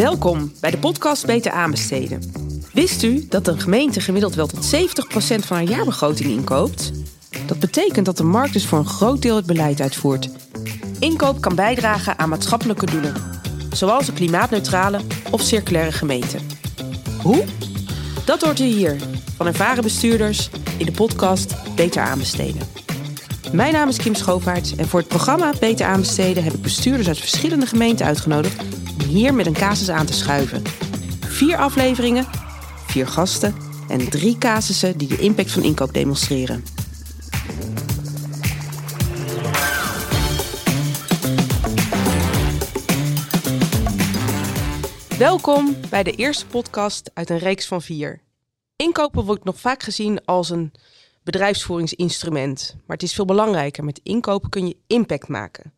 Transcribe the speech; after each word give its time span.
Welkom 0.00 0.52
bij 0.60 0.70
de 0.70 0.78
podcast 0.78 1.26
Beter 1.26 1.52
aanbesteden. 1.52 2.32
Wist 2.72 3.02
u 3.02 3.26
dat 3.28 3.46
een 3.46 3.60
gemeente 3.60 4.00
gemiddeld 4.00 4.34
wel 4.34 4.46
tot 4.46 4.74
70% 4.74 5.46
van 5.46 5.56
haar 5.56 5.62
jaarbegroting 5.62 6.30
inkoopt? 6.30 6.92
Dat 7.46 7.58
betekent 7.58 8.06
dat 8.06 8.16
de 8.16 8.22
markt 8.22 8.52
dus 8.52 8.66
voor 8.66 8.78
een 8.78 8.86
groot 8.86 9.22
deel 9.22 9.36
het 9.36 9.46
beleid 9.46 9.80
uitvoert. 9.80 10.28
Inkoop 10.98 11.40
kan 11.40 11.54
bijdragen 11.54 12.18
aan 12.18 12.28
maatschappelijke 12.28 12.86
doelen, 12.86 13.14
zoals 13.72 14.08
een 14.08 14.14
klimaatneutrale 14.14 15.00
of 15.30 15.40
circulaire 15.40 15.92
gemeente. 15.92 16.38
Hoe? 17.22 17.44
Dat 18.24 18.42
hoort 18.42 18.60
u 18.60 18.64
hier 18.64 18.96
van 19.36 19.46
ervaren 19.46 19.82
bestuurders 19.82 20.50
in 20.76 20.86
de 20.86 20.92
podcast 20.92 21.54
Beter 21.74 22.02
aanbesteden. 22.02 22.62
Mijn 23.52 23.72
naam 23.72 23.88
is 23.88 23.96
Kim 23.96 24.14
Schoopaert 24.14 24.76
en 24.76 24.88
voor 24.88 25.00
het 25.00 25.08
programma 25.08 25.52
Beter 25.60 25.86
aanbesteden 25.86 26.44
heb 26.44 26.52
ik 26.52 26.62
bestuurders 26.62 27.08
uit 27.08 27.18
verschillende 27.18 27.66
gemeenten 27.66 28.06
uitgenodigd 28.06 28.62
om 29.00 29.06
hier 29.06 29.34
met 29.34 29.46
een 29.46 29.52
casus 29.52 29.88
aan 29.88 30.06
te 30.06 30.12
schuiven. 30.12 30.62
Vier 31.20 31.56
afleveringen, 31.56 32.26
vier 32.86 33.06
gasten 33.06 33.54
en 33.88 34.10
drie 34.10 34.38
casussen 34.38 34.98
die 34.98 35.08
de 35.08 35.18
impact 35.18 35.50
van 35.50 35.62
inkoop 35.62 35.94
demonstreren. 35.94 36.64
Welkom 45.18 45.76
bij 45.90 46.02
de 46.02 46.12
eerste 46.12 46.46
podcast 46.46 47.10
uit 47.14 47.30
een 47.30 47.38
reeks 47.38 47.66
van 47.66 47.82
vier. 47.82 48.20
Inkopen 48.76 49.24
wordt 49.24 49.44
nog 49.44 49.60
vaak 49.60 49.82
gezien 49.82 50.24
als 50.24 50.50
een 50.50 50.72
bedrijfsvoeringsinstrument, 51.22 52.74
maar 52.86 52.96
het 52.96 53.02
is 53.02 53.14
veel 53.14 53.24
belangrijker. 53.24 53.84
Met 53.84 54.00
inkopen 54.02 54.50
kun 54.50 54.66
je 54.66 54.76
impact 54.86 55.28
maken. 55.28 55.72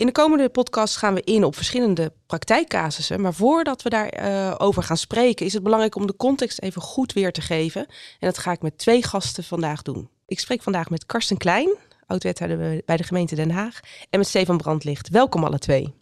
In 0.00 0.06
de 0.06 0.12
komende 0.12 0.48
podcast 0.48 0.96
gaan 0.96 1.14
we 1.14 1.22
in 1.22 1.44
op 1.44 1.56
verschillende 1.56 2.12
praktijkcasussen. 2.26 3.20
Maar 3.20 3.34
voordat 3.34 3.82
we 3.82 3.88
daarover 3.88 4.60
over 4.60 4.82
gaan 4.82 4.96
spreken, 4.96 5.46
is 5.46 5.52
het 5.52 5.62
belangrijk 5.62 5.94
om 5.94 6.06
de 6.06 6.16
context 6.16 6.60
even 6.60 6.82
goed 6.82 7.12
weer 7.12 7.32
te 7.32 7.40
geven. 7.40 7.86
En 7.86 8.28
dat 8.28 8.38
ga 8.38 8.52
ik 8.52 8.62
met 8.62 8.78
twee 8.78 9.02
gasten 9.02 9.44
vandaag 9.44 9.82
doen. 9.82 10.10
Ik 10.26 10.40
spreek 10.40 10.62
vandaag 10.62 10.90
met 10.90 11.06
Karsten 11.06 11.36
Klein, 11.36 11.76
oud-wethouder 12.06 12.82
bij 12.84 12.96
de 12.96 13.02
gemeente 13.02 13.34
Den 13.34 13.50
Haag. 13.50 13.80
En 14.10 14.18
met 14.18 14.28
Stefan 14.28 14.56
Brandlicht. 14.56 15.08
Welkom 15.08 15.44
alle 15.44 15.58
twee. 15.58 15.99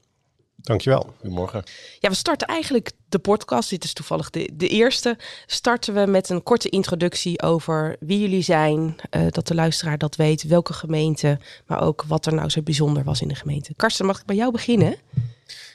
Dankjewel. 0.62 1.14
Goedemorgen. 1.20 1.62
Ja, 1.98 2.08
we 2.08 2.14
starten 2.14 2.46
eigenlijk 2.46 2.90
de 3.08 3.18
podcast. 3.18 3.70
Dit 3.70 3.84
is 3.84 3.92
toevallig 3.92 4.30
de, 4.30 4.50
de 4.52 4.68
eerste. 4.68 5.16
Starten 5.46 5.94
we 5.94 6.06
met 6.06 6.28
een 6.28 6.42
korte 6.42 6.68
introductie 6.68 7.42
over 7.42 7.96
wie 8.00 8.20
jullie 8.20 8.42
zijn. 8.42 8.96
Uh, 9.10 9.26
dat 9.30 9.46
de 9.46 9.54
luisteraar 9.54 9.98
dat 9.98 10.16
weet. 10.16 10.42
Welke 10.42 10.72
gemeente. 10.72 11.38
Maar 11.66 11.82
ook 11.82 12.04
wat 12.06 12.26
er 12.26 12.34
nou 12.34 12.48
zo 12.48 12.62
bijzonder 12.62 13.04
was 13.04 13.20
in 13.20 13.28
de 13.28 13.34
gemeente. 13.34 13.74
Karsten, 13.76 14.06
mag 14.06 14.18
ik 14.18 14.26
bij 14.26 14.36
jou 14.36 14.52
beginnen? 14.52 14.96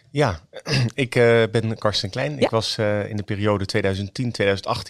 Ja, 0.10 0.40
ik 0.94 1.16
uh, 1.16 1.44
ben 1.52 1.78
Karsten 1.78 2.10
Klein. 2.10 2.32
Ja. 2.32 2.40
Ik 2.40 2.50
was 2.50 2.78
uh, 2.78 3.10
in 3.10 3.16
de 3.16 3.24
periode 3.24 3.66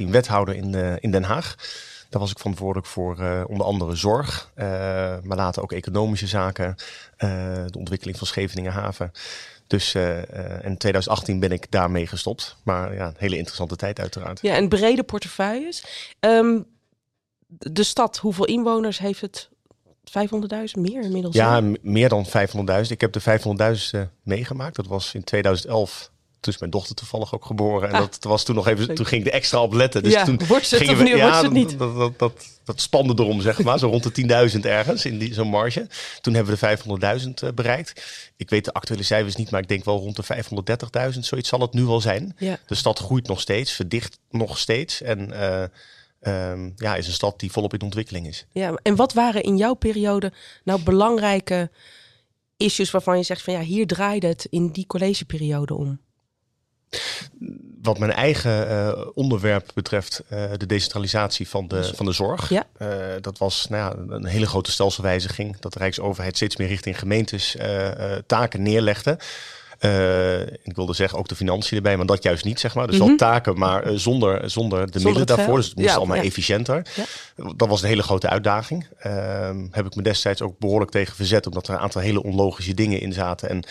2010-2018 0.05 0.09
wethouder 0.09 0.55
in, 0.55 0.99
in 0.99 1.11
Den 1.11 1.23
Haag. 1.23 1.55
Daar 2.13 2.21
was 2.21 2.31
ik 2.31 2.37
verantwoordelijk 2.37 2.87
voor 2.87 3.19
uh, 3.19 3.43
onder 3.47 3.65
andere 3.65 3.95
zorg, 3.95 4.51
uh, 4.55 4.65
maar 5.23 5.37
later 5.37 5.61
ook 5.61 5.71
economische 5.71 6.27
zaken, 6.27 6.75
uh, 7.17 7.29
de 7.67 7.77
ontwikkeling 7.77 8.17
van 8.17 8.27
Scheveningen 8.27 8.71
Haven. 8.71 9.11
Dus 9.73 9.93
uh, 9.93 10.17
in 10.63 10.77
2018 10.77 11.39
ben 11.39 11.51
ik 11.51 11.71
daarmee 11.71 12.07
gestopt. 12.07 12.55
Maar 12.63 12.93
ja, 12.93 13.07
een 13.07 13.15
hele 13.17 13.37
interessante 13.37 13.75
tijd 13.75 13.99
uiteraard. 13.99 14.41
Ja, 14.41 14.55
en 14.55 14.69
brede 14.69 15.03
portefeuilles. 15.03 15.83
Um, 16.19 16.65
de 17.47 17.83
stad, 17.83 18.17
hoeveel 18.17 18.45
inwoners 18.45 18.99
heeft 18.99 19.21
het? 19.21 19.49
500.000 20.09 20.79
meer 20.79 21.01
inmiddels? 21.01 21.35
Ja, 21.35 21.61
meer 21.81 22.09
dan 22.09 22.25
500.000. 22.27 22.87
Ik 22.87 23.01
heb 23.01 23.13
de 23.13 23.21
500.000 23.21 23.99
uh, 23.99 24.01
meegemaakt. 24.23 24.75
Dat 24.75 24.87
was 24.87 25.13
in 25.13 25.23
2011 25.23 26.11
toen 26.43 26.53
is 26.53 26.59
mijn 26.59 26.71
dochter 26.71 26.95
toevallig 26.95 27.33
ook 27.33 27.45
geboren. 27.45 27.89
En 27.89 27.95
ah, 27.95 28.01
dat 28.01 28.23
was 28.23 28.43
toen 28.43 28.55
nog 28.55 28.67
even, 28.67 28.95
toen 28.95 29.05
ging 29.05 29.21
ik 29.21 29.27
er 29.27 29.33
extra 29.33 29.61
op 29.61 29.73
letten. 29.73 30.03
Dus 30.03 30.13
ja, 30.13 30.23
toen 30.23 30.41
wordt 30.47 30.67
gingen 30.67 30.97
we, 30.97 31.03
nu, 31.03 31.15
ja, 31.15 31.41
het 31.41 31.51
niet? 31.51 31.77
Dat, 31.77 31.95
dat, 31.95 32.19
dat, 32.19 32.45
dat 32.63 32.81
spande 32.81 33.23
erom, 33.23 33.41
zeg 33.41 33.63
maar. 33.63 33.79
zo 33.79 33.87
rond 33.87 34.15
de 34.15 34.51
10.000 34.53 34.59
ergens 34.59 35.05
in 35.05 35.17
die, 35.17 35.33
zo'n 35.33 35.47
marge. 35.47 35.87
Toen 36.21 36.33
hebben 36.33 36.57
we 36.59 36.77
de 36.99 37.19
500.000 37.21 37.29
uh, 37.43 37.49
bereikt. 37.51 38.03
Ik 38.37 38.49
weet 38.49 38.65
de 38.65 38.73
actuele 38.73 39.03
cijfers 39.03 39.35
niet, 39.35 39.51
maar 39.51 39.61
ik 39.61 39.67
denk 39.67 39.85
wel 39.85 39.99
rond 39.99 40.15
de 40.15 41.13
530.000. 41.13 41.19
Zoiets 41.19 41.49
zal 41.49 41.59
het 41.59 41.73
nu 41.73 41.83
wel 41.83 42.01
zijn. 42.01 42.35
Ja. 42.37 42.57
De 42.65 42.75
stad 42.75 42.99
groeit 42.99 43.27
nog 43.27 43.41
steeds, 43.41 43.71
verdicht 43.71 44.19
nog 44.29 44.57
steeds. 44.57 45.01
En 45.01 45.29
uh, 45.29 45.63
um, 46.51 46.73
ja, 46.75 46.95
is 46.95 47.07
een 47.07 47.13
stad 47.13 47.39
die 47.39 47.51
volop 47.51 47.73
in 47.73 47.81
ontwikkeling 47.81 48.27
is. 48.27 48.45
Ja, 48.51 48.79
en 48.83 48.95
wat 48.95 49.13
waren 49.13 49.43
in 49.43 49.57
jouw 49.57 49.73
periode 49.73 50.31
nou 50.63 50.81
belangrijke 50.81 51.69
issues 52.57 52.91
waarvan 52.91 53.17
je 53.17 53.23
zegt 53.23 53.41
van 53.41 53.53
ja, 53.53 53.59
hier 53.59 53.87
draaide 53.87 54.27
het 54.27 54.47
in 54.49 54.71
die 54.71 54.87
collegeperiode 54.87 55.73
om? 55.73 55.99
Wat 57.81 57.99
mijn 57.99 58.11
eigen 58.11 58.71
uh, 58.71 59.05
onderwerp 59.13 59.71
betreft, 59.73 60.23
uh, 60.33 60.43
de 60.57 60.65
decentralisatie 60.65 61.49
van 61.49 61.67
de, 61.67 61.91
van 61.95 62.05
de 62.05 62.11
zorg. 62.11 62.49
Ja. 62.49 62.63
Uh, 62.81 62.87
dat 63.21 63.37
was 63.37 63.67
nou 63.69 63.97
ja, 64.09 64.15
een 64.15 64.25
hele 64.25 64.45
grote 64.45 64.71
stelselwijziging. 64.71 65.59
Dat 65.59 65.73
de 65.73 65.79
Rijksoverheid 65.79 66.35
steeds 66.35 66.55
meer 66.57 66.67
richting 66.67 66.99
gemeentes 66.99 67.57
taken 68.25 68.61
neerlegde. 68.61 69.17
ik 70.63 70.75
wilde 70.75 70.93
zeggen 70.93 71.17
ook 71.17 71.27
de 71.27 71.35
financiën 71.35 71.77
erbij, 71.77 71.97
maar 71.97 72.05
dat 72.05 72.23
juist 72.23 72.45
niet, 72.45 72.59
zeg 72.59 72.75
maar. 72.75 72.87
Dus 72.87 72.95
mm 72.95 73.01
-hmm. 73.01 73.09
wel 73.09 73.17
taken, 73.17 73.57
maar 73.57 73.83
zonder, 73.83 74.49
zonder 74.49 74.91
de 74.91 74.99
zonder 74.99 75.03
middelen 75.03 75.27
daarvoor. 75.27 75.55
Dus 75.55 75.65
het 75.65 75.75
moest 75.75 75.89
ja, 75.89 75.95
allemaal 75.95 76.17
ja. 76.17 76.23
efficiënter. 76.23 76.85
Ja. 76.95 77.03
Dat 77.55 77.67
was 77.67 77.81
een 77.81 77.87
hele 77.87 78.03
grote 78.03 78.29
uitdaging. 78.29 78.87
Ehm, 78.99 79.67
heb 79.71 79.85
ik 79.85 79.95
me 79.95 80.01
destijds 80.01 80.41
ook 80.41 80.59
behoorlijk 80.59 80.91
tegen 80.91 81.15
verzet, 81.15 81.47
omdat 81.47 81.67
er 81.67 81.73
een 81.73 81.79
aantal 81.79 82.01
hele 82.01 82.23
onlogische 82.23 82.73
dingen 82.73 83.01
in 83.01 83.13
zaten. 83.13 83.49
En 83.49 83.63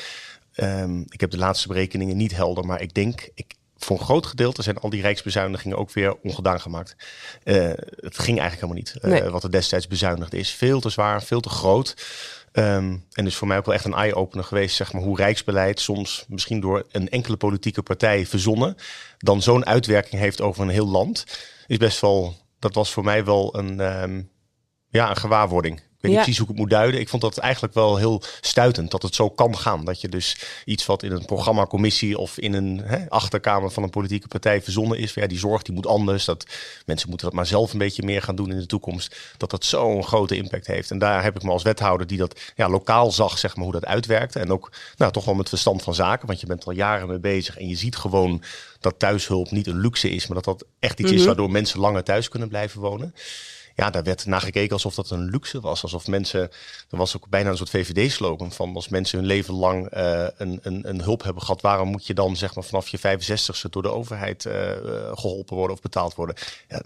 Um, 0.57 1.05
ik 1.09 1.21
heb 1.21 1.31
de 1.31 1.39
laatste 1.39 1.69
berekeningen 1.69 2.17
niet 2.17 2.37
helder, 2.37 2.67
maar 2.67 2.81
ik 2.81 2.95
denk, 2.95 3.29
ik, 3.35 3.55
voor 3.77 3.99
een 3.99 4.05
groot 4.05 4.27
gedeelte 4.27 4.63
zijn 4.63 4.79
al 4.79 4.91
die 4.91 5.03
rijksbezuinigingen 5.03 5.79
ook 5.79 5.93
weer 5.93 6.17
ongedaan 6.17 6.61
gemaakt. 6.61 6.97
Uh, 7.45 7.55
het 7.97 8.19
ging 8.19 8.39
eigenlijk 8.39 8.53
helemaal 8.53 8.75
niet. 8.75 8.95
Uh, 9.03 9.11
nee. 9.11 9.31
Wat 9.31 9.45
er 9.45 9.51
destijds 9.51 9.87
bezuinigd 9.87 10.35
is. 10.35 10.51
Veel 10.51 10.81
te 10.81 10.91
zwaar, 10.91 11.23
veel 11.23 11.41
te 11.41 11.49
groot. 11.49 11.95
Um, 12.53 13.05
en 13.13 13.25
dus 13.25 13.37
voor 13.37 13.49
mij 13.49 13.59
ook 13.59 13.67
wel 13.67 13.75
echt 13.75 13.85
een 13.85 13.95
eye-opener 13.95 14.45
geweest, 14.45 14.77
zeg 14.77 14.93
maar, 14.93 15.03
hoe 15.03 15.17
rijksbeleid 15.17 15.81
soms 15.81 16.25
misschien 16.29 16.61
door 16.61 16.87
een 16.91 17.09
enkele 17.09 17.37
politieke 17.37 17.83
partij 17.83 18.27
verzonnen, 18.27 18.77
dan 19.19 19.43
zo'n 19.43 19.67
uitwerking 19.67 20.21
heeft 20.21 20.41
over 20.41 20.63
een 20.63 20.69
heel 20.69 20.89
land. 20.89 21.25
Is 21.67 21.77
best 21.77 22.01
wel, 22.01 22.37
dat 22.59 22.75
was 22.75 22.93
voor 22.93 23.05
mij 23.05 23.25
wel 23.25 23.59
een, 23.59 23.81
um, 23.81 24.31
ja, 24.89 25.11
een 25.11 25.17
gewaarwording. 25.17 25.83
Ik 26.03 26.09
weet 26.09 26.17
niet 26.17 26.27
precies 26.27 26.43
hoe 26.43 26.51
ik 26.51 26.61
het 26.61 26.71
moet 26.71 26.79
duiden. 26.79 27.01
Ik 27.01 27.09
vond 27.09 27.23
dat 27.23 27.39
eigenlijk 27.39 27.75
wel 27.75 27.97
heel 27.97 28.23
stuitend 28.41 28.91
dat 28.91 29.03
het 29.03 29.15
zo 29.15 29.31
kan 29.31 29.59
gaan. 29.59 29.85
Dat 29.85 30.01
je 30.01 30.09
dus 30.09 30.37
iets 30.65 30.87
wat 30.87 31.03
in 31.03 31.13
een 31.13 31.25
programmacommissie 31.25 32.19
of 32.19 32.39
in 32.39 32.53
een 32.53 32.81
hè, 32.85 33.11
achterkamer 33.11 33.71
van 33.71 33.83
een 33.83 33.91
politieke 33.91 34.29
partij 34.29 34.63
verzonnen 34.63 34.99
is. 34.99 35.15
Ja, 35.15 35.27
die 35.27 35.39
zorg 35.39 35.63
die 35.63 35.75
moet 35.75 35.87
anders. 35.87 36.25
Dat 36.25 36.47
mensen 36.87 37.09
moeten 37.09 37.27
dat 37.27 37.37
maar 37.37 37.47
zelf 37.47 37.73
een 37.73 37.79
beetje 37.79 38.03
meer 38.03 38.23
gaan 38.23 38.37
doen 38.37 38.51
in 38.51 38.59
de 38.59 38.67
toekomst. 38.67 39.17
Dat 39.37 39.51
dat 39.51 39.65
zo'n 39.65 40.05
grote 40.05 40.37
impact 40.37 40.67
heeft. 40.67 40.91
En 40.91 40.99
daar 40.99 41.23
heb 41.23 41.37
ik 41.37 41.43
me 41.43 41.51
als 41.51 41.63
wethouder 41.63 42.07
die 42.07 42.19
dat 42.19 42.41
ja, 42.57 42.69
lokaal 42.69 43.13
zag, 43.13 43.39
zeg 43.39 43.55
maar, 43.57 43.65
hoe 43.65 43.73
dat 43.73 43.87
uitwerkte. 43.87 44.39
En 44.39 44.53
ook 44.53 44.73
nou, 44.97 45.13
toch 45.13 45.25
wel 45.25 45.35
met 45.35 45.49
verstand 45.49 45.83
van 45.83 45.95
zaken. 45.95 46.27
Want 46.27 46.41
je 46.41 46.47
bent 46.47 46.67
al 46.67 46.73
jaren 46.73 47.09
mee 47.09 47.21
bezig 47.21 47.59
en 47.59 47.69
je 47.69 47.77
ziet 47.77 47.97
gewoon 47.97 48.43
dat 48.81 48.99
thuishulp 48.99 49.51
niet 49.51 49.67
een 49.67 49.81
luxe 49.81 50.11
is. 50.11 50.27
Maar 50.27 50.43
dat 50.43 50.59
dat 50.59 50.69
echt 50.79 50.93
iets 50.93 51.01
mm 51.01 51.07
-hmm. 51.07 51.17
is 51.17 51.25
waardoor 51.27 51.51
mensen 51.51 51.81
langer 51.81 52.05
thuis 52.05 52.29
kunnen 52.29 52.49
blijven 52.49 52.81
wonen 52.81 53.15
ja, 53.75 53.91
daar 53.91 54.03
werd 54.03 54.27
naar 54.27 54.41
gekeken 54.41 54.73
alsof 54.73 54.95
dat 54.95 55.11
een 55.11 55.31
luxe 55.31 55.61
was. 55.61 55.83
Alsof 55.83 56.07
mensen, 56.07 56.41
er 56.91 56.97
was 56.97 57.17
ook 57.17 57.29
bijna 57.29 57.51
een 57.51 57.57
soort 57.57 57.71
VVD-slogan 57.71 58.53
van 58.53 58.75
als 58.75 58.89
mensen 58.89 59.19
hun 59.19 59.27
leven 59.27 59.55
lang 59.55 59.97
uh, 59.97 60.27
een, 60.37 60.61
een, 60.63 60.89
een 60.89 61.03
hulp 61.03 61.23
hebben 61.23 61.43
gehad, 61.43 61.61
waarom 61.61 61.89
moet 61.89 62.07
je 62.07 62.15
dan 62.15 62.37
zeg 62.37 62.55
maar 62.55 62.65
vanaf 62.65 62.89
je 62.89 62.99
65ste 62.99 63.71
door 63.71 63.83
de 63.83 63.93
overheid 63.93 64.45
uh, 64.45 64.53
geholpen 65.15 65.57
worden 65.57 65.77
of 65.77 65.83
betaald 65.83 66.15
worden? 66.15 66.37
Ja, 66.69 66.83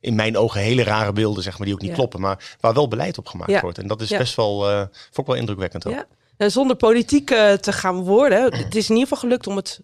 in 0.00 0.14
mijn 0.14 0.36
ogen 0.36 0.60
hele 0.60 0.82
rare 0.82 1.12
beelden, 1.12 1.42
zeg 1.42 1.58
maar, 1.58 1.66
die 1.66 1.74
ook 1.74 1.82
niet 1.82 1.90
ja. 1.90 1.96
kloppen, 1.96 2.20
maar 2.20 2.56
waar 2.60 2.74
wel 2.74 2.88
beleid 2.88 3.18
op 3.18 3.26
gemaakt 3.26 3.50
ja. 3.50 3.60
wordt. 3.60 3.78
En 3.78 3.86
dat 3.86 4.00
is 4.00 4.08
best 4.08 4.34
wel, 4.34 4.70
uh, 4.70 4.78
vond 4.78 5.18
ik 5.18 5.26
wel 5.26 5.36
indrukwekkend 5.36 5.86
ook. 5.86 5.92
Ja. 5.92 6.06
En 6.36 6.50
zonder 6.50 6.76
politiek 6.76 7.26
te 7.60 7.72
gaan 7.72 8.02
worden, 8.02 8.42
het 8.42 8.74
is 8.74 8.88
in 8.88 8.94
ieder 8.94 9.08
geval 9.08 9.18
gelukt 9.18 9.46
om 9.46 9.56
het 9.56 9.80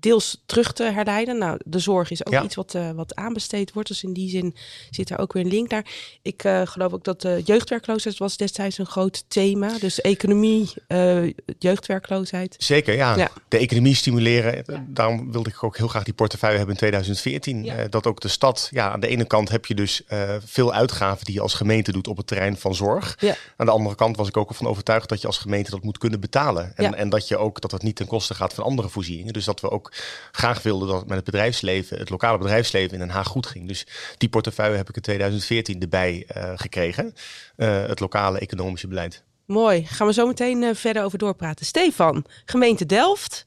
deels 0.00 0.42
terug 0.46 0.72
te 0.72 0.82
herleiden. 0.82 1.38
Nou, 1.38 1.58
de 1.64 1.78
zorg 1.78 2.10
is 2.10 2.26
ook 2.26 2.32
ja. 2.32 2.42
iets 2.42 2.54
wat, 2.54 2.74
uh, 2.74 2.90
wat 2.90 3.14
aanbesteed 3.14 3.72
wordt. 3.72 3.88
Dus 3.88 4.02
in 4.02 4.12
die 4.12 4.30
zin 4.30 4.54
zit 4.90 5.10
er 5.10 5.18
ook 5.18 5.32
weer 5.32 5.44
een 5.44 5.50
link 5.50 5.70
naar. 5.70 5.86
Ik 6.22 6.44
uh, 6.44 6.62
geloof 6.64 6.92
ook 6.92 7.04
dat 7.04 7.20
de 7.20 7.42
jeugdwerkloosheid 7.44 8.18
was 8.18 8.36
destijds 8.36 8.78
een 8.78 8.86
groot 8.86 9.24
thema. 9.28 9.78
Dus 9.78 10.00
economie, 10.00 10.72
uh, 10.88 11.32
jeugdwerkloosheid. 11.58 12.54
Zeker, 12.58 12.94
ja. 12.94 13.16
ja. 13.16 13.30
De 13.48 13.58
economie 13.58 13.94
stimuleren. 13.94 14.64
Ja. 14.66 14.84
Daarom 14.88 15.32
wilde 15.32 15.48
ik 15.48 15.62
ook 15.62 15.76
heel 15.76 15.88
graag 15.88 16.04
die 16.04 16.14
portefeuille 16.14 16.56
hebben 16.56 16.74
in 16.74 16.80
2014. 16.80 17.64
Ja. 17.64 17.88
dat 17.88 18.06
ook 18.06 18.20
de 18.20 18.28
stad, 18.28 18.68
ja, 18.70 18.92
aan 18.92 19.00
de 19.00 19.08
ene 19.08 19.24
kant 19.24 19.48
heb 19.48 19.66
je 19.66 19.74
dus 19.74 20.02
veel 20.44 20.72
uitgaven 20.72 21.24
die 21.24 21.34
je 21.34 21.40
als 21.40 21.54
gemeente 21.54 21.92
doet 21.92 22.08
op 22.08 22.16
het 22.16 22.26
terrein 22.26 22.56
van 22.56 22.74
zorg. 22.74 23.16
Ja. 23.20 23.36
Aan 23.56 23.66
de 23.66 23.72
andere 23.72 23.94
kant 23.94 24.16
was 24.16 24.28
ik 24.28 24.36
ook 24.36 24.48
ervan 24.48 24.66
overtuigd 24.66 25.08
dat 25.08 25.20
je 25.20 25.26
als 25.26 25.38
gemeente 25.38 25.70
dat 25.70 25.82
moet 25.82 25.98
kunnen 25.98 26.20
betalen. 26.20 26.72
En, 26.76 26.94
en 26.94 27.08
dat 27.08 27.28
je 27.28 27.36
ook 27.36 27.60
dat 27.60 27.70
het 27.70 27.82
niet 27.82 27.96
ten 27.96 28.06
koste 28.06 28.34
gaat 28.34 28.54
van 28.54 28.64
andere 28.64 28.88
voorzieningen. 28.88 29.32
Dus 29.32 29.44
dat 29.44 29.60
we 29.60 29.70
ook 29.70 29.87
graag 30.32 30.62
wilden 30.62 30.88
dat 30.88 31.06
met 31.06 31.16
het 31.16 31.24
bedrijfsleven, 31.24 31.98
het 31.98 32.10
lokale 32.10 32.38
bedrijfsleven 32.38 32.92
in 32.92 32.98
Den 32.98 33.10
Haag 33.10 33.26
goed 33.26 33.46
ging. 33.46 33.68
Dus 33.68 33.86
die 34.18 34.28
portefeuille 34.28 34.76
heb 34.76 34.88
ik 34.88 34.96
in 34.96 35.02
2014 35.02 35.80
erbij 35.80 36.26
uh, 36.36 36.52
gekregen. 36.56 37.14
Uh, 37.56 37.86
het 37.86 38.00
lokale 38.00 38.38
economische 38.38 38.88
beleid. 38.88 39.22
Mooi. 39.44 39.86
Gaan 39.86 40.06
we 40.06 40.12
zo 40.12 40.26
meteen 40.26 40.62
uh, 40.62 40.74
verder 40.74 41.04
over 41.04 41.18
doorpraten. 41.18 41.66
Stefan, 41.66 42.24
gemeente 42.44 42.86
Delft. 42.86 43.44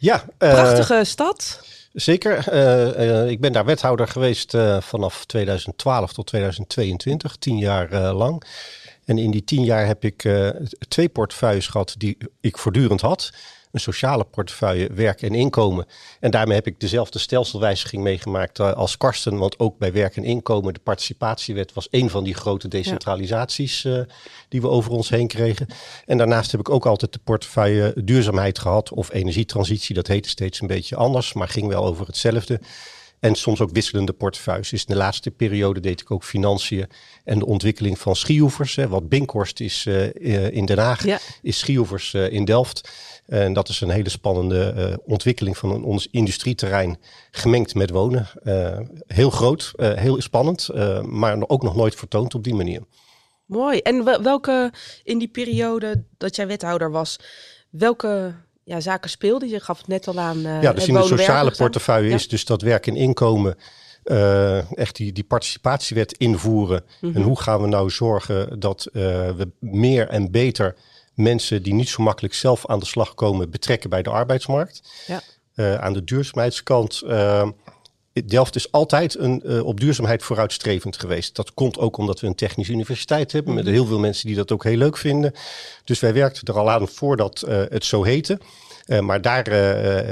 Ja. 0.00 0.24
Prachtige 0.38 1.04
stad. 1.04 1.60
Zeker. 1.92 2.52
Uh, 2.52 3.06
uh, 3.06 3.30
ik 3.30 3.40
ben 3.40 3.52
daar 3.52 3.64
wethouder 3.64 4.08
geweest 4.08 4.54
uh, 4.54 4.80
vanaf 4.80 5.24
2012 5.24 6.12
tot 6.12 6.26
2022, 6.26 7.36
tien 7.36 7.58
jaar 7.58 8.12
lang. 8.12 8.42
En 9.04 9.18
in 9.18 9.30
die 9.30 9.44
tien 9.44 9.64
jaar 9.64 9.86
heb 9.86 10.04
ik 10.04 10.28
twee 10.88 11.08
portefeuilles 11.08 11.66
gehad 11.66 11.94
die 11.98 12.16
ik 12.40 12.58
voortdurend 12.58 13.00
had 13.00 13.32
een 13.76 13.82
sociale 13.82 14.24
portefeuille, 14.24 14.88
werk 14.92 15.22
en 15.22 15.34
inkomen. 15.34 15.86
En 16.20 16.30
daarmee 16.30 16.54
heb 16.54 16.66
ik 16.66 16.80
dezelfde 16.80 17.18
stelselwijziging 17.18 18.02
meegemaakt 18.02 18.58
uh, 18.58 18.72
als 18.72 18.96
Karsten. 18.96 19.38
Want 19.38 19.58
ook 19.58 19.78
bij 19.78 19.92
werk 19.92 20.16
en 20.16 20.24
inkomen, 20.24 20.74
de 20.74 20.80
participatiewet 20.80 21.72
was 21.72 21.88
een 21.90 22.10
van 22.10 22.24
die 22.24 22.34
grote 22.34 22.68
decentralisaties 22.68 23.84
uh, 23.84 24.00
die 24.48 24.60
we 24.60 24.68
over 24.68 24.90
ons 24.90 25.08
heen 25.08 25.28
kregen. 25.28 25.66
En 26.06 26.18
daarnaast 26.18 26.50
heb 26.50 26.60
ik 26.60 26.70
ook 26.70 26.86
altijd 26.86 27.12
de 27.12 27.20
portefeuille 27.24 27.92
duurzaamheid 28.04 28.58
gehad 28.58 28.92
of 28.92 29.12
energietransitie. 29.12 29.94
Dat 29.94 30.06
heette 30.06 30.28
steeds 30.28 30.60
een 30.60 30.66
beetje 30.66 30.96
anders, 30.96 31.32
maar 31.32 31.48
ging 31.48 31.68
wel 31.68 31.84
over 31.84 32.06
hetzelfde. 32.06 32.60
En 33.20 33.34
soms 33.34 33.60
ook 33.60 33.70
wisselende 33.72 34.12
portefeuilles. 34.12 34.68
Dus 34.68 34.84
in 34.84 34.94
de 34.94 35.00
laatste 35.00 35.30
periode 35.30 35.80
deed 35.80 36.00
ik 36.00 36.10
ook 36.10 36.24
financiën 36.24 36.86
en 37.24 37.38
de 37.38 37.46
ontwikkeling 37.46 37.98
van 37.98 38.16
schiehoevers. 38.16 38.76
Hè. 38.76 38.88
Wat 38.88 39.08
Binkhorst 39.08 39.60
is 39.60 39.84
uh, 39.86 40.54
in 40.54 40.66
Den 40.66 40.78
Haag, 40.78 41.04
ja. 41.04 41.18
is 41.42 41.58
schiehoevers 41.58 42.14
in 42.14 42.44
Delft. 42.44 42.90
En 43.26 43.52
dat 43.52 43.68
is 43.68 43.80
een 43.80 43.90
hele 43.90 44.08
spannende 44.08 44.74
uh, 44.76 44.96
ontwikkeling 45.04 45.58
van 45.58 45.84
ons 45.84 46.08
industrieterrein 46.10 46.98
gemengd 47.30 47.74
met 47.74 47.90
wonen. 47.90 48.26
Uh, 48.44 48.78
heel 49.06 49.30
groot, 49.30 49.72
uh, 49.76 49.92
heel 49.92 50.22
spannend, 50.22 50.68
maar 51.02 51.36
ook 51.46 51.62
nog 51.62 51.76
nooit 51.76 51.94
vertoond 51.94 52.34
op 52.34 52.44
die 52.44 52.54
manier. 52.54 52.82
Mooi. 53.46 53.78
En 53.78 54.22
welke 54.22 54.72
in 55.04 55.18
die 55.18 55.28
periode 55.28 56.04
dat 56.16 56.36
jij 56.36 56.46
wethouder 56.46 56.90
was, 56.90 57.18
welke 57.70 58.34
ja, 58.64 58.80
zaken 58.80 59.10
speelden? 59.10 59.48
Je 59.48 59.60
gaf 59.60 59.78
het 59.78 59.88
net 59.88 60.08
al 60.08 60.18
aan. 60.18 60.40
ja, 60.40 60.72
dus 60.72 60.88
in 60.88 60.94
de 60.94 61.02
sociale 61.02 61.50
portefeuille 61.50 62.14
is 62.14 62.28
dus 62.28 62.44
dat 62.44 62.62
werk 62.62 62.86
en 62.86 62.96
inkomen. 62.96 63.56
echt 64.74 64.96
die, 64.96 65.12
die 65.12 65.24
participatiewet 65.24 66.12
invoeren. 66.12 66.84
Mm 66.84 67.08
-hmm. 67.08 67.16
En 67.16 67.22
hoe 67.22 67.40
gaan 67.40 67.60
we 67.60 67.66
nou 67.66 67.90
zorgen 67.90 68.60
dat 68.60 68.88
we 68.92 69.50
meer 69.58 70.08
en 70.08 70.30
beter 70.30 70.76
mensen 71.16 71.62
die 71.62 71.74
niet 71.74 71.88
zo 71.88 72.02
makkelijk 72.02 72.34
zelf 72.34 72.66
aan 72.66 72.78
de 72.78 72.86
slag 72.86 73.14
komen 73.14 73.50
betrekken 73.50 73.90
bij 73.90 74.02
de 74.02 74.10
arbeidsmarkt. 74.10 74.82
Ja. 75.06 75.22
Uh, 75.54 75.74
aan 75.74 75.92
de 75.92 76.04
duurzaamheidskant. 76.04 77.02
Uh, 77.04 77.48
Delft 78.24 78.54
is 78.54 78.72
altijd 78.72 79.18
een, 79.18 79.42
uh, 79.44 79.66
op 79.66 79.80
duurzaamheid 79.80 80.22
vooruitstrevend 80.22 80.98
geweest. 80.98 81.36
Dat 81.36 81.54
komt 81.54 81.78
ook 81.78 81.96
omdat 81.96 82.20
we 82.20 82.26
een 82.26 82.34
technische 82.34 82.72
universiteit 82.72 83.32
hebben. 83.32 83.54
Met 83.54 83.64
mhm. 83.64 83.72
heel 83.72 83.86
veel 83.86 83.98
mensen 83.98 84.26
die 84.26 84.36
dat 84.36 84.52
ook 84.52 84.64
heel 84.64 84.76
leuk 84.76 84.96
vinden. 84.96 85.32
Dus 85.84 86.00
wij 86.00 86.12
werkten 86.12 86.44
er 86.44 86.58
al 86.58 86.70
aan 86.70 86.88
voordat 86.88 87.40
het 87.48 87.84
zo 87.84 88.04
heette. 88.04 88.38
maar 89.00 89.20
daar 89.22 89.50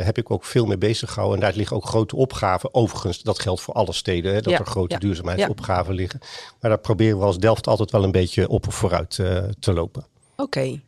heb 0.05 0.19
ik 0.19 0.31
ook 0.31 0.45
veel 0.45 0.67
mee 0.67 0.79
bezig 0.79 1.12
gehouden. 1.12 1.41
En 1.41 1.47
daar 1.47 1.56
liggen 1.56 1.77
ook 1.77 1.87
grote 1.87 2.17
opgaven. 2.17 2.75
Overigens, 2.75 3.23
dat 3.23 3.39
geldt 3.39 3.61
voor 3.61 3.75
alle 3.75 3.93
steden. 3.93 4.35
Hè, 4.35 4.41
dat 4.41 4.53
ja, 4.53 4.59
er 4.59 4.67
grote 4.67 4.95
ja, 4.95 5.01
duurzaamheidsopgaven 5.01 5.95
ja. 5.95 6.01
liggen. 6.01 6.21
Maar 6.61 6.71
daar 6.71 6.81
proberen 6.81 7.19
we 7.19 7.25
als 7.25 7.39
Delft 7.39 7.67
altijd 7.67 7.91
wel 7.91 8.05
een 8.05 8.12
beetje 8.12 8.49
op 8.49 8.67
of 8.67 8.75
vooruit 8.75 9.11
te 9.59 9.73
lopen. 9.73 10.06
Oké. 10.37 10.43
Okay. 10.43 10.83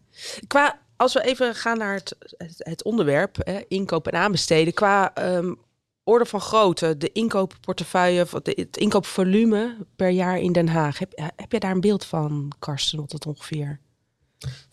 Qua, 0.46 0.78
als 0.96 1.12
we 1.12 1.22
even 1.22 1.54
gaan 1.54 1.78
naar 1.78 1.94
het, 1.94 2.16
het, 2.58 2.84
onderwerp, 2.84 3.36
hè, 3.40 3.60
inkoop 3.68 4.06
en 4.06 4.18
aanbesteden. 4.18 4.74
Qua 4.74 5.12
um, 5.36 5.58
orde 6.04 6.26
van 6.26 6.40
grootte, 6.40 6.96
de 6.96 7.12
inkoopportefeuille, 7.12 8.26
het 8.42 8.76
inkoopvolume 8.76 9.76
per 9.96 10.10
jaar 10.10 10.38
in 10.38 10.52
Den 10.52 10.68
Haag. 10.68 10.98
Heb, 10.98 11.12
heb 11.36 11.52
je 11.52 11.60
daar 11.60 11.70
een 11.70 11.80
beeld 11.80 12.04
van, 12.04 12.52
Karsten, 12.58 12.98
wat 13.00 13.12
het 13.12 13.26
ongeveer? 13.26 13.80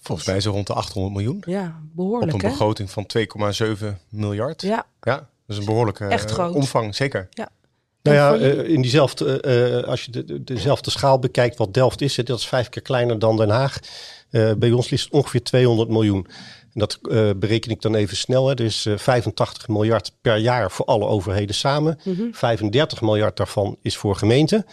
Volgens 0.01 0.27
mij 0.27 0.41
zo 0.41 0.51
rond 0.51 0.67
de 0.67 0.73
800 0.73 1.13
miljoen. 1.15 1.43
Ja, 1.45 1.81
behoorlijk. 1.91 2.33
Op 2.33 2.43
een 2.43 2.49
begroting 2.49 2.89
van 2.91 3.05
2,7 3.17 3.85
miljard. 4.09 4.61
Ja. 4.61 4.85
Ja, 5.01 5.15
dat 5.15 5.27
is 5.47 5.57
een 5.57 5.65
behoorlijke 5.65 6.05
Echt 6.05 6.31
groot. 6.31 6.53
omvang, 6.53 6.95
zeker. 6.95 7.27
Ja. 7.29 7.49
Nou 8.03 8.15
ja, 8.17 8.33
in 8.63 8.81
diezelfde, 8.81 9.43
uh, 9.81 9.87
als 9.87 10.03
je 10.03 10.11
de, 10.11 10.43
dezelfde 10.43 10.91
schaal 10.91 11.19
bekijkt 11.19 11.57
wat 11.57 11.73
Delft 11.73 12.01
is, 12.01 12.15
dat 12.15 12.39
is 12.39 12.47
vijf 12.47 12.69
keer 12.69 12.81
kleiner 12.81 13.19
dan 13.19 13.37
Den 13.37 13.49
Haag. 13.49 13.79
Bij 14.57 14.71
ons 14.71 14.89
ligt 14.89 15.09
ongeveer 15.11 15.43
200 15.43 15.89
miljoen. 15.89 16.27
En 16.73 16.79
dat 16.79 16.99
uh, 17.01 17.29
bereken 17.35 17.71
ik 17.71 17.81
dan 17.81 17.95
even 17.95 18.17
snel. 18.17 18.47
Hè. 18.47 18.53
Er 18.53 18.65
is 18.65 18.87
85 18.95 19.67
miljard 19.67 20.11
per 20.21 20.37
jaar 20.37 20.71
voor 20.71 20.85
alle 20.85 21.05
overheden 21.05 21.55
samen. 21.55 21.99
Mm 22.03 22.15
-hmm. 22.15 22.33
35 22.33 23.01
miljard 23.01 23.37
daarvan 23.37 23.77
is 23.81 23.97
voor 23.97 24.15
gemeenten. 24.15 24.65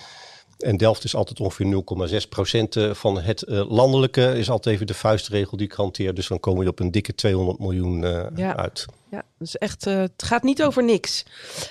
En 0.62 0.76
Delft 0.76 1.04
is 1.04 1.14
altijd 1.14 1.40
ongeveer 1.40 1.82
0,6 2.22 2.28
procent 2.28 2.76
van 2.92 3.20
het 3.20 3.44
uh, 3.48 3.70
landelijke. 3.70 4.38
Is 4.38 4.50
altijd 4.50 4.74
even 4.74 4.86
de 4.86 4.94
vuistregel 4.94 5.56
die 5.56 5.66
ik 5.66 5.72
hanteer. 5.72 6.14
Dus 6.14 6.28
dan 6.28 6.40
komen 6.40 6.64
we 6.64 6.70
op 6.70 6.80
een 6.80 6.90
dikke 6.90 7.14
200 7.14 7.58
miljoen 7.58 8.02
uh, 8.02 8.26
ja. 8.34 8.56
uit. 8.56 8.86
Ja, 9.10 9.24
dus 9.38 9.58
echt, 9.58 9.86
uh, 9.86 9.96
het 9.96 10.22
gaat 10.22 10.42
niet 10.42 10.62
over 10.62 10.84
niks. 10.84 11.24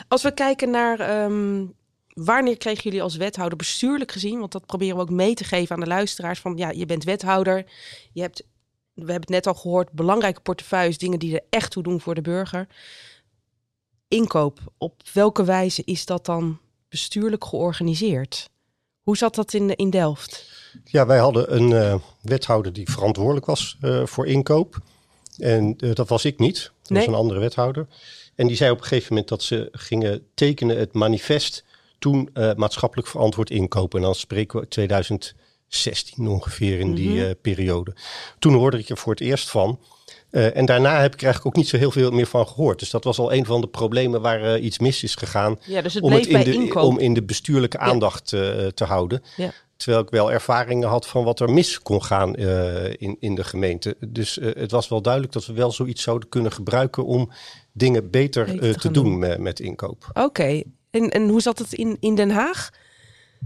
Als 0.07 0.23
we 0.23 0.31
kijken 0.31 0.69
naar 0.69 1.23
um, 1.23 1.73
wanneer 2.13 2.57
kregen 2.57 2.83
jullie 2.83 3.01
als 3.01 3.15
wethouder 3.15 3.57
bestuurlijk 3.57 4.11
gezien? 4.11 4.39
Want 4.39 4.51
dat 4.51 4.65
proberen 4.65 4.95
we 4.95 5.01
ook 5.01 5.09
mee 5.09 5.33
te 5.33 5.43
geven 5.43 5.75
aan 5.75 5.81
de 5.81 5.87
luisteraars. 5.87 6.39
Van 6.39 6.57
ja, 6.57 6.69
je 6.69 6.85
bent 6.85 7.03
wethouder. 7.03 7.65
Je 8.11 8.21
hebt, 8.21 8.43
we 8.93 9.11
hebben 9.11 9.15
het 9.15 9.29
net 9.29 9.47
al 9.47 9.53
gehoord, 9.53 9.91
belangrijke 9.91 10.41
portefeuilles, 10.41 10.97
dingen 10.97 11.19
die 11.19 11.33
er 11.33 11.45
echt 11.49 11.71
toe 11.71 11.83
doen 11.83 12.01
voor 12.01 12.15
de 12.15 12.21
burger. 12.21 12.67
Inkoop, 14.07 14.59
op 14.77 15.01
welke 15.13 15.43
wijze 15.43 15.81
is 15.85 16.05
dat 16.05 16.25
dan 16.25 16.59
bestuurlijk 16.89 17.45
georganiseerd? 17.45 18.49
Hoe 19.09 19.17
zat 19.17 19.35
dat 19.35 19.53
in, 19.53 19.75
in 19.75 19.89
Delft? 19.89 20.45
Ja, 20.83 21.05
wij 21.05 21.17
hadden 21.17 21.55
een 21.55 21.69
uh, 21.69 21.95
wethouder 22.21 22.73
die 22.73 22.91
verantwoordelijk 22.91 23.45
was 23.45 23.77
uh, 23.81 24.05
voor 24.05 24.27
inkoop. 24.27 24.79
En 25.37 25.75
uh, 25.77 25.93
dat 25.95 26.09
was 26.09 26.25
ik 26.25 26.39
niet. 26.39 26.71
Dat 26.81 26.89
nee. 26.89 26.99
was 26.99 27.07
een 27.07 27.19
andere 27.19 27.39
wethouder. 27.39 27.87
En 28.35 28.47
die 28.47 28.55
zei 28.55 28.71
op 28.71 28.77
een 28.77 28.83
gegeven 28.83 29.07
moment 29.09 29.27
dat 29.27 29.43
ze 29.43 29.69
gingen 29.71 30.27
tekenen 30.33 30.77
het 30.77 30.93
manifest 30.93 31.63
toen 31.99 32.29
maatschappelijk 32.55 33.07
verantwoord 33.07 33.49
inkopen. 33.49 33.99
En 33.99 34.05
dan 34.05 34.15
spreken 34.15 34.59
we 34.59 34.67
2016 34.67 36.27
ongeveer 36.27 36.79
in 36.79 36.87
mm 36.87 36.95
-hmm. 36.95 36.95
die 36.95 37.27
uh, 37.27 37.31
periode. 37.41 37.95
Toen 38.39 38.53
hoorde 38.53 38.79
ik 38.79 38.89
er 38.89 38.97
voor 38.97 39.13
het 39.13 39.21
eerst 39.21 39.49
van. 39.49 39.79
Uh, 40.31 40.57
en 40.57 40.65
daarna 40.65 41.01
heb 41.01 41.13
ik 41.13 41.19
er 41.19 41.25
eigenlijk 41.25 41.45
ook 41.45 41.61
niet 41.61 41.67
zo 41.67 41.77
heel 41.77 41.91
veel 41.91 42.11
meer 42.11 42.25
van 42.25 42.47
gehoord. 42.47 42.79
Dus 42.79 42.89
dat 42.89 43.03
was 43.03 43.19
al 43.19 43.33
een 43.33 43.45
van 43.45 43.61
de 43.61 43.67
problemen 43.67 44.21
waar 44.21 44.57
uh, 44.57 44.63
iets 44.63 44.79
mis 44.79 45.03
is 45.03 45.15
gegaan. 45.15 45.59
Ja, 45.65 45.81
dus 45.81 45.93
het 45.93 46.03
om, 46.03 46.11
het 46.11 46.25
in 46.25 46.43
de, 46.43 46.53
inkoop. 46.53 46.83
om 46.83 46.99
in 46.99 47.13
de 47.13 47.23
bestuurlijke 47.23 47.77
aandacht 47.77 48.29
ja. 48.29 48.71
te 48.71 48.83
houden. 48.83 49.23
Ja. 49.37 49.51
Terwijl 49.77 50.03
ik 50.03 50.09
wel 50.09 50.31
ervaringen 50.31 50.89
had 50.89 51.07
van 51.07 51.23
wat 51.23 51.39
er 51.39 51.49
mis 51.49 51.81
kon 51.81 52.03
gaan 52.03 52.35
in, 52.35 53.17
in 53.19 53.35
de 53.35 53.43
gemeente. 53.43 53.95
Dus 54.07 54.39
het 54.41 54.71
was 54.71 54.87
wel 54.87 55.01
duidelijk 55.01 55.33
dat 55.33 55.45
we 55.45 55.53
wel 55.53 55.71
zoiets 55.71 56.03
zouden 56.03 56.29
kunnen 56.29 56.51
gebruiken 56.51 57.05
om 57.05 57.31
dingen 57.71 58.09
beter, 58.09 58.45
beter 58.45 58.73
te, 58.73 58.79
te 58.79 58.91
doen, 58.91 59.03
doen 59.03 59.19
met, 59.19 59.39
met 59.39 59.59
inkoop. 59.59 60.05
Oké, 60.09 60.21
okay. 60.21 60.65
En, 60.89 61.09
en 61.09 61.29
hoe 61.29 61.41
zat 61.41 61.59
het 61.59 61.73
in, 61.73 61.97
in 61.99 62.15
Den 62.15 62.29
Haag? 62.29 62.69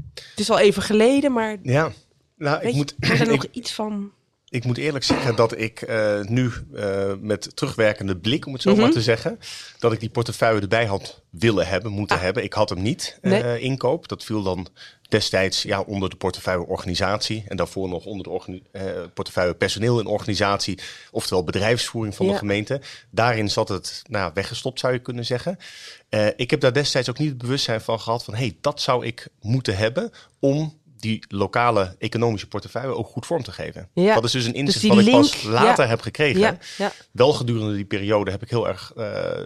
Het 0.03 0.39
is 0.39 0.49
al 0.49 0.59
even 0.59 0.81
geleden, 0.81 1.31
maar. 1.31 1.57
Ja, 1.63 1.91
nou, 2.37 2.61
ik 2.61 2.69
je, 2.69 2.75
moet. 2.75 2.95
Er 2.99 3.21
er 3.21 3.27
nog 3.35 3.45
iets 3.51 3.73
van. 3.73 4.11
Ik 4.53 4.65
moet 4.65 4.77
eerlijk 4.77 5.03
zeggen 5.03 5.35
dat 5.35 5.57
ik 5.57 5.81
uh, 5.89 6.21
nu 6.21 6.51
uh, 6.73 7.13
met 7.19 7.55
terugwerkende 7.55 8.17
blik, 8.17 8.45
om 8.45 8.53
het 8.53 8.61
zo 8.61 8.69
mm 8.69 8.75
-hmm. 8.75 8.83
maar 8.83 8.93
te 8.93 9.01
zeggen, 9.01 9.39
dat 9.79 9.91
ik 9.91 9.99
die 9.99 10.09
portefeuille 10.09 10.61
erbij 10.61 10.85
had 10.85 11.21
willen 11.29 11.67
hebben, 11.67 11.91
moeten 11.91 12.15
ah. 12.15 12.21
hebben. 12.21 12.43
Ik 12.43 12.53
had 12.53 12.69
hem 12.69 12.81
niet, 12.81 13.17
uh, 13.21 13.31
nee. 13.31 13.59
inkoop. 13.59 14.07
Dat 14.07 14.23
viel 14.23 14.43
dan 14.43 14.67
destijds 15.09 15.61
ja, 15.61 15.81
onder 15.81 16.09
de 16.09 16.15
portefeuille 16.15 16.65
organisatie 16.65 17.43
en 17.47 17.57
daarvoor 17.57 17.89
nog 17.89 18.05
onder 18.05 18.25
de 18.71 19.09
portefeuille 19.13 19.53
personeel 19.53 19.99
en 19.99 20.05
organisatie, 20.05 20.79
oftewel 21.11 21.43
bedrijfsvoering 21.43 22.15
van 22.15 22.25
ja. 22.25 22.31
de 22.31 22.37
gemeente. 22.37 22.81
Daarin 23.09 23.49
zat 23.49 23.69
het 23.69 24.03
nou, 24.07 24.31
weggestopt, 24.33 24.79
zou 24.79 24.93
je 24.93 24.99
kunnen 24.99 25.25
zeggen. 25.25 25.57
Ik 26.35 26.49
heb 26.49 26.59
daar 26.59 26.73
destijds 26.73 27.09
ook 27.09 27.17
niet 27.17 27.29
het 27.29 27.37
bewustzijn 27.37 27.81
van 27.81 27.99
gehad 27.99 28.23
van, 28.23 28.33
hé, 28.33 28.39
hey, 28.39 28.57
dat 28.61 28.81
zou 28.81 29.05
ik 29.05 29.27
moeten 29.41 29.77
hebben 29.77 30.11
om 30.39 30.81
die 31.03 31.23
lokale 31.27 31.95
economische 31.99 32.47
portefeuille 32.47 32.95
ook 32.95 33.07
goed 33.07 33.25
vorm 33.25 33.43
te 33.43 33.51
geven. 33.51 33.89
Ja. 33.93 34.13
Dat 34.13 34.23
is 34.23 34.31
dus 34.31 34.45
een 34.45 34.53
inzicht 34.53 34.81
dus 34.81 34.89
wat 34.89 35.03
link, 35.03 35.25
ik 35.25 35.31
pas 35.31 35.43
later 35.43 35.83
ja. 35.83 35.89
heb 35.89 36.01
gekregen. 36.01 36.59
Ja. 36.77 36.91
Wel 37.11 37.33
gedurende 37.33 37.75
die 37.75 37.85
periode 37.85 38.31
heb 38.31 38.41
ik 38.41 38.49
heel 38.49 38.67
erg 38.67 38.91
uh, 38.97 39.03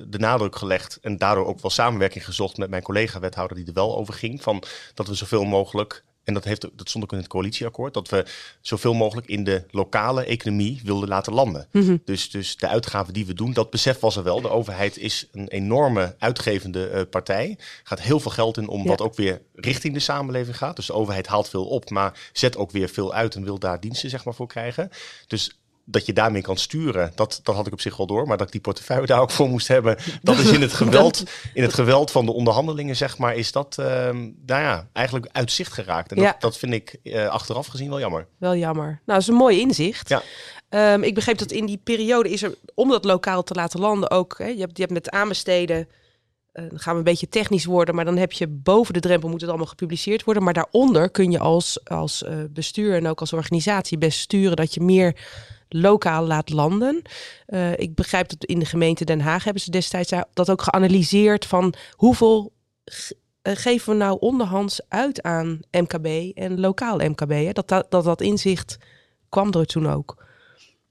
de 0.07 0.17
nadruk 0.17 0.55
gelegd 0.55 0.99
en 1.01 1.17
daardoor 1.17 1.45
ook 1.45 1.61
wel 1.61 1.71
samenwerking 1.71 2.25
gezocht 2.25 2.57
met 2.57 2.69
mijn 2.69 2.81
collega-wethouder 2.81 3.57
die 3.57 3.65
er 3.65 3.73
wel 3.73 3.97
over 3.97 4.13
ging. 4.13 4.43
Van 4.43 4.63
dat 4.93 5.07
we 5.07 5.13
zoveel 5.13 5.43
mogelijk 5.43 6.03
en 6.27 6.33
dat, 6.33 6.43
heeft, 6.43 6.61
dat 6.61 6.89
stond 6.89 7.03
ook 7.03 7.11
in 7.11 7.17
het 7.17 7.27
coalitieakkoord, 7.27 7.93
dat 7.93 8.09
we 8.09 8.25
zoveel 8.61 8.93
mogelijk 8.93 9.27
in 9.27 9.43
de 9.43 9.63
lokale 9.71 10.23
economie 10.23 10.81
wilden 10.83 11.09
laten 11.09 11.33
landen. 11.33 11.67
Mm 11.71 11.81
-hmm. 11.81 12.01
dus, 12.05 12.29
dus 12.29 12.57
de 12.57 12.67
uitgaven 12.67 13.13
die 13.13 13.25
we 13.25 13.33
doen, 13.33 13.53
dat 13.53 13.69
besef 13.69 13.99
was 13.99 14.15
er 14.15 14.23
wel. 14.23 14.41
De 14.41 14.49
overheid 14.49 14.97
is 14.97 15.27
een 15.31 15.47
enorme 15.47 16.15
uitgevende 16.19 16.91
uh, 16.93 17.01
partij. 17.09 17.57
Gaat 17.83 18.01
heel 18.01 18.19
veel 18.19 18.31
geld 18.31 18.57
in 18.57 18.67
om 18.67 18.81
ja. 18.81 18.87
wat 18.87 19.01
ook 19.01 19.15
weer 19.15 19.41
richting 19.53 19.93
de 19.93 19.99
samenleving 19.99 20.57
gaat. 20.57 20.75
Dus 20.75 20.85
de 20.85 20.93
overheid 20.93 21.27
haalt 21.27 21.49
veel 21.49 21.65
op, 21.65 21.89
maar 21.89 22.29
zet 22.33 22.57
ook 22.57 22.71
weer 22.71 22.89
veel 22.89 23.13
uit 23.13 23.35
en 23.35 23.43
wil 23.43 23.59
daar 23.59 23.79
diensten 23.79 24.09
zeg 24.09 24.25
maar, 24.25 24.33
voor 24.33 24.47
krijgen. 24.47 24.89
Dus 25.27 25.57
dat 25.89 26.05
je 26.05 26.13
daarmee 26.13 26.41
kan 26.41 26.57
sturen, 26.57 27.11
dat, 27.15 27.39
dat 27.43 27.55
had 27.55 27.67
ik 27.67 27.73
op 27.73 27.81
zich 27.81 27.97
wel 27.97 28.07
door. 28.07 28.27
Maar 28.27 28.37
dat 28.37 28.45
ik 28.45 28.51
die 28.51 28.61
portefeuille 28.61 29.05
daar 29.05 29.21
ook 29.21 29.31
voor 29.31 29.49
moest 29.49 29.67
hebben, 29.67 29.97
dat 30.21 30.37
is 30.37 30.51
in 30.51 30.61
het 30.61 30.73
geweld, 30.83 31.23
in 31.53 31.63
het 31.63 31.73
geweld 31.73 32.11
van 32.11 32.25
de 32.25 32.33
onderhandelingen, 32.33 32.95
zeg 32.95 33.17
maar, 33.17 33.35
is 33.35 33.51
dat 33.51 33.77
ehm 33.77 34.17
nou 34.45 34.61
ja, 34.61 34.87
eigenlijk 34.93 35.27
uit 35.31 35.51
zicht 35.51 35.73
geraakt. 35.73 36.11
En 36.11 36.21
Ja. 36.21 36.31
dat, 36.31 36.41
dat 36.41 36.57
vind 36.57 36.73
ik 36.73 36.99
eh, 37.03 37.27
achteraf 37.27 37.67
gezien 37.67 37.89
wel 37.89 37.99
jammer. 37.99 38.27
Wel 38.37 38.55
jammer. 38.55 38.85
Nou, 38.85 38.99
dat 39.05 39.21
is 39.21 39.27
een 39.27 39.33
mooi 39.33 39.59
inzicht. 39.59 40.09
Ja. 40.09 40.21
Ehm, 40.69 41.03
ik 41.03 41.13
begreep 41.13 41.37
dat 41.37 41.51
in 41.51 41.65
die 41.65 41.79
periode 41.83 42.29
is 42.29 42.43
er, 42.43 42.55
om 42.73 42.89
dat 42.89 43.05
lokaal 43.05 43.43
te 43.43 43.53
laten 43.53 43.79
landen 43.79 44.11
ook, 44.11 44.35
hè, 44.37 44.47
je, 44.47 44.59
hebt, 44.59 44.77
je 44.77 44.81
hebt 44.83 44.93
met 44.93 45.09
aanbesteden, 45.09 45.87
eh, 46.51 46.69
dan 46.69 46.79
gaan 46.79 46.93
we 46.93 46.99
een 46.99 47.03
beetje 47.05 47.29
technisch 47.29 47.65
worden, 47.65 47.95
maar 47.95 48.05
dan 48.05 48.17
heb 48.17 48.31
je 48.31 48.47
boven 48.47 48.93
de 48.93 48.99
drempel 48.99 49.29
moet 49.29 49.41
het 49.41 49.49
allemaal 49.49 49.67
gepubliceerd 49.67 50.23
worden. 50.23 50.43
Maar 50.43 50.53
daaronder 50.53 51.09
kun 51.09 51.31
je 51.31 51.39
als, 51.39 51.79
als 51.83 52.23
eh, 52.23 52.35
bestuur 52.49 52.95
en 52.95 53.07
ook 53.07 53.19
als 53.19 53.33
organisatie 53.33 53.97
best 53.97 54.19
sturen 54.19 54.55
dat 54.55 54.73
je 54.73 54.81
meer 54.81 55.15
lokaal 55.69 56.25
laat 56.25 56.49
landen. 56.49 57.01
Eh, 57.45 57.71
ik 57.77 57.95
begrijp 57.95 58.29
dat 58.29 58.43
in 58.45 58.59
de 58.59 58.65
gemeente 58.65 59.05
Den 59.05 59.19
Haag 59.21 59.43
hebben 59.43 59.61
ze 59.61 59.71
destijds 59.71 60.13
dat 60.33 60.49
ook 60.49 60.61
geanalyseerd 60.61 61.45
van 61.45 61.73
hoeveel 61.91 62.51
ge- 62.85 63.15
eh, 63.41 63.55
geven 63.55 63.91
we 63.91 63.97
nou 63.97 64.17
onderhands 64.19 64.81
uit 64.87 65.21
aan 65.21 65.59
MKB 65.71 66.37
en 66.37 66.59
lokaal 66.59 66.97
MKB. 66.97 67.29
Hè? 67.31 67.51
Dat, 67.51 67.67
dat, 67.67 67.85
dat 67.91 68.03
dat 68.03 68.21
inzicht 68.21 68.77
kwam 69.29 69.53
er 69.53 69.65
toen 69.65 69.89
ook. 69.89 70.25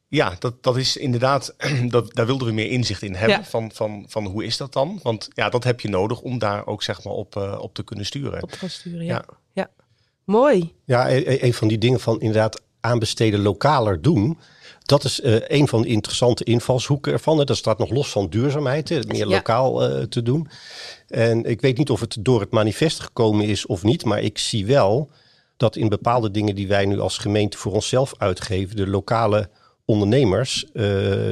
Ja, 0.08 0.36
dat, 0.38 0.62
dat 0.62 0.76
is 0.76 0.96
inderdaad, 0.96 1.54
dat, 1.88 2.14
daar 2.14 2.26
wilden 2.26 2.46
we 2.46 2.52
meer 2.52 2.70
inzicht 2.70 3.02
in 3.02 3.14
hebben. 3.14 3.36
Ja. 3.38 3.44
Van, 3.44 3.70
van, 3.74 4.04
van 4.08 4.26
hoe 4.26 4.44
is 4.44 4.56
dat 4.56 4.72
dan? 4.72 5.00
Want 5.02 5.28
ja, 5.34 5.48
dat 5.48 5.64
heb 5.64 5.80
je 5.80 5.88
nodig 5.88 6.20
om 6.20 6.38
daar 6.38 6.66
ook 6.66 6.82
zeg 6.82 7.04
maar 7.04 7.12
op, 7.12 7.36
eh, 7.36 7.58
op 7.60 7.74
te 7.74 7.82
kunnen 7.84 8.06
sturen. 8.06 8.42
Op 8.42 8.50
te 8.50 8.58
gaan 8.58 8.70
sturen, 8.70 9.04
ja. 9.04 9.14
Ja. 9.14 9.24
ja. 9.52 9.70
Mooi. 10.24 10.74
Ja, 10.84 11.08
e- 11.10 11.22
e- 11.26 11.38
een 11.42 11.54
van 11.54 11.68
die 11.68 11.78
dingen 11.78 12.00
van 12.00 12.20
inderdaad 12.20 12.60
aanbesteden 12.80 13.40
lokaler 13.40 14.02
doen. 14.02 14.38
Dat 14.86 15.04
is 15.04 15.20
eh, 15.20 15.36
een 15.46 15.68
van 15.68 15.82
de 15.82 15.88
interessante 15.88 16.44
invalshoeken 16.44 17.12
ervan. 17.12 17.44
Dat 17.44 17.56
staat 17.56 17.78
nog 17.78 17.90
los 17.90 18.10
van 18.10 18.28
duurzaamheid, 18.28 18.88
het 18.88 19.08
meer 19.08 19.26
lokaal 19.26 19.84
eh, 19.84 20.02
te 20.02 20.22
doen. 20.22 20.48
En 21.08 21.44
ik 21.44 21.60
weet 21.60 21.78
niet 21.78 21.90
of 21.90 22.00
het 22.00 22.16
door 22.20 22.40
het 22.40 22.50
manifest 22.50 23.00
gekomen 23.00 23.46
is 23.46 23.66
of 23.66 23.82
niet, 23.82 24.04
maar 24.04 24.22
ik 24.22 24.38
zie 24.38 24.66
wel 24.66 25.10
dat 25.56 25.76
in 25.76 25.88
bepaalde 25.88 26.30
dingen 26.30 26.54
die 26.54 26.68
wij 26.68 26.86
nu 26.86 27.00
als 27.00 27.18
gemeente 27.18 27.58
voor 27.58 27.72
onszelf 27.72 28.14
uitgeven, 28.18 28.76
de 28.76 28.86
lokale 28.86 29.50
ondernemers 29.86 30.66
eh, 30.72 30.84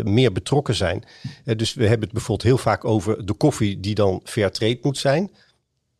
meer 0.02 0.32
betrokken 0.32 0.74
zijn. 0.74 1.04
Eh, 1.44 1.56
dus 1.56 1.74
we 1.74 1.82
hebben 1.82 2.02
het 2.02 2.12
bijvoorbeeld 2.12 2.48
heel 2.48 2.58
vaak 2.58 2.84
over 2.84 3.26
de 3.26 3.32
koffie 3.32 3.80
die 3.80 3.94
dan 3.94 4.20
fair 4.24 4.52
trade 4.52 4.78
moet 4.82 4.98
zijn. 4.98 5.30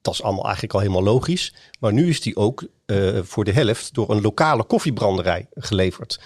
Dat 0.01 0.15
is 0.15 0.23
allemaal 0.23 0.45
eigenlijk 0.45 0.75
al 0.75 0.81
helemaal 0.81 1.03
logisch. 1.03 1.55
Maar 1.81 1.93
nu 1.93 2.09
is 2.09 2.21
die 2.21 2.37
ook 2.37 2.65
eh, 2.87 3.19
voor 3.23 3.45
de 3.45 3.53
helft 3.53 3.95
door 3.95 4.11
een 4.11 4.21
lokale 4.21 4.65
koffiebranderij 4.65 5.47
geleverd. 5.55 6.21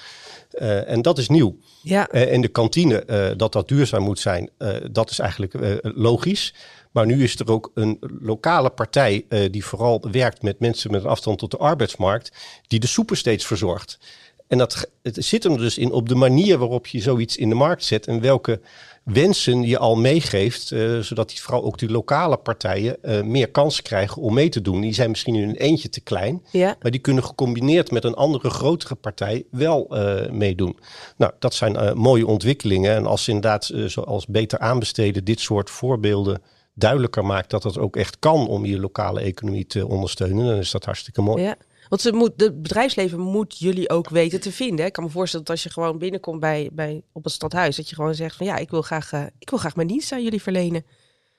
Eh, 0.58 0.90
en 0.90 1.02
dat 1.02 1.18
is 1.18 1.28
nieuw. 1.28 1.56
Ja. 1.82 2.08
Eh, 2.08 2.32
en 2.32 2.40
de 2.40 2.48
kantine, 2.48 3.04
eh, 3.04 3.30
dat 3.36 3.52
dat 3.52 3.68
duurzaam 3.68 4.02
moet 4.02 4.18
zijn, 4.18 4.50
eh, 4.58 4.76
dat 4.90 5.10
is 5.10 5.18
eigenlijk 5.18 5.54
eh, 5.54 5.76
logisch. 5.82 6.54
Maar 6.92 7.06
nu 7.06 7.22
is 7.22 7.38
er 7.38 7.50
ook 7.50 7.70
een 7.74 7.98
lokale 8.20 8.70
partij 8.70 9.24
eh, 9.28 9.52
die 9.52 9.64
vooral 9.64 10.04
werkt 10.10 10.42
met 10.42 10.58
mensen 10.58 10.90
met 10.90 11.02
een 11.02 11.08
afstand 11.10 11.38
tot 11.38 11.50
de 11.50 11.56
arbeidsmarkt, 11.56 12.32
die 12.66 12.80
de 12.80 12.86
soepen 12.86 13.16
steeds 13.16 13.46
verzorgt. 13.46 13.98
En 14.46 14.58
dat 14.58 14.90
het 15.02 15.24
zit 15.24 15.42
hem 15.42 15.56
dus 15.56 15.78
in 15.78 15.92
op 15.92 16.08
de 16.08 16.14
manier 16.14 16.58
waarop 16.58 16.86
je 16.86 17.00
zoiets 17.00 17.36
in 17.36 17.48
de 17.48 17.54
markt 17.54 17.84
zet 17.84 18.06
en 18.06 18.20
welke 18.20 18.60
wensen 19.08 19.62
je 19.62 19.78
al 19.78 19.96
meegeeft, 19.96 20.72
eh, 20.72 20.98
zodat 20.98 21.28
die 21.28 21.40
vooral 21.42 21.64
ook 21.64 21.78
die 21.78 21.90
lokale 21.90 22.36
partijen 22.36 23.02
eh, 23.02 23.22
meer 23.22 23.50
kansen 23.50 23.82
krijgen 23.82 24.22
om 24.22 24.34
mee 24.34 24.48
te 24.48 24.60
doen. 24.60 24.80
Die 24.80 24.94
zijn 24.94 25.10
misschien 25.10 25.34
in 25.34 25.48
een 25.48 25.56
eentje 25.56 25.88
te 25.88 26.00
klein, 26.00 26.42
Ja. 26.50 26.76
maar 26.82 26.90
die 26.90 27.00
kunnen 27.00 27.24
gecombineerd 27.24 27.90
met 27.90 28.04
een 28.04 28.14
andere 28.14 28.50
grotere 28.50 28.94
partij 28.94 29.44
wel 29.50 29.86
eh, 29.88 30.30
meedoen. 30.30 30.78
Nou, 31.16 31.32
dat 31.38 31.54
zijn 31.54 31.98
mooie 31.98 32.26
ontwikkelingen. 32.26 32.94
En 32.94 33.06
als 33.06 33.28
inderdaad, 33.28 33.72
zoals 33.86 34.26
beter 34.26 34.58
aanbesteden, 34.58 35.24
dit 35.24 35.40
soort 35.40 35.70
voorbeelden 35.70 36.42
duidelijker 36.74 37.24
maakt 37.24 37.50
dat 37.50 37.62
het 37.62 37.78
ook 37.78 37.96
echt 37.96 38.18
kan 38.18 38.48
om 38.48 38.64
je 38.64 38.80
lokale 38.80 39.20
economie 39.20 39.66
te 39.66 39.88
ondersteunen, 39.88 40.46
dan 40.46 40.56
is 40.56 40.70
dat 40.70 40.84
hartstikke 40.84 41.22
mooi. 41.22 41.42
Ja. 41.42 41.56
Want 41.88 42.00
ze 42.00 42.12
moet, 42.12 42.32
het 42.36 42.62
bedrijfsleven 42.62 43.20
moet 43.20 43.58
jullie 43.58 43.90
ook 43.90 44.08
weten 44.08 44.40
te 44.40 44.52
vinden. 44.52 44.78
hè. 44.78 44.84
Ik 44.86 44.92
kan 44.92 45.04
me 45.04 45.10
voorstellen 45.10 45.44
dat 45.46 45.54
als 45.54 45.64
je 45.64 45.70
gewoon 45.70 45.98
binnenkomt 45.98 46.40
bij, 46.40 46.68
bij, 46.72 47.02
op 47.12 47.24
het 47.24 47.32
stadhuis, 47.32 47.76
dat 47.76 47.88
je 47.88 47.94
gewoon 47.94 48.14
zegt 48.14 48.36
van 48.36 48.46
ja, 48.46 48.56
ik 48.56 48.70
wil 48.70 48.82
graag, 48.82 49.12
eh, 49.12 49.24
ik 49.38 49.50
wil 49.50 49.58
graag 49.58 49.76
mijn 49.76 49.88
dienst 49.88 50.12
aan 50.12 50.22
jullie 50.22 50.42
verlenen. 50.42 50.84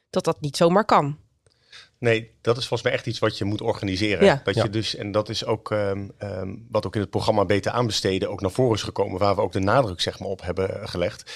Dat 0.09 0.23
dat 0.23 0.41
niet 0.41 0.57
zomaar 0.57 0.85
kan. 0.85 1.17
Nee, 1.97 2.31
dat 2.41 2.57
is 2.57 2.67
volgens 2.67 2.83
mij 2.89 2.97
echt 2.97 3.07
iets 3.07 3.19
wat 3.19 3.37
je 3.37 3.45
moet 3.45 3.61
organiseren. 3.61 4.25
Ja. 4.25 4.41
Dat 4.43 4.55
Ja. 4.55 4.63
je 4.63 4.69
dus, 4.69 4.95
en 4.95 5.11
dat 5.11 5.29
is 5.29 5.45
ook 5.45 5.71
ehm, 5.71 6.07
ehm, 6.17 6.55
wat 6.69 6.85
ook 6.85 6.95
in 6.95 7.01
het 7.01 7.09
programma 7.09 7.45
Beter 7.45 7.71
aanbesteden 7.71 8.29
ook 8.29 8.41
naar 8.41 8.51
voren 8.51 8.75
is 8.75 8.83
gekomen, 8.83 9.19
waar 9.19 9.35
we 9.35 9.41
ook 9.41 9.51
de 9.51 9.59
nadruk 9.59 10.01
zeg 10.01 10.19
maar, 10.19 10.29
op 10.29 10.41
hebben 10.41 10.89
gelegd. 10.89 11.31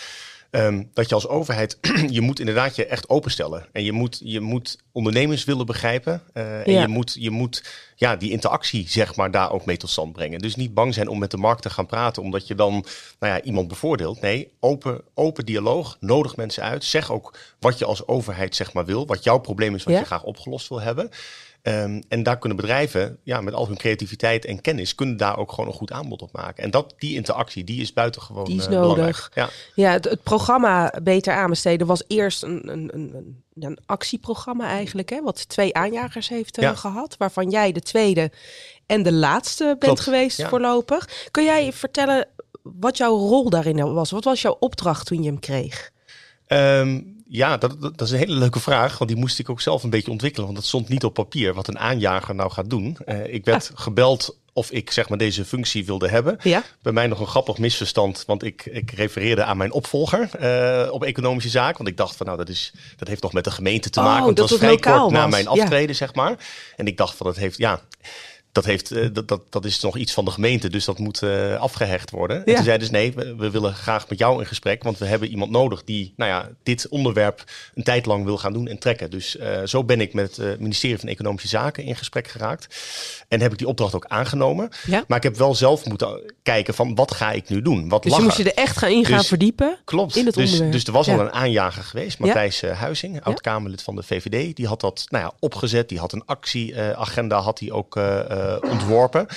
Ehm, 0.54 0.84
dat 0.94 1.10
je 1.10 1.16
als 1.16 1.28
overheid, 1.28 1.78
je 2.10 2.22
moet 2.22 2.40
inderdaad 2.40 2.76
je 2.76 2.86
echt 2.86 3.10
openstellen. 3.10 3.66
En 3.72 3.84
je 3.84 3.92
moet, 3.92 4.22
je 4.24 4.40
moet 4.40 4.78
ondernemers 4.92 5.44
willen 5.44 5.66
begrijpen. 5.66 6.22
eh, 6.34 6.68
en 6.68 6.72
Ja. 6.74 6.82
je 6.82 6.88
moet, 6.88 7.16
je 7.20 7.30
moet 7.30 7.64
ja, 7.96 8.16
die 8.16 8.32
interactie 8.32 8.90
zeg 8.90 9.16
maar, 9.16 9.32
daar 9.32 9.52
ook 9.52 9.66
mee 9.66 9.78
tot 9.78 9.90
stand 9.90 10.14
brengen. 10.14 10.40
Dus 10.40 10.56
niet 10.56 10.74
bang 10.74 10.94
zijn 10.94 11.08
om 11.08 11.20
met 11.20 11.32
de 11.32 11.38
markt 11.38 11.62
te 11.62 11.70
gaan 11.70 11.86
praten, 11.86 12.22
omdat 12.24 12.48
je 12.48 12.56
dan 12.56 12.72
nou 13.20 13.34
ja, 13.34 13.42
iemand 13.42 13.68
bevoordeelt. 13.68 14.22
Nee, 14.22 14.52
open, 14.60 15.02
open 15.14 15.46
dialoog, 15.46 15.98
nodig 16.00 16.36
mensen 16.36 16.64
uit. 16.64 16.84
Zeg 16.84 17.12
ook 17.12 17.38
wat 17.60 17.78
je 17.80 17.86
als 17.86 18.08
overheid 18.08 18.56
zeg 18.56 18.74
maar, 18.74 18.86
wil, 18.86 19.06
wat 19.08 19.24
jouw 19.24 19.38
probleem 19.40 19.76
is, 19.76 19.84
wat 19.84 19.94
Ja. 19.94 20.00
je 20.00 20.06
graag 20.06 20.24
opgelost 20.24 20.70
wil 20.70 20.82
hebben. 20.82 21.10
Ehm, 21.64 22.02
en 22.08 22.24
daar 22.24 22.38
kunnen 22.38 22.58
bedrijven, 22.58 23.18
ja, 23.24 23.42
met 23.42 23.54
al 23.54 23.68
hun 23.68 23.78
creativiteit 23.78 24.46
en 24.46 24.62
kennis, 24.62 24.96
kunnen 24.96 25.18
daar 25.18 25.38
ook 25.38 25.50
gewoon 25.52 25.68
een 25.68 25.76
goed 25.76 25.92
aanbod 25.92 26.22
op 26.22 26.32
maken. 26.32 26.64
En 26.64 26.72
dat, 26.72 26.94
die 26.98 27.16
interactie, 27.16 27.64
die 27.64 27.82
is 27.82 27.94
buitengewoon 27.94 28.44
Die 28.46 28.58
is 28.58 28.66
eh, 28.66 28.72
nodig. 28.72 28.90
belangrijk. 28.96 29.30
Ja. 29.34 29.50
Ja, 29.76 29.92
het, 29.92 30.06
het 30.06 30.24
programma 30.24 30.94
Beter 31.04 31.34
aanbesteden 31.34 31.88
was 31.88 32.04
eerst 32.08 32.44
een, 32.44 32.70
een, 32.72 32.90
een, 32.94 33.12
een, 33.16 33.44
een 33.64 33.78
actieprogramma 33.86 34.68
eigenlijk, 34.68 35.10
hè, 35.10 35.22
wat 35.22 35.50
twee 35.50 35.74
aanjagers 35.76 36.30
heeft 36.30 36.58
eh, 36.58 36.64
Ja. 36.64 36.76
gehad, 36.76 37.16
waarvan 37.18 37.50
jij 37.50 37.72
de 37.72 37.82
tweede 37.82 38.32
en 38.86 39.04
de 39.04 39.14
laatste 39.14 39.64
bent 39.66 39.80
Klopt, 39.80 40.00
geweest 40.00 40.38
ja. 40.38 40.50
voorlopig. 40.50 41.10
Kun 41.32 41.44
jij 41.44 41.74
vertellen 41.74 42.28
wat 42.64 42.98
jouw 42.98 43.18
rol 43.18 43.50
daarin 43.50 43.94
was? 43.94 44.12
Wat 44.12 44.24
was 44.24 44.42
jouw 44.42 44.58
opdracht 44.60 45.06
toen 45.06 45.22
je 45.24 45.30
hem 45.30 45.40
kreeg? 45.40 45.92
Ehm, 46.48 47.02
ja, 47.36 47.58
dat, 47.58 47.82
dat, 47.82 48.02
is 48.02 48.12
een 48.12 48.18
hele 48.18 48.34
leuke 48.36 48.60
vraag, 48.60 48.98
want 48.98 49.10
die 49.10 49.20
moest 49.20 49.40
ik 49.40 49.50
ook 49.50 49.62
zelf 49.62 49.84
een 49.84 49.90
beetje 49.90 50.12
ontwikkelen, 50.12 50.46
want 50.46 50.60
dat 50.60 50.68
stond 50.68 50.90
niet 50.90 51.04
op 51.04 51.14
papier 51.14 51.54
wat 51.54 51.68
een 51.68 51.80
aanjager 51.80 52.36
nou 52.36 52.52
gaat 52.52 52.70
doen. 52.70 52.98
Eh, 53.06 53.34
ik 53.34 53.46
werd 53.46 53.72
gebeld 53.74 54.38
of 54.54 54.72
ik 54.72 54.92
zeg 54.92 55.10
maar 55.10 55.18
deze 55.18 55.46
functie 55.46 55.86
wilde 55.86 56.10
hebben. 56.10 56.38
Ja, 56.42 56.64
Bij 56.82 56.94
mij 56.94 57.08
nog 57.08 57.20
een 57.20 57.28
grappig 57.28 57.58
misverstand, 57.58 58.24
want 58.28 58.44
ik, 58.44 58.66
ik 58.66 58.92
refereerde 58.92 59.44
aan 59.44 59.58
mijn 59.58 59.72
opvolger 59.72 60.30
eh, 60.36 60.92
op 60.92 61.04
economische 61.04 61.50
zaken. 61.50 61.78
Want 61.78 61.90
ik 61.90 61.98
dacht 61.98 62.16
van 62.16 62.26
nou, 62.26 62.38
dat, 62.38 62.50
is, 62.50 62.74
dat 62.98 63.08
heeft 63.08 63.22
nog 63.22 63.34
met 63.34 63.44
de 63.44 63.52
gemeente 63.52 63.90
te 63.90 64.00
Oh, 64.00 64.06
maken. 64.06 64.24
Want 64.24 64.38
dat 64.38 64.50
was 64.50 64.60
vrij 64.60 64.78
kort 64.78 65.12
na 65.12 65.28
mijn 65.28 65.44
Ja. 65.44 65.50
aftreden, 65.50 65.96
zeg 65.96 66.14
maar. 66.16 66.36
En 66.76 66.88
ik 66.88 66.98
dacht 66.98 67.16
van 67.16 67.26
dat 67.26 67.36
heeft, 67.36 67.58
ja, 67.58 67.82
dat, 68.54 68.66
heeft, 68.66 68.92
eh, 68.92 69.08
dat, 69.14 69.28
dat, 69.28 69.42
dat 69.50 69.66
is 69.66 69.80
nog 69.80 69.98
iets 69.98 70.14
van 70.14 70.26
de 70.26 70.32
gemeente, 70.32 70.70
dus 70.70 70.86
dat 70.86 70.98
moet 71.00 71.22
eh, 71.22 71.56
afgehecht 71.60 72.10
worden. 72.12 72.38
En 72.38 72.44
Ja. 72.46 72.56
toen 72.56 72.64
zeiden 72.64 72.88
ze 72.88 72.94
nee, 72.94 73.14
we, 73.14 73.36
we 73.36 73.50
willen 73.52 73.74
graag 73.74 74.10
met 74.10 74.20
jou 74.20 74.40
in 74.40 74.46
gesprek, 74.48 74.84
want 74.84 74.98
we 74.98 75.06
hebben 75.06 75.28
iemand 75.30 75.52
nodig 75.52 75.84
die 75.84 76.14
nou 76.16 76.32
ja, 76.32 76.50
dit 76.64 76.88
onderwerp 76.90 77.44
een 77.74 77.84
tijd 77.84 78.06
lang 78.06 78.26
wil 78.26 78.38
gaan 78.38 78.54
doen 78.54 78.68
en 78.68 78.78
trekken. 78.80 79.10
Dus 79.12 79.38
eh, 79.38 79.62
zo 79.66 79.84
ben 79.84 80.02
ik 80.02 80.14
met 80.14 80.36
het 80.38 80.60
ministerie 80.60 80.98
van 81.00 81.10
Economische 81.10 81.48
Zaken 81.48 81.84
in 81.84 81.96
gesprek 81.96 82.28
geraakt. 82.28 82.76
En 83.28 83.42
heb 83.42 83.52
ik 83.52 83.58
die 83.58 83.68
opdracht 83.68 83.96
ook 83.96 84.06
aangenomen. 84.08 84.70
Ja. 84.86 85.04
Maar 85.08 85.18
ik 85.18 85.24
heb 85.24 85.36
wel 85.38 85.56
zelf 85.56 85.86
moeten 85.86 86.34
kijken 86.44 86.74
van 86.74 86.96
wat 86.96 87.14
ga 87.14 87.32
ik 87.32 87.50
nu 87.50 87.62
doen? 87.62 87.90
Wat 87.90 88.04
dus 88.04 88.12
lag 88.12 88.20
je 88.20 88.26
moest 88.26 88.38
je 88.38 88.44
er 88.44 88.64
echt 88.64 88.78
gaan 88.78 88.92
in 88.92 89.06
gaan 89.06 89.18
Dus- 89.18 89.28
verdiepen. 89.28 89.78
Klopt. 89.86 90.16
in 90.16 90.26
het 90.26 90.36
dus, 90.36 90.44
onderwerp. 90.44 90.72
dus 90.72 90.84
er 90.84 90.92
was 90.92 91.08
al 91.08 91.16
Ja. 91.16 91.22
een 91.22 91.32
aanjager 91.32 91.84
geweest, 91.84 92.20
Matthijs 92.20 92.62
Huizing, 92.62 93.24
oud-Kamerlid 93.24 93.82
van 93.82 93.96
de 93.96 94.04
VVD. 94.04 94.56
Die 94.56 94.68
had 94.68 94.82
dat 94.82 95.06
nou 95.10 95.24
ja, 95.24 95.32
opgezet, 95.40 95.90
die 95.90 96.00
had 96.00 96.12
een 96.14 96.26
actieagenda 96.26 97.40
had 97.40 97.60
hij 97.60 97.72
ook 97.72 97.96
ontworpen. 98.62 99.28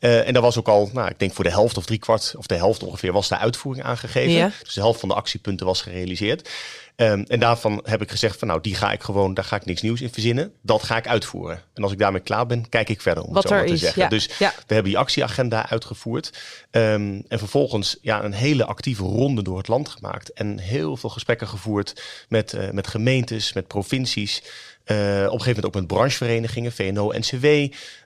Eh, 0.00 0.26
en 0.26 0.32
daar 0.32 0.42
was 0.42 0.58
ook 0.58 0.68
al, 0.68 0.90
nou, 0.92 1.08
ik 1.08 1.18
denk 1.18 1.32
voor 1.32 1.44
de 1.44 1.50
helft 1.50 1.76
of 1.76 1.84
driekwart, 1.84 2.34
of 2.36 2.46
de 2.46 2.54
helft 2.54 2.82
ongeveer, 2.82 3.12
was 3.12 3.28
de 3.28 3.38
uitvoering 3.38 3.84
aangegeven. 3.86 4.32
Ja. 4.32 4.50
Dus 4.62 4.74
de 4.74 4.80
helft 4.80 5.00
van 5.00 5.08
de 5.08 5.14
actiepunten 5.14 5.66
was 5.66 5.82
gerealiseerd. 5.82 6.48
Ehm, 6.96 7.24
en 7.28 7.40
daarvan 7.40 7.80
heb 7.84 8.02
ik 8.02 8.10
gezegd 8.10 8.38
van 8.38 8.48
nou, 8.48 8.60
die 8.60 8.74
ga 8.74 8.92
ik 8.92 9.02
gewoon, 9.02 9.34
daar 9.34 9.44
ga 9.44 9.56
ik 9.56 9.64
niks 9.64 9.82
nieuws 9.82 10.00
in 10.00 10.12
verzinnen. 10.12 10.52
Dat 10.62 10.82
ga 10.82 10.96
ik 10.96 11.08
uitvoeren. 11.08 11.62
En 11.74 11.82
als 11.82 11.92
ik 11.92 11.98
daarmee 11.98 12.20
klaar 12.20 12.46
ben, 12.46 12.68
kijk 12.68 12.88
ik 12.88 13.00
verder 13.00 13.22
om 13.24 13.32
Wat 13.32 13.42
het 13.42 13.52
zo 13.52 13.58
maar 13.58 13.66
te 13.66 13.72
is, 13.72 13.80
zeggen. 13.80 14.02
ja. 14.02 14.08
Dus 14.08 14.28
Ja. 14.38 14.52
we 14.66 14.74
hebben 14.74 14.92
die 14.92 14.98
actieagenda 15.00 15.68
uitgevoerd. 15.70 16.32
Ehm, 16.70 17.20
en 17.28 17.38
vervolgens 17.38 17.96
ja, 18.00 18.24
een 18.24 18.32
hele 18.32 18.64
actieve 18.64 19.02
ronde 19.02 19.42
door 19.42 19.58
het 19.58 19.68
land 19.68 19.88
gemaakt. 19.88 20.32
En 20.32 20.58
heel 20.58 20.96
veel 20.96 21.10
gesprekken 21.10 21.48
gevoerd 21.48 22.02
met, 22.28 22.52
eh, 22.52 22.70
met 22.70 22.86
gemeentes, 22.86 23.52
met 23.52 23.66
provincies. 23.66 24.42
Eh, 24.84 24.96
op 24.96 25.00
een 25.06 25.30
gegeven 25.40 25.46
moment 25.46 25.64
ook 25.64 25.74
met 25.74 25.86
brancheverenigingen, 25.86 26.72
VNO, 26.72 27.12
NCW. 27.12 27.46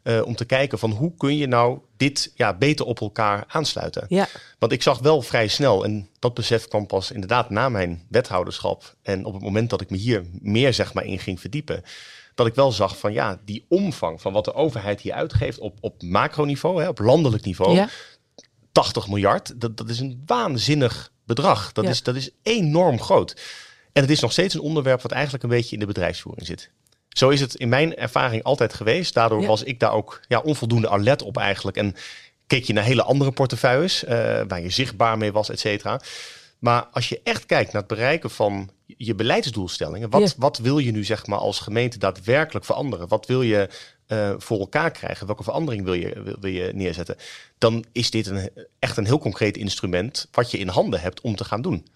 eh, 0.02 0.20
om 0.24 0.34
te 0.36 0.44
kijken 0.44 0.78
van 0.78 0.90
hoe 0.90 1.12
kun 1.16 1.36
je 1.36 1.46
nou 1.46 1.78
dit 1.96 2.32
ja, 2.34 2.54
beter 2.54 2.84
op 2.86 3.00
elkaar 3.00 3.44
aansluiten. 3.48 4.04
Ja, 4.08 4.28
Want 4.58 4.72
ik 4.72 4.82
zag 4.82 4.98
wel 4.98 5.22
vrij 5.22 5.48
snel, 5.48 5.84
en 5.84 6.08
dat 6.18 6.34
besef 6.34 6.68
kwam 6.68 6.86
pas 6.86 7.10
inderdaad 7.10 7.50
na 7.50 7.68
mijn 7.68 8.06
wethouderschap. 8.08 8.94
En 9.02 9.24
op 9.24 9.32
het 9.32 9.42
moment 9.42 9.70
dat 9.70 9.80
ik 9.80 9.90
me 9.90 9.96
hier 9.96 10.24
meer 10.40 10.74
zeg 10.74 10.92
maar, 10.94 11.04
in 11.04 11.18
ging 11.18 11.40
verdiepen. 11.40 11.82
Dat 12.34 12.46
ik 12.46 12.54
wel 12.54 12.72
zag 12.72 12.98
van 12.98 13.12
ja, 13.12 13.40
die 13.44 13.64
omvang 13.68 14.20
van 14.20 14.32
wat 14.32 14.44
de 14.44 14.54
overheid 14.54 15.00
hier 15.00 15.12
uitgeeft 15.12 15.58
op, 15.58 15.76
op 15.80 16.02
macroniveau, 16.02 16.82
hè, 16.82 16.88
op 16.88 16.98
landelijk 16.98 17.44
niveau. 17.44 17.74
ja. 17.74 17.88
80 18.72 19.08
miljard. 19.08 19.60
Dat, 19.60 19.76
dat 19.76 19.88
is 19.88 19.98
een 20.00 20.22
waanzinnig 20.26 21.12
bedrag. 21.26 21.72
Dat, 21.72 21.84
Ja. 21.84 21.90
is, 21.90 22.02
dat 22.02 22.16
is 22.16 22.30
enorm 22.42 23.00
groot. 23.00 23.40
En 23.98 24.04
het 24.04 24.12
is 24.12 24.20
nog 24.20 24.32
steeds 24.32 24.54
een 24.54 24.60
onderwerp 24.60 25.02
wat 25.02 25.12
eigenlijk 25.12 25.42
een 25.44 25.50
beetje 25.50 25.72
in 25.74 25.80
de 25.80 25.86
bedrijfsvoering 25.86 26.46
zit. 26.46 26.70
Zo 27.08 27.28
is 27.28 27.40
het 27.40 27.54
in 27.54 27.68
mijn 27.68 27.96
ervaring 27.96 28.42
altijd 28.42 28.74
geweest. 28.74 29.14
Daardoor 29.14 29.40
Ja. 29.40 29.46
was 29.46 29.62
ik 29.62 29.80
daar 29.80 29.92
ook 29.92 30.20
ja, 30.28 30.40
onvoldoende 30.40 30.88
alert 30.88 31.22
op 31.22 31.36
eigenlijk. 31.36 31.76
En 31.76 31.94
keek 32.46 32.64
je 32.64 32.72
naar 32.72 32.84
hele 32.84 33.02
andere 33.02 33.30
portefeuilles, 33.32 34.04
eh, 34.04 34.16
waar 34.48 34.60
je 34.60 34.70
zichtbaar 34.70 35.18
mee 35.18 35.32
was, 35.32 35.50
et 35.50 35.60
cetera. 35.60 36.00
Maar 36.58 36.82
als 36.92 37.08
je 37.08 37.20
echt 37.24 37.46
kijkt 37.46 37.72
naar 37.72 37.82
het 37.82 37.90
bereiken 37.90 38.30
van 38.30 38.70
je 38.86 39.14
beleidsdoelstellingen, 39.14 40.10
wat, 40.10 40.20
Ja. 40.22 40.34
wat 40.36 40.58
wil 40.58 40.78
je 40.78 40.90
nu 40.90 41.04
zeg 41.04 41.26
maar 41.26 41.38
als 41.38 41.58
gemeente 41.58 41.98
daadwerkelijk 41.98 42.64
veranderen? 42.64 43.08
Wat 43.08 43.26
wil 43.26 43.42
je 43.42 43.68
eh, 44.06 44.32
voor 44.38 44.58
elkaar 44.58 44.90
krijgen? 44.90 45.26
Welke 45.26 45.42
verandering 45.42 45.84
wil 45.84 45.92
je, 45.92 46.22
wil, 46.22 46.36
wil 46.40 46.50
je 46.50 46.70
neerzetten? 46.74 47.16
Dan 47.58 47.84
is 47.92 48.10
dit 48.10 48.26
een, 48.26 48.50
echt 48.78 48.96
een 48.96 49.06
heel 49.06 49.18
concreet 49.18 49.56
instrument 49.56 50.28
wat 50.32 50.50
je 50.50 50.58
in 50.58 50.68
handen 50.68 51.00
hebt 51.00 51.20
om 51.20 51.36
te 51.36 51.44
gaan 51.44 51.62
doen. 51.62 51.86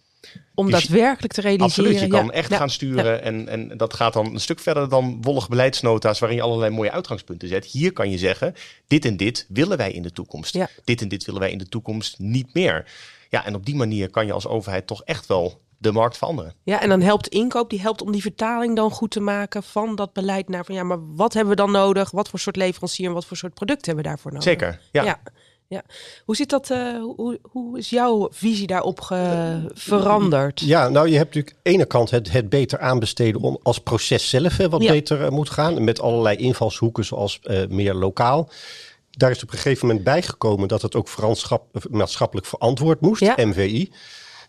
Om 0.54 0.70
Dus 0.70 0.80
daadwerkelijk 0.80 1.32
te 1.32 1.40
realiseren. 1.40 1.84
Absoluut, 1.84 2.00
je 2.00 2.06
kan 2.06 2.24
Ja, 2.24 2.30
echt 2.32 2.50
ja, 2.50 2.56
gaan 2.56 2.70
sturen 2.70 3.22
en, 3.22 3.48
en 3.48 3.76
dat 3.76 3.94
gaat 3.94 4.12
dan 4.12 4.26
een 4.26 4.40
stuk 4.40 4.60
verder 4.60 4.88
dan 4.88 5.18
wollige 5.22 5.48
beleidsnota's 5.48 6.18
waarin 6.18 6.38
je 6.38 6.44
allerlei 6.44 6.70
mooie 6.70 6.90
uitgangspunten 6.90 7.48
zet. 7.48 7.64
Hier 7.64 7.92
kan 7.92 8.10
je 8.10 8.18
zeggen, 8.18 8.54
dit 8.86 9.04
en 9.04 9.16
dit 9.16 9.46
willen 9.48 9.76
wij 9.76 9.92
in 9.92 10.02
de 10.02 10.12
toekomst. 10.12 10.58
Dit 10.84 11.00
en 11.00 11.08
dit 11.08 11.24
willen 11.24 11.40
wij 11.40 11.50
in 11.50 11.58
de 11.58 11.68
toekomst 11.68 12.18
niet 12.18 12.54
meer. 12.54 12.90
Ja, 13.28 13.44
en 13.44 13.54
op 13.54 13.66
die 13.66 13.74
manier 13.74 14.10
kan 14.10 14.26
je 14.26 14.32
als 14.32 14.46
overheid 14.46 14.86
toch 14.86 15.02
echt 15.02 15.26
wel 15.26 15.60
de 15.78 15.92
markt 15.92 16.18
veranderen. 16.18 16.54
Ja, 16.62 16.80
en 16.80 16.88
dan 16.88 17.00
helpt 17.00 17.28
inkoop, 17.28 17.70
die 17.70 17.80
helpt 17.80 18.02
om 18.02 18.12
die 18.12 18.22
vertaling 18.22 18.76
dan 18.76 18.90
goed 18.90 19.10
te 19.10 19.20
maken 19.20 19.62
van 19.62 19.96
dat 19.96 20.12
beleid 20.12 20.48
naar 20.48 20.64
van 20.64 20.74
ja, 20.74 20.82
maar 20.82 21.14
wat 21.14 21.32
hebben 21.32 21.50
we 21.50 21.60
dan 21.60 21.70
nodig? 21.70 22.10
Wat 22.10 22.28
voor 22.28 22.38
soort 22.38 22.56
leverancier 22.56 23.06
en 23.06 23.12
wat 23.12 23.26
voor 23.26 23.36
soort 23.36 23.54
product 23.54 23.86
hebben 23.86 24.04
we 24.04 24.10
daarvoor 24.10 24.30
nodig? 24.30 24.48
Zeker, 24.48 24.80
ja. 24.92 25.04
Ja. 25.04 25.20
Ja. 25.72 25.82
Hoe 26.24 26.36
zit 26.36 26.50
dat? 26.50 26.70
eh, 26.70 26.96
hoe, 27.16 27.38
hoe 27.42 27.78
is 27.78 27.90
jouw 27.90 28.28
visie 28.32 28.66
daarop 28.66 29.00
ge- 29.00 29.64
veranderd? 29.74 30.60
Ja, 30.60 30.88
nou 30.88 31.08
je 31.08 31.16
hebt 31.16 31.26
natuurlijk 31.34 31.56
aan 31.56 31.60
de 31.62 31.70
ene 31.70 31.84
kant 31.86 32.10
het, 32.10 32.32
het 32.32 32.48
beter 32.48 32.78
aanbesteden 32.78 33.40
om 33.40 33.58
als 33.62 33.78
proces 33.78 34.28
zelf 34.28 34.56
hè, 34.56 34.68
wat 34.68 34.82
Ja. 34.82 34.92
beter 34.92 35.24
eh, 35.24 35.30
moet 35.30 35.50
gaan. 35.50 35.84
Met 35.84 36.00
allerlei 36.00 36.36
invalshoeken 36.36 37.04
zoals 37.04 37.40
eh, 37.42 37.66
meer 37.68 37.94
lokaal. 37.94 38.48
Daar 39.10 39.30
is 39.30 39.42
op 39.42 39.52
een 39.52 39.58
gegeven 39.58 39.86
moment 39.86 40.04
bijgekomen 40.04 40.68
dat 40.68 40.82
het 40.82 40.94
ook 40.94 41.08
maatschappelijk 41.90 42.46
verantwoord 42.46 43.00
moest, 43.00 43.20
Ja. 43.20 43.34
MVI. 43.36 43.90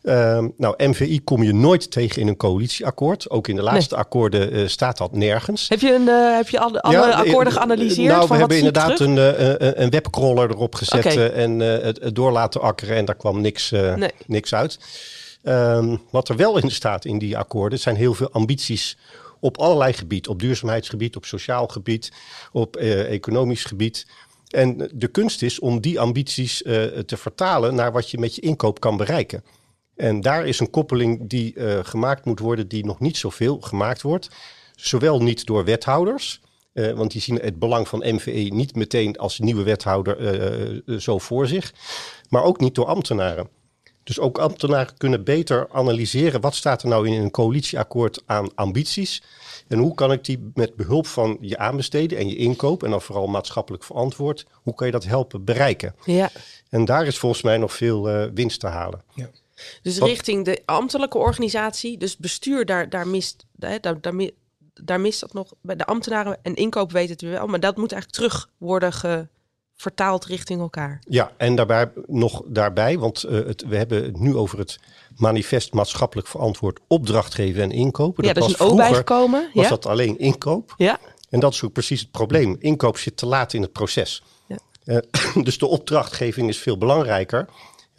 Ehm, 0.03 0.48
nou, 0.57 0.75
MVI 0.77 1.24
kom 1.24 1.43
je 1.43 1.53
nooit 1.53 1.91
tegen 1.91 2.22
in 2.22 2.27
een 2.27 2.36
coalitieakkoord. 2.36 3.29
Ook 3.29 3.48
in 3.48 3.55
de 3.55 3.62
laatste 3.62 3.95
akkoorden 3.95 4.51
eh, 4.51 4.67
staat 4.67 4.98
dat 4.98 5.15
nergens. 5.15 5.69
Heb 5.69 5.79
je, 5.79 5.93
een, 5.93 6.07
eh, 6.07 6.36
heb 6.36 6.50
je 6.50 6.60
alle, 6.60 6.81
alle 6.81 6.93
Ja, 6.95 7.12
akkoorden 7.12 7.53
geanalyseerd? 7.53 8.15
Nou, 8.15 8.27
we 8.27 8.36
hebben 8.36 8.57
inderdaad 8.57 9.00
een, 9.00 9.17
eh, 9.17 9.50
een, 9.50 9.81
een 9.81 9.89
webcrawler 9.89 10.50
erop 10.50 10.75
gezet 10.75 11.31
en 11.31 11.60
het, 11.60 12.01
het 12.01 12.15
door 12.15 12.31
laten 12.31 12.62
akkeren 12.62 12.95
en 12.95 13.05
daar 13.05 13.15
kwam 13.15 13.41
niks, 13.41 13.69
Nee. 13.72 14.12
niks 14.25 14.53
uit. 14.53 14.79
Ehm, 15.43 15.98
wat 16.10 16.29
er 16.29 16.36
wel 16.36 16.57
in 16.57 16.72
staat 16.72 17.05
in 17.05 17.17
die 17.17 17.38
akkoorden 17.38 17.79
zijn 17.79 17.95
heel 17.95 18.13
veel 18.13 18.31
ambities 18.31 18.98
op 19.39 19.57
allerlei 19.57 19.93
gebieden. 19.93 20.31
Op 20.31 20.39
duurzaamheidsgebied, 20.39 21.15
op 21.15 21.25
sociaal 21.25 21.67
gebied, 21.67 22.12
op 22.51 22.75
economisch 22.75 23.63
gebied. 23.63 24.05
En 24.50 24.89
de 24.93 25.07
kunst 25.07 25.41
is 25.41 25.60
om 25.60 25.81
die 25.81 26.00
ambities 26.00 26.57
te 27.05 27.17
vertalen 27.17 27.75
naar 27.75 27.91
wat 27.91 28.10
je 28.10 28.17
met 28.17 28.36
je 28.36 28.41
inkoop 28.41 28.79
kan 28.79 28.98
bereiken. 28.98 29.43
En 29.95 30.21
daar 30.21 30.45
is 30.45 30.59
een 30.59 30.69
koppeling 30.69 31.29
die 31.29 31.53
eh, 31.53 31.79
gemaakt 31.83 32.25
moet 32.25 32.39
worden, 32.39 32.67
die 32.67 32.85
nog 32.85 33.00
niet 33.00 33.17
zoveel 33.17 33.62
gemaakt 33.62 34.01
wordt. 34.01 34.29
Zowel 34.75 35.21
niet 35.21 35.45
door 35.45 35.65
wethouders, 35.65 36.41
eh, 36.73 36.91
want 36.91 37.12
die 37.12 37.21
zien 37.21 37.39
het 37.39 37.59
belang 37.59 37.88
van 37.88 38.03
MVE 38.05 38.50
niet 38.53 38.75
meteen 38.75 39.17
als 39.17 39.39
nieuwe 39.39 39.63
wethouder 39.63 40.17
eh, 40.17 40.97
zo 41.00 41.17
voor 41.17 41.47
zich, 41.47 41.73
maar 42.29 42.43
ook 42.43 42.59
niet 42.59 42.75
door 42.75 42.85
ambtenaren. 42.85 43.50
Dus 44.03 44.19
ook 44.19 44.38
ambtenaren 44.38 44.97
kunnen 44.97 45.23
beter 45.23 45.67
analyseren 45.71 46.41
wat 46.41 46.55
staat 46.55 46.81
er 46.81 46.89
nou 46.89 47.07
in 47.07 47.21
een 47.21 47.31
coalitieakkoord 47.31 48.23
aan 48.25 48.55
ambities. 48.55 49.23
En 49.67 49.77
hoe 49.77 49.93
kan 49.93 50.12
ik 50.12 50.25
die 50.25 50.51
met 50.53 50.75
behulp 50.75 51.07
van 51.07 51.38
je 51.41 51.57
aanbesteden 51.57 52.17
en 52.17 52.27
je 52.27 52.35
inkoop, 52.35 52.83
en 52.83 52.89
dan 52.89 53.01
vooral 53.01 53.27
maatschappelijk 53.27 53.83
verantwoord, 53.83 54.45
hoe 54.53 54.75
kan 54.75 54.85
je 54.85 54.93
dat 54.93 55.05
helpen 55.05 55.43
bereiken? 55.43 55.95
Ja, 56.05 56.29
En 56.69 56.85
daar 56.85 57.05
is 57.07 57.17
volgens 57.17 57.41
mij 57.41 57.57
nog 57.57 57.73
veel 57.73 58.09
eh, 58.09 58.29
winst 58.33 58.59
te 58.59 58.67
halen. 58.67 59.03
Dus 59.81 59.98
Wat- 59.98 60.10
richting 60.10 60.45
de 60.45 60.62
ambtelijke 60.65 61.17
organisatie, 61.17 61.98
dus 61.98 62.17
bestuur, 62.17 62.65
daar, 62.65 62.89
daar, 62.89 63.07
mist, 63.07 63.45
daar, 63.51 63.81
daar, 63.81 64.00
daar 64.74 65.00
mist 65.00 65.20
dat 65.20 65.33
nog. 65.33 65.51
Bij 65.61 65.75
de 65.75 65.85
ambtenaren 65.85 66.37
en 66.42 66.55
inkoop 66.55 66.92
weten 66.92 67.11
het 67.11 67.22
wel, 67.22 67.48
maar 67.48 67.59
dat 67.59 67.77
moet 67.77 67.92
eigenlijk 67.92 68.22
terug 68.31 68.50
worden 68.57 68.94
ge- 68.94 69.27
vertaald 69.75 70.25
richting 70.25 70.59
elkaar. 70.61 71.01
Ja, 71.09 71.31
en 71.37 71.55
daarbij 71.55 71.92
nog 72.07 72.42
daarbij, 72.48 72.98
want 73.00 73.24
eh, 73.24 73.31
het, 73.46 73.63
we 73.68 73.75
hebben 73.77 74.03
het 74.03 74.20
nu 74.20 74.35
over 74.35 74.59
het 74.59 74.79
manifest 75.16 75.74
maatschappelijk 75.74 76.27
verantwoord 76.27 76.79
opdrachtgeven 76.87 77.61
en 77.61 77.72
inkopen. 77.72 78.25
ja, 78.25 78.33
dat 78.33 78.50
is 78.50 78.59
een 78.59 78.66
O 78.66 78.75
bijgekomen. 78.75 79.50
was 79.53 79.63
Ja? 79.63 79.70
dat 79.70 79.85
alleen 79.85 80.18
inkoop. 80.20 80.74
ja, 80.77 81.00
En 81.29 81.39
dat 81.39 81.53
is 81.53 81.63
ook 81.63 81.72
precies 81.74 82.00
het 82.01 82.11
probleem. 82.11 82.55
Inkoop 82.59 82.98
zit 82.98 83.18
te 83.18 83.25
laat 83.25 83.53
in 83.53 83.61
het 83.61 83.72
proces. 83.72 84.24
Ja. 84.48 84.57
Eh, 84.85 84.98
dus 85.44 85.57
de 85.57 85.68
opdrachtgeving 85.68 86.50
is 86.50 86.57
veel 86.57 86.77
belangrijker. 86.77 87.50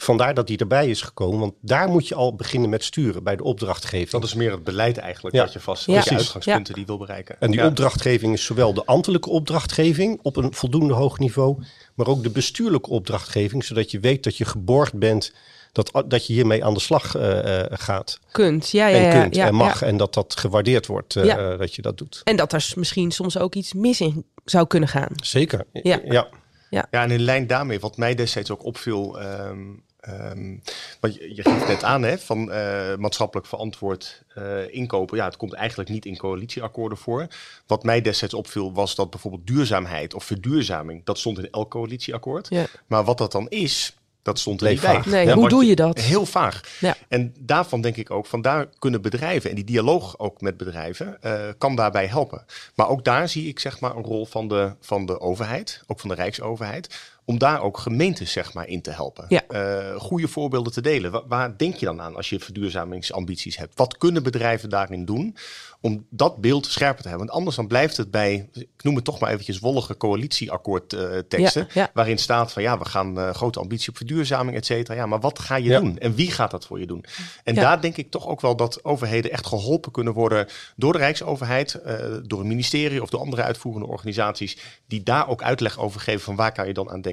Vandaar 0.05 0.35
dat 0.35 0.47
die 0.47 0.59
erbij 0.59 0.89
is 0.89 1.03
gekomen. 1.03 1.41
Want 1.41 1.55
daar 1.61 1.89
moet 1.89 2.09
je 2.09 2.15
al 2.15 2.35
beginnen 2.35 2.71
met 2.71 2.85
sturen 2.85 3.23
bij 3.25 3.37
de 3.37 3.43
opdrachtgeving. 3.43 4.11
Dat 4.11 4.25
is 4.25 4.35
meer 4.35 4.51
het 4.51 4.65
beleid 4.65 4.99
eigenlijk 4.99 5.35
Ja. 5.37 5.43
dat 5.45 5.53
je 5.53 5.61
vast, 5.61 5.85
Precies. 5.85 6.11
uitgangspunten 6.13 6.75
die 6.75 6.87
wil 6.87 6.99
bereiken. 6.99 7.37
En 7.41 7.51
die 7.51 7.61
Ja. 7.61 7.67
opdrachtgeving 7.67 8.33
is 8.33 8.45
zowel 8.45 8.75
de 8.75 8.85
ambtelijke 8.85 9.31
opdrachtgeving 9.31 10.19
op 10.23 10.37
een 10.37 10.55
voldoende 10.55 10.95
hoog 10.95 11.19
niveau, 11.19 11.63
maar 11.95 12.07
ook 12.07 12.23
de 12.23 12.31
bestuurlijke 12.31 12.91
opdrachtgeving, 12.91 13.65
zodat 13.65 13.91
je 13.91 14.01
weet 14.01 14.23
dat 14.25 14.37
je 14.37 14.45
geborgd 14.45 14.99
bent, 14.99 15.33
dat, 15.73 16.05
dat 16.07 16.27
je 16.27 16.33
hiermee 16.33 16.65
aan 16.65 16.75
de 16.75 16.81
slag 16.81 17.15
eh, 17.17 17.61
eh, 17.61 17.67
gaat. 17.73 18.19
kunt. 18.31 18.71
Ja, 18.71 18.87
ja, 18.87 18.97
en 18.97 19.03
ja, 19.17 19.21
kunt 19.23 19.35
ja, 19.35 19.47
en 19.47 19.55
mag 19.55 19.81
ja. 19.81 19.87
en 19.87 19.97
dat 19.97 20.15
dat 20.15 20.37
gewaardeerd 20.37 20.87
wordt 20.87 21.17
eh, 21.17 21.25
Ja. 21.25 21.57
dat 21.57 21.75
je 21.75 21.83
dat 21.83 21.99
doet. 21.99 22.21
En 22.25 22.37
dat 22.37 22.53
er 22.53 22.73
misschien 22.77 23.11
soms 23.11 23.39
ook 23.39 23.55
iets 23.55 23.73
mis 23.73 24.01
in 24.01 24.25
zou 24.45 24.67
kunnen 24.67 24.89
gaan. 24.89 25.11
Zeker. 25.15 25.67
Ja. 25.73 26.01
ja. 26.05 26.29
Ja, 26.71 26.87
en 26.91 27.11
in 27.11 27.21
lijn 27.23 27.47
daarmee, 27.47 27.81
wat 27.81 27.97
mij 27.97 28.15
destijds 28.15 28.51
ook 28.51 28.65
opviel, 28.65 29.21
ehm, 29.21 29.59
ehm, 30.05 30.57
want 31.01 31.15
je, 31.15 31.35
je 31.35 31.43
geeft 31.43 31.67
net 31.67 31.85
aan 31.85 32.03
hè, 32.03 32.19
van 32.19 32.53
eh, 32.53 32.97
maatschappelijk 32.97 33.47
verantwoord 33.47 34.23
eh, 34.35 34.75
inkopen. 34.75 35.17
Ja, 35.17 35.25
het 35.25 35.37
komt 35.37 35.53
eigenlijk 35.53 35.91
niet 35.91 36.07
in 36.07 36.17
coalitieakkoorden 36.17 36.99
voor. 36.99 37.27
Wat 37.67 37.83
mij 37.83 38.01
destijds 38.01 38.35
opviel 38.35 38.73
was 38.73 38.95
dat 38.95 39.11
bijvoorbeeld 39.11 39.47
duurzaamheid 39.47 40.15
of 40.15 40.25
verduurzaming, 40.25 41.05
dat 41.05 41.19
stond 41.19 41.39
in 41.39 41.51
elk 41.51 41.71
coalitieakkoord. 41.71 42.47
Ja. 42.49 42.67
Maar 42.87 43.05
wat 43.05 43.19
dat 43.19 43.33
dan 43.33 43.49
is, 43.49 43.95
dat 44.25 44.39
stond 44.39 44.61
er 44.61 44.71
niet 44.71 44.81
bij. 44.81 44.95
vaag. 44.95 45.07
Nee, 45.07 45.27
Ja, 45.27 45.35
hoe 45.35 45.49
doe 45.49 45.65
je 45.65 45.77
dat? 45.77 45.99
Heel 45.99 46.27
vaag. 46.27 46.61
Ja. 46.81 46.97
En 47.09 47.35
daarvan 47.39 47.81
denk 47.81 47.97
ik 47.97 48.11
ook, 48.11 48.27
van 48.27 48.43
daar 48.43 48.69
kunnen 48.79 49.03
bedrijven 49.03 49.51
en 49.51 49.57
die 49.57 49.65
dialoog 49.65 50.19
ook 50.19 50.41
met 50.41 50.57
bedrijven 50.57 51.23
eh, 51.23 51.41
kan 51.59 51.77
daarbij 51.77 52.07
helpen. 52.07 52.45
Maar 52.75 52.89
ook 52.89 53.05
daar 53.05 53.29
zie 53.29 53.49
ik 53.49 53.59
zeg 53.59 53.81
maar 53.81 53.97
een 53.97 54.03
rol 54.03 54.27
van 54.27 54.49
de, 54.49 54.73
van 54.81 55.07
de 55.07 55.21
overheid, 55.21 55.83
ook 55.87 56.01
van 56.01 56.09
de 56.09 56.15
Rijksoverheid, 56.15 57.14
om 57.27 57.39
daar 57.39 57.63
ook 57.63 57.79
gemeentes 57.79 58.33
zeg 58.33 58.53
maar 58.55 58.69
in 58.69 58.83
te 58.83 58.91
helpen. 58.91 59.25
Ja. 59.29 59.43
Eh, 59.49 60.01
goede 60.01 60.29
voorbeelden 60.29 60.73
te 60.73 60.81
delen. 60.81 61.11
Wa- 61.11 61.27
waar 61.27 61.57
denk 61.57 61.75
je 61.75 61.87
dan 61.87 62.01
aan 62.01 62.17
als 62.17 62.29
je 62.29 62.41
verduurzamingsambities 62.41 63.57
hebt? 63.57 63.73
Wat 63.79 63.99
kunnen 63.99 64.23
bedrijven 64.23 64.69
daarin 64.69 65.05
doen 65.05 65.37
om 65.81 66.07
dat 66.11 66.37
beeld 66.41 66.67
scherper 66.67 67.03
te 67.03 67.09
hebben? 67.09 67.27
Want 67.27 67.39
anders 67.39 67.57
dan 67.57 67.67
blijft 67.67 67.97
het 67.97 68.11
bij, 68.11 68.49
ik 68.53 68.69
noem 68.83 68.95
het 68.95 69.05
toch 69.05 69.19
maar 69.19 69.31
eventjes 69.31 69.59
wollige 69.59 69.97
coalitieakkoordteksten, 69.97 71.29
teksten, 71.29 71.67
Ja, 71.73 71.81
ja. 71.83 71.91
waarin 71.95 72.19
staat 72.19 72.53
van 72.53 72.63
ja, 72.63 72.79
we 72.79 72.85
gaan 72.85 73.19
eh, 73.19 73.31
grote 73.35 73.61
ambitie 73.61 73.89
op 73.89 73.97
verduurzaming, 73.97 74.57
et 74.57 74.67
cetera. 74.67 74.97
Ja, 74.97 75.07
maar 75.07 75.21
wat 75.21 75.39
ga 75.39 75.57
je 75.57 75.81
doen? 75.81 75.99
En 75.99 76.15
wie 76.15 76.31
gaat 76.31 76.51
dat 76.51 76.67
voor 76.67 76.81
je 76.81 76.87
doen? 76.87 77.05
En 77.45 77.55
daar 77.55 77.81
denk 77.81 77.97
ik 77.97 78.11
toch 78.11 78.27
ook 78.29 78.41
wel 78.41 78.57
dat 78.57 78.85
overheden 78.85 79.31
echt 79.31 79.47
geholpen 79.47 79.93
kunnen 79.93 80.13
worden 80.13 80.47
door 80.77 80.93
de 80.93 80.99
Rijksoverheid, 80.99 81.75
eh, 81.75 81.95
door 82.23 82.41
een 82.41 82.47
ministerie 82.47 83.03
of 83.03 83.09
door 83.11 83.21
andere 83.21 83.43
uitvoerende 83.43 83.87
organisaties, 83.89 84.59
die 84.87 85.03
daar 85.03 85.29
ook 85.29 85.43
uitleg 85.43 85.79
over 85.79 86.01
geven 86.01 86.21
van 86.21 86.37
waar 86.37 86.53
kan 86.53 86.67
je 86.67 86.75
dan 86.75 86.91
aan 86.91 87.01
denken. 87.01 87.13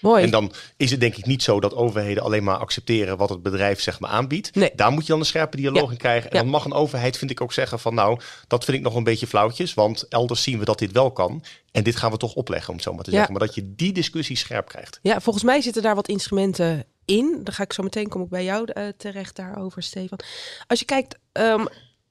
Mooi. 0.00 0.22
En 0.24 0.30
dan 0.30 0.52
is 0.76 0.90
het 0.90 1.00
denk 1.00 1.16
ik 1.16 1.26
niet 1.26 1.42
zo 1.42 1.60
dat 1.60 1.74
overheden 1.74 2.22
alleen 2.22 2.44
maar 2.44 2.56
accepteren 2.56 3.16
wat 3.16 3.28
het 3.28 3.42
bedrijf 3.42 3.80
zeg 3.80 4.00
maar 4.00 4.10
aanbiedt. 4.10 4.54
Nee. 4.54 4.70
Daar 4.74 4.92
moet 4.92 5.02
je 5.02 5.08
dan 5.08 5.20
een 5.20 5.26
scherpe 5.26 5.56
dialoog 5.56 5.84
Ja. 5.84 5.90
in 5.90 5.96
krijgen. 5.96 6.30
En 6.30 6.36
Ja. 6.36 6.42
dan 6.42 6.50
mag 6.52 6.64
een 6.64 6.72
overheid, 6.72 7.16
vind 7.16 7.30
ik 7.30 7.40
ook 7.40 7.52
zeggen 7.52 7.78
van 7.78 7.94
nou, 7.94 8.20
dat 8.46 8.64
vind 8.64 8.76
ik 8.76 8.82
nog 8.82 8.94
een 8.94 9.04
beetje 9.04 9.26
flauwtjes. 9.26 9.74
Want 9.74 10.08
elders 10.08 10.42
zien 10.42 10.58
we 10.58 10.64
dat 10.64 10.78
dit 10.78 10.92
wel 10.92 11.10
kan. 11.12 11.44
En 11.72 11.82
dit 11.82 11.96
gaan 11.96 12.10
we 12.10 12.16
toch 12.16 12.34
opleggen, 12.34 12.68
om 12.68 12.74
het 12.74 12.84
zo 12.84 12.92
maar 12.94 13.04
te 13.04 13.10
Ja. 13.10 13.16
zeggen. 13.16 13.34
Maar 13.36 13.46
dat 13.46 13.54
je 13.54 13.74
die 13.74 13.92
discussie 13.92 14.36
scherp 14.36 14.68
krijgt. 14.68 14.98
Ja, 15.02 15.20
volgens 15.20 15.44
mij 15.44 15.60
zitten 15.60 15.82
daar 15.82 15.94
wat 15.94 16.08
instrumenten 16.08 16.84
in. 17.04 17.40
Dan 17.44 17.54
ga 17.54 17.62
ik 17.62 17.72
zo 17.72 17.82
meteen 17.82 18.08
kom 18.08 18.22
ik 18.22 18.28
bij 18.28 18.44
jou 18.44 18.72
eh, 18.72 18.84
terecht 18.96 19.36
daarover, 19.36 19.82
Stefan. 19.82 20.18
Als 20.66 20.78
je 20.78 20.84
kijkt, 20.84 21.18
ehm, 21.32 21.64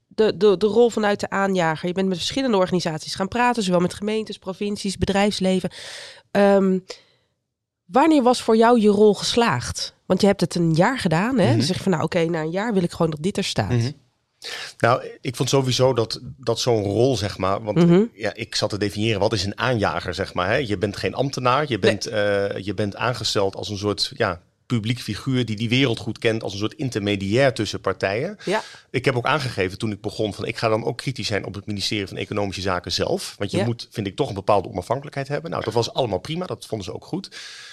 de, 0.08 0.38
de, 0.38 0.58
de 0.58 0.66
rol 0.68 0.90
vanuit 0.90 1.20
de 1.20 1.30
aanjager. 1.30 1.88
Je 1.88 1.94
bent 1.94 2.08
met 2.08 2.18
verschillende 2.18 2.58
organisaties 2.58 3.16
gaan 3.16 3.28
praten, 3.28 3.64
zowel 3.64 3.80
met 3.80 3.94
gemeentes, 3.94 4.38
provincies, 4.38 4.98
bedrijfsleven. 4.98 5.70
Ehm, 6.32 6.80
wanneer 7.88 8.24
was 8.24 8.42
voor 8.42 8.58
jou 8.58 8.80
je 8.82 8.90
rol 8.90 9.14
geslaagd? 9.14 9.96
Want 10.06 10.22
je 10.22 10.28
hebt 10.28 10.42
het 10.42 10.56
een 10.56 10.74
jaar 10.74 11.00
gedaan. 11.00 11.38
Hè? 11.38 11.48
Mhm. 11.48 11.58
Dan 11.58 11.66
zeg 11.66 11.76
je 11.78 11.84
van 11.84 11.92
nou 11.92 12.04
oké, 12.04 12.24
na 12.26 12.42
een 12.42 12.50
jaar 12.52 12.74
wil 12.74 12.84
ik 12.84 12.92
gewoon 12.92 13.12
dat 13.12 13.24
dit 13.24 13.38
er 13.38 13.44
staat. 13.44 13.70
Mhm. 13.72 13.92
Nou, 14.78 15.04
ik 15.22 15.36
vond 15.36 15.50
sowieso 15.50 15.94
dat, 15.94 16.20
dat 16.38 16.60
zo'n 16.60 16.84
rol, 16.84 17.18
zeg 17.18 17.38
maar. 17.38 17.64
Want 17.64 17.78
Mhm. 17.78 18.04
ja, 18.14 18.34
ik 18.34 18.56
zat 18.56 18.70
te 18.70 18.78
definiëren 18.78 19.20
wat 19.20 19.34
is 19.34 19.46
een 19.46 19.58
aanjager, 19.58 20.14
zeg 20.14 20.34
maar. 20.34 20.48
Hè? 20.48 20.56
Je 20.56 20.78
bent 20.78 20.98
geen 20.98 21.14
ambtenaar, 21.14 21.66
je 21.68 21.80
bent, 21.80 22.06
eh, 22.06 22.58
je 22.58 22.74
bent 22.74 22.96
aangesteld 22.96 23.56
als 23.56 23.70
een 23.70 23.78
soort 23.78 24.12
ja, 24.16 24.42
publiek 24.68 25.00
figuur 25.00 25.46
die 25.46 25.56
die 25.56 25.70
wereld 25.70 26.00
goed 26.00 26.18
kent, 26.20 26.44
als 26.44 26.54
een 26.54 26.60
soort 26.60 26.74
intermediair 26.74 27.54
tussen 27.54 27.82
partijen. 27.82 28.38
Ja. 28.46 28.64
Ik 28.90 29.06
heb 29.06 29.16
ook 29.16 29.26
aangegeven 29.26 29.78
toen 29.78 29.92
ik 29.92 30.02
begon 30.02 30.34
van 30.34 30.46
ik 30.46 30.58
ga 30.58 30.68
dan 30.70 30.84
ook 30.84 30.98
kritisch 30.98 31.28
zijn 31.28 31.46
op 31.46 31.54
het 31.54 31.66
ministerie 31.66 32.08
van 32.08 32.18
Economische 32.18 32.62
Zaken 32.62 32.92
zelf. 32.92 33.36
Want 33.38 33.52
je 33.52 33.58
Ja. 33.58 33.66
moet, 33.66 33.88
vind 33.92 34.08
ik, 34.08 34.16
toch 34.16 34.28
een 34.30 34.34
bepaalde 34.34 34.70
onafhankelijkheid 34.70 35.28
hebben. 35.28 35.52
Nou, 35.52 35.64
dat 35.64 35.74
was 35.74 35.94
allemaal 35.94 36.20
prima, 36.20 36.46
dat 36.46 36.66
vonden 36.66 36.88
ze 36.88 36.94
ook 36.94 37.06
goed. 37.06 37.30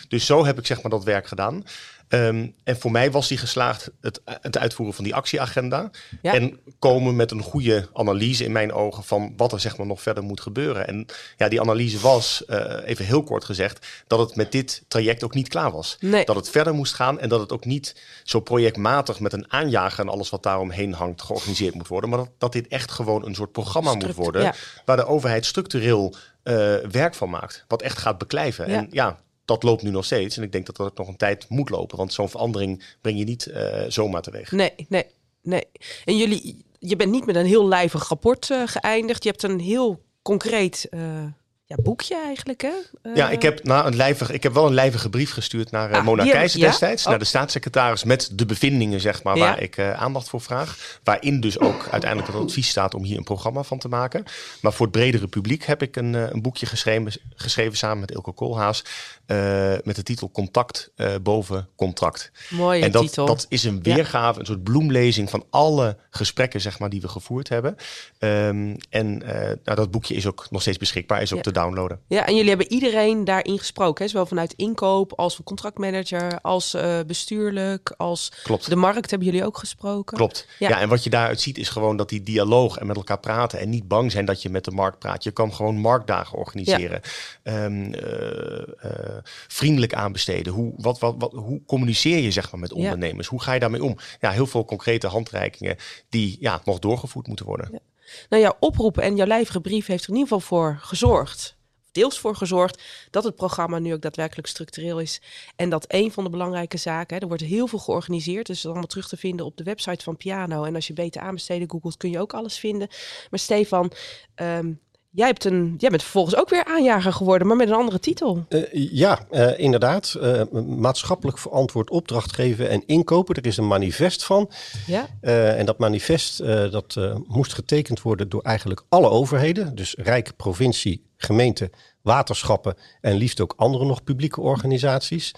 Dus 0.08 0.26
zo 0.26 0.44
heb 0.44 0.58
ik 0.58 0.66
zeg 0.66 0.82
maar 0.82 0.90
dat 0.90 1.04
werk 1.04 1.26
gedaan. 1.26 1.64
Ehm, 2.08 2.46
en 2.64 2.78
voor 2.78 2.90
mij 2.90 3.10
was 3.10 3.28
die 3.28 3.38
geslaagd 3.38 3.90
het, 4.00 4.20
het 4.24 4.58
uitvoeren 4.58 4.94
van 4.94 5.04
die 5.04 5.14
actieagenda. 5.14 5.90
Ja. 6.22 6.32
En 6.32 6.60
komen 6.78 7.16
met 7.16 7.30
een 7.30 7.42
goede 7.42 7.88
analyse 7.92 8.44
in 8.44 8.52
mijn 8.52 8.72
ogen 8.72 9.04
van 9.04 9.32
wat 9.36 9.52
er 9.52 9.60
zeg 9.60 9.76
maar 9.76 9.86
nog 9.86 10.02
verder 10.02 10.22
moet 10.22 10.40
gebeuren. 10.40 10.86
En 10.86 11.06
ja, 11.36 11.48
die 11.48 11.60
analyse 11.60 12.00
was, 12.00 12.44
eh, 12.44 12.76
even 12.84 13.04
heel 13.04 13.22
kort 13.22 13.44
gezegd, 13.44 13.86
dat 14.06 14.18
het 14.18 14.36
met 14.36 14.52
dit 14.52 14.84
traject 14.88 15.24
ook 15.24 15.34
niet 15.34 15.48
klaar 15.48 15.70
was. 15.70 15.96
Nee. 16.00 16.24
Dat 16.24 16.36
het 16.36 16.50
verder 16.50 16.74
moest 16.74 16.94
gaan 16.94 17.20
en 17.20 17.28
dat 17.28 17.40
het 17.40 17.52
ook 17.52 17.64
niet 17.64 17.96
zo 18.22 18.40
projectmatig 18.40 19.20
met 19.20 19.32
een 19.32 19.52
aanjager 19.52 20.00
en 20.00 20.08
alles 20.08 20.30
wat 20.30 20.42
daaromheen 20.42 20.92
hangt 20.92 21.22
georganiseerd 21.22 21.74
moet 21.74 21.88
worden. 21.88 22.10
Maar 22.10 22.18
dat, 22.18 22.30
dat 22.38 22.52
dit 22.52 22.68
echt 22.68 22.90
gewoon 22.90 23.26
een 23.26 23.34
soort 23.34 23.52
programma 23.52 23.94
moet 23.94 24.14
worden 24.14 24.42
ja. 24.42 24.54
waar 24.84 24.96
de 24.96 25.06
overheid 25.06 25.46
structureel 25.46 26.14
eh, 26.42 26.76
werk 26.90 27.14
van 27.14 27.30
maakt. 27.30 27.64
Wat 27.68 27.82
echt 27.82 27.98
gaat 27.98 28.18
beklijven. 28.18 28.70
Ja. 28.70 28.76
En 28.76 28.86
ja, 28.90 29.18
dat 29.44 29.62
loopt 29.62 29.82
nu 29.82 29.90
nog 29.90 30.04
steeds. 30.04 30.36
En 30.36 30.42
ik 30.42 30.52
denk 30.52 30.66
dat 30.66 30.76
dat 30.76 30.96
nog 30.96 31.08
een 31.08 31.16
tijd 31.16 31.48
moet 31.48 31.70
lopen. 31.70 31.96
Want 31.96 32.12
zo'n 32.12 32.28
verandering 32.28 32.84
breng 33.00 33.18
je 33.18 33.24
niet 33.24 33.46
eh, 33.46 33.84
zomaar 33.88 34.22
teweeg. 34.22 34.52
Nee, 34.52 34.72
nee, 34.88 35.06
nee. 35.42 35.64
En 36.04 36.16
jullie, 36.16 36.64
je 36.78 36.96
bent 36.96 37.10
niet 37.10 37.26
met 37.26 37.36
een 37.36 37.46
heel 37.46 37.68
lijvig 37.68 38.08
rapport 38.08 38.50
eh, 38.50 38.62
geëindigd. 38.64 39.22
Je 39.22 39.30
hebt 39.30 39.42
een 39.42 39.60
heel 39.60 40.02
concreet 40.22 40.86
eh, 40.90 41.24
ja, 41.66 41.76
boekje 41.82 42.16
eigenlijk, 42.16 42.62
hè? 42.62 42.72
Eh, 43.02 43.14
Ja, 43.16 43.30
ik 43.30 43.42
heb, 43.42 43.64
na 43.64 43.86
een 43.86 43.96
lijvig, 43.96 44.30
ik 44.30 44.42
heb 44.42 44.52
wel 44.52 44.66
een 44.66 44.74
lijvige 44.74 45.10
brief 45.10 45.32
gestuurd 45.32 45.70
naar 45.70 45.90
eh, 45.90 45.96
Ah, 45.98 46.04
Mona 46.04 46.24
Keijzer 46.24 46.60
ja? 46.60 46.66
destijds. 46.66 47.02
Oh. 47.04 47.08
Naar 47.08 47.18
de 47.18 47.24
staatssecretaris 47.24 48.04
met 48.04 48.30
de 48.32 48.46
bevindingen, 48.46 49.00
zeg 49.00 49.22
maar, 49.22 49.36
Ja. 49.36 49.44
waar 49.44 49.62
ik 49.62 49.76
eh, 49.76 49.92
aandacht 49.92 50.28
voor 50.28 50.40
vraag. 50.40 50.98
Waarin 51.04 51.40
dus 51.40 51.58
ook 51.58 51.88
uiteindelijk 51.90 52.32
het 52.32 52.42
advies 52.42 52.68
staat 52.68 52.94
om 52.94 53.04
hier 53.04 53.16
een 53.18 53.24
programma 53.24 53.62
van 53.62 53.78
te 53.78 53.88
maken. 53.88 54.24
Maar 54.60 54.72
voor 54.72 54.86
het 54.86 54.94
bredere 54.94 55.26
publiek 55.28 55.64
heb 55.64 55.82
ik 55.82 55.96
een, 55.96 56.14
eh, 56.14 56.22
een 56.30 56.42
boekje 56.42 56.66
geschreven, 56.66 57.12
geschreven 57.34 57.76
samen 57.76 57.98
met 58.00 58.10
Ilko 58.10 58.32
Koolhaas. 58.32 58.84
eh, 59.26 59.72
met 59.84 59.96
de 59.96 60.02
titel 60.02 60.30
Contact 60.30 60.90
eh, 60.96 61.14
boven 61.22 61.68
contract. 61.76 62.30
Mooie 62.50 62.82
en 62.82 62.90
dat, 62.90 63.02
titel. 63.02 63.26
dat 63.26 63.46
is 63.48 63.64
een 63.64 63.82
weergave, 63.82 64.40
een 64.40 64.46
soort 64.46 64.62
bloemlezing 64.64 65.30
van 65.30 65.44
alle 65.50 65.96
gesprekken 66.10 66.60
zeg 66.60 66.78
maar, 66.78 66.88
die 66.90 67.00
we 67.00 67.08
gevoerd 67.08 67.48
hebben. 67.48 67.76
Ehm, 68.18 68.74
en 68.90 69.22
eh, 69.22 69.40
nou, 69.64 69.76
dat 69.76 69.90
boekje 69.90 70.14
is 70.14 70.26
ook 70.26 70.46
nog 70.50 70.60
steeds 70.60 70.78
beschikbaar, 70.78 71.22
is 71.22 71.30
ook 71.32 71.36
Ja. 71.36 71.42
Downloaden. 71.54 72.00
Ja, 72.08 72.26
en 72.26 72.34
jullie 72.34 72.48
hebben 72.48 72.72
iedereen 72.72 73.24
daarin 73.24 73.58
gesproken, 73.58 74.04
hè? 74.04 74.10
zowel 74.10 74.26
vanuit 74.26 74.52
inkoop 74.56 75.12
als 75.12 75.34
van 75.34 75.44
contractmanager, 75.44 76.40
als 76.40 76.74
eh, 76.74 76.98
bestuurlijk, 77.06 77.94
als 77.96 78.32
Klopt. 78.42 78.68
de 78.68 78.76
markt 78.76 79.10
hebben 79.10 79.28
jullie 79.28 79.44
ook 79.46 79.58
gesproken. 79.58 80.16
Klopt. 80.16 80.46
Ja. 80.58 80.68
Ja. 80.68 80.80
en 80.80 80.88
wat 80.88 81.04
je 81.04 81.10
daaruit 81.10 81.40
ziet 81.40 81.58
is 81.58 81.68
gewoon 81.68 81.96
dat 81.96 82.08
die 82.08 82.22
dialoog 82.22 82.76
en 82.76 82.86
met 82.86 82.96
elkaar 82.96 83.18
praten 83.20 83.58
en 83.58 83.68
niet 83.70 83.88
bang 83.88 84.12
zijn 84.12 84.24
dat 84.24 84.42
je 84.42 84.50
met 84.50 84.64
de 84.64 84.70
markt 84.70 84.98
praat. 84.98 85.24
Je 85.24 85.30
kan 85.30 85.54
gewoon 85.54 85.76
marktdagen 85.76 86.38
organiseren. 86.38 87.00
Ehm, 87.42 87.92
eh, 87.92 88.62
eh, 88.90 89.22
vriendelijk 89.48 89.94
aanbesteden. 89.94 90.52
Hoe, 90.52 90.72
wat, 90.76 90.98
wat, 90.98 91.14
wat, 91.18 91.32
hoe 91.32 91.64
communiceer 91.66 92.18
je 92.18 92.30
zeg 92.30 92.50
maar 92.52 92.60
met 92.60 92.70
Ja. 92.70 92.76
ondernemers? 92.76 93.28
Hoe 93.28 93.42
ga 93.42 93.52
je 93.52 93.60
daarmee 93.60 93.84
om? 93.84 93.96
Ja, 94.20 94.30
heel 94.30 94.46
veel 94.46 94.64
concrete 94.64 95.06
handreikingen 95.06 95.76
die 96.08 96.36
ja, 96.40 96.60
nog 96.64 96.78
doorgevoerd 96.78 97.26
moeten 97.26 97.46
worden. 97.46 97.80
Nou, 98.28 98.42
jouw 98.42 98.56
oproep 98.60 98.98
en 98.98 99.16
jouw 99.16 99.26
lijvige 99.26 99.60
brief 99.60 99.86
heeft 99.86 100.04
er 100.04 100.10
in 100.10 100.16
ieder 100.16 100.32
geval 100.32 100.46
voor 100.48 100.78
gezorgd, 100.80 101.56
deels 101.92 102.18
voor 102.18 102.36
gezorgd, 102.36 102.82
dat 103.10 103.24
het 103.24 103.36
programma 103.36 103.78
nu 103.78 103.92
ook 103.92 104.00
daadwerkelijk 104.00 104.48
structureel 104.48 105.00
is. 105.00 105.20
En 105.56 105.70
dat 105.70 105.84
een 105.88 106.12
van 106.12 106.24
de 106.24 106.30
belangrijke 106.30 106.76
zaken, 106.76 107.16
hè, 107.16 107.22
er 107.22 107.28
wordt 107.28 107.42
heel 107.42 107.66
veel 107.66 107.78
georganiseerd, 107.78 108.46
dus 108.46 108.56
dat 108.56 108.56
is 108.56 108.64
allemaal 108.64 108.86
terug 108.86 109.08
te 109.08 109.16
vinden 109.16 109.46
op 109.46 109.56
de 109.56 109.64
website 109.64 110.04
van 110.04 110.16
Piano. 110.16 110.64
En 110.64 110.74
als 110.74 110.86
je 110.86 110.92
beter 110.92 111.20
aanbesteden 111.20 111.70
googelt, 111.70 111.96
kun 111.96 112.10
je 112.10 112.20
ook 112.20 112.34
alles 112.34 112.58
vinden. 112.58 112.88
Maar 113.30 113.40
Stefan, 113.40 113.92
ehm, 114.34 114.72
jij, 115.14 115.26
hebt 115.26 115.44
een, 115.44 115.74
jij 115.78 115.90
bent 115.90 116.02
vervolgens 116.02 116.36
ook 116.36 116.48
weer 116.48 116.64
aanjager 116.64 117.12
geworden, 117.12 117.46
maar 117.46 117.56
met 117.56 117.68
een 117.68 117.74
andere 117.74 117.98
titel. 117.98 118.44
Eh, 118.48 118.60
ja, 118.72 119.26
eh, 119.30 119.58
inderdaad. 119.58 120.14
Eh, 120.14 120.42
maatschappelijk 120.66 121.38
verantwoord 121.38 121.90
opdracht 121.90 122.34
geven 122.34 122.70
en 122.70 122.82
inkopen. 122.86 123.34
Er 123.34 123.46
is 123.46 123.56
een 123.56 123.66
manifest 123.66 124.24
van. 124.24 124.50
Ja? 124.86 125.06
En 125.20 125.66
dat 125.66 125.78
manifest 125.78 126.38
dat, 126.70 126.96
moest 127.26 127.52
getekend 127.52 128.02
worden 128.02 128.28
door 128.28 128.42
eigenlijk 128.42 128.82
alle 128.88 129.08
overheden. 129.08 129.74
Dus 129.74 129.94
Rijk, 129.98 130.36
provincie, 130.36 131.06
gemeente, 131.16 131.70
waterschappen 132.02 132.76
en 133.00 133.14
liefst 133.14 133.40
ook 133.40 133.54
andere 133.56 133.84
nog 133.84 134.04
publieke 134.04 134.40
organisaties. 134.40 135.34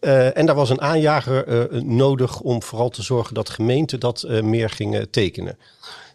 En 0.00 0.46
daar 0.46 0.54
was 0.54 0.70
een 0.70 0.80
aanjager 0.80 1.68
nodig 1.84 2.40
om 2.40 2.62
vooral 2.62 2.88
te 2.88 3.02
zorgen 3.02 3.34
dat 3.34 3.50
gemeenten 3.50 4.00
dat 4.00 4.26
meer 4.42 4.70
gingen 4.70 5.10
tekenen. 5.10 5.58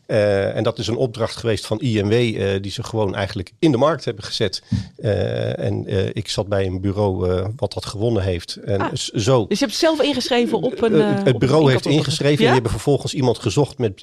Eh, 0.08 0.56
en 0.56 0.64
dat 0.64 0.80
is 0.80 0.88
een 0.88 0.96
opdracht 0.96 1.36
geweest 1.36 1.66
van 1.66 1.80
INW, 1.80 2.12
eh, 2.14 2.62
die 2.62 2.72
ze 2.72 2.84
gewoon 2.84 3.16
eigenlijk 3.16 3.52
in 3.60 3.72
de 3.72 3.78
markt 3.78 4.06
hebben 4.06 4.24
gezet. 4.24 4.64
Eh, 4.98 5.60
en 5.60 5.86
ik 6.16 6.30
zat 6.30 6.48
bij 6.48 6.66
een 6.66 6.82
bureau 6.82 7.44
wat 7.56 7.74
dat 7.74 7.86
gewonnen 7.86 8.24
heeft. 8.24 8.56
En 8.56 8.82
Ah. 8.82 8.94
zo. 8.94 9.48
Dus 9.48 9.60
je 9.60 9.66
hebt 9.66 9.78
zelf 9.78 10.02
ingeschreven 10.02 10.62
op 10.62 10.82
een. 10.82 10.94
Het 11.24 11.40
bureau 11.40 11.72
heeft 11.72 11.86
ingeschreven 11.86 12.38
en 12.38 12.44
die 12.44 12.54
hebben 12.54 12.72
vervolgens 12.72 13.14
iemand 13.14 13.40
gezocht 13.40 13.78
met 13.78 14.02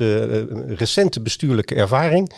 recente 0.67 1.21
bestuurlijke 1.21 1.75
ervaring. 1.75 2.33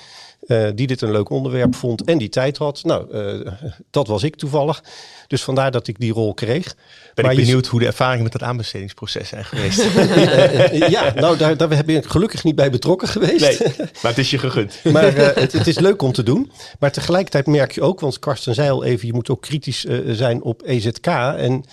Eh, 0.47 0.69
die 0.75 0.87
dit 0.87 1.01
een 1.01 1.11
leuk 1.11 1.31
onderwerp 1.31 1.75
vond 1.75 2.05
en 2.05 2.19
die 2.19 2.29
tijd 2.29 2.57
had. 2.57 2.81
Nou, 2.85 3.13
eh, 3.13 3.53
dat 3.91 4.07
was 4.07 4.23
ik 4.23 4.37
toevallig. 4.37 4.83
Dus 5.27 5.43
vandaar 5.43 5.71
dat 5.71 5.87
ik 5.89 5.99
die 5.99 6.13
rol 6.13 6.35
kreeg. 6.35 6.75
Ben 7.15 7.25
Maar 7.25 7.33
ik 7.35 7.39
je- 7.39 7.45
benieuwd 7.45 7.67
hoe 7.67 7.81
de 7.81 7.87
ervaringen 7.87 8.23
met 8.23 8.33
dat 8.33 8.43
aanbestedingsproces 8.43 9.29
zijn 9.29 9.45
geweest. 9.45 9.81
Eh, 9.97 10.89
ja, 10.89 11.13
nou, 11.15 11.37
daar, 11.37 11.57
daar 11.57 11.69
ben 11.69 11.89
ik 11.89 12.07
gelukkig 12.07 12.45
niet 12.45 12.55
bij 12.55 12.71
betrokken 12.71 13.09
geweest. 13.09 13.41
nee, 13.61 13.77
maar 13.79 14.11
het 14.11 14.19
is 14.19 14.31
je 14.31 14.39
gegund. 14.39 14.79
Maar 14.93 15.15
het, 15.15 15.53
het 15.53 15.67
is 15.67 15.79
leuk 15.79 16.03
om 16.03 16.13
te 16.13 16.23
doen. 16.23 16.51
Maar 16.79 16.93
tegelijkertijd 16.93 17.47
merk 17.47 17.73
je 17.73 17.83
ook, 17.83 18.01
want 18.01 18.19
Karsten 18.19 18.55
zei 18.55 18.71
al 18.71 18.85
even, 18.85 19.07
je 19.07 19.13
moet 19.13 19.31
ook 19.31 19.43
kritisch 19.43 19.87
zijn 20.07 20.43
op 20.43 20.63
EZK. 20.65 21.07
En 21.07 21.65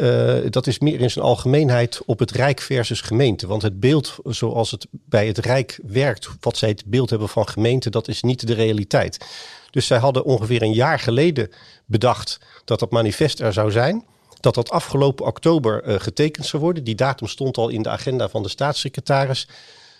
eh, 0.00 0.50
dat 0.50 0.66
is 0.66 0.78
meer 0.78 1.00
in 1.00 1.10
zijn 1.10 1.24
algemeenheid 1.24 2.00
op 2.06 2.18
het 2.18 2.30
Rijk 2.30 2.60
versus 2.60 3.00
gemeente. 3.00 3.46
Want 3.46 3.62
het 3.62 3.80
beeld 3.80 4.16
zoals 4.24 4.70
het 4.70 4.86
bij 4.90 5.26
het 5.26 5.38
Rijk 5.38 5.78
werkt, 5.86 6.28
wat 6.40 6.56
zij 6.56 6.68
het 6.68 6.84
beeld 6.86 7.10
hebben 7.10 7.28
van 7.28 7.48
gemeente, 7.48 7.90
dat 7.90 8.08
is 8.08 8.22
niet 8.22 8.46
de 8.46 8.54
realiteit. 8.54 9.26
Dus 9.70 9.86
zij 9.86 9.98
hadden 9.98 10.24
ongeveer 10.24 10.62
een 10.62 10.72
jaar 10.72 10.98
geleden 10.98 11.50
bedacht 11.86 12.38
dat 12.64 12.78
dat 12.78 12.90
manifest 12.90 13.40
er 13.40 13.52
zou 13.52 13.70
zijn. 13.70 14.04
Dat 14.40 14.54
dat 14.54 14.70
afgelopen 14.70 15.26
oktober 15.26 15.82
eh, 15.82 16.00
getekend 16.00 16.46
zou 16.46 16.62
worden. 16.62 16.84
Die 16.84 16.94
datum 16.94 17.26
stond 17.26 17.56
al 17.56 17.68
in 17.68 17.82
de 17.82 17.88
agenda 17.88 18.28
van 18.28 18.42
de 18.42 18.48
staatssecretaris. 18.48 19.48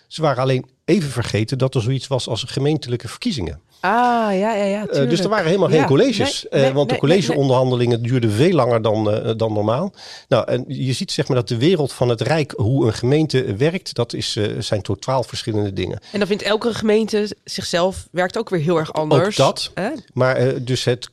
Ze 0.08 0.22
waren 0.22 0.42
alleen 0.42 0.70
even 0.84 1.10
vergeten 1.10 1.58
dat 1.58 1.74
er 1.74 1.82
zoiets 1.82 2.06
was 2.06 2.28
als 2.28 2.42
gemeentelijke 2.42 3.08
verkiezingen. 3.08 3.60
Ah, 3.80 4.38
ja, 4.38 4.54
ja, 4.54 4.64
ja. 4.64 4.80
Eh, 4.80 4.86
tuurlijk. 4.86 5.10
dus 5.10 5.20
er 5.20 5.28
waren 5.28 5.46
helemaal 5.46 5.70
Ja, 5.70 5.76
geen 5.78 5.86
colleges. 5.86 6.46
nee, 6.50 6.52
Eh, 6.52 6.66
nee, 6.66 6.72
want 6.72 6.88
de 6.88 6.90
nee, 6.92 7.00
collegeonderhandelingen 7.00 8.02
duurden 8.02 8.30
veel 8.30 8.52
langer 8.52 8.82
dan, 8.82 9.10
eh, 9.10 9.32
dan 9.36 9.52
normaal. 9.52 9.92
Nou, 10.28 10.46
en 10.46 10.64
je 10.68 10.92
ziet 10.92 11.12
zeg 11.12 11.28
maar 11.28 11.36
dat 11.36 11.48
de 11.48 11.56
wereld 11.56 11.92
van 11.92 12.08
het 12.08 12.20
Rijk, 12.20 12.52
hoe 12.56 12.86
een 12.86 12.92
gemeente 12.92 13.54
werkt, 13.56 13.94
dat 13.94 14.12
is, 14.12 14.38
zijn 14.58 14.82
totaal 14.82 15.22
verschillende 15.22 15.72
dingen. 15.72 15.98
En 16.12 16.18
dan 16.18 16.28
vindt 16.28 16.42
elke 16.42 16.74
gemeente 16.74 17.36
zichzelf 17.44 18.08
werkt 18.10 18.38
ook 18.38 18.48
weer 18.48 18.60
heel 18.60 18.78
erg 18.78 18.92
anders. 18.92 19.26
Ook 19.40 19.46
dat. 19.46 19.72
Maar 20.12 20.64
dus 20.64 20.84
het 20.84 21.08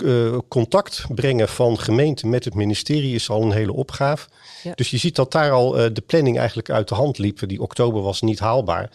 contact 0.48 1.06
brengen 1.16 1.48
van 1.50 1.80
gemeente 1.80 2.28
met 2.28 2.46
het 2.46 2.54
ministerie 2.54 3.16
is 3.16 3.30
al 3.30 3.42
een 3.42 3.52
hele 3.52 3.74
opgave. 3.74 4.28
Ja. 4.64 4.72
Dus 4.76 4.90
je 4.90 4.98
ziet 4.98 5.16
dat 5.16 5.32
daar 5.32 5.52
al 5.52 5.72
de 5.72 6.04
planning 6.06 6.38
eigenlijk 6.38 6.70
uit 6.70 6.88
de 6.88 6.96
hand 6.96 7.18
liep. 7.18 7.48
Die 7.48 7.62
oktober 7.62 8.02
was 8.02 8.22
niet 8.22 8.40
haalbaar. 8.40 8.90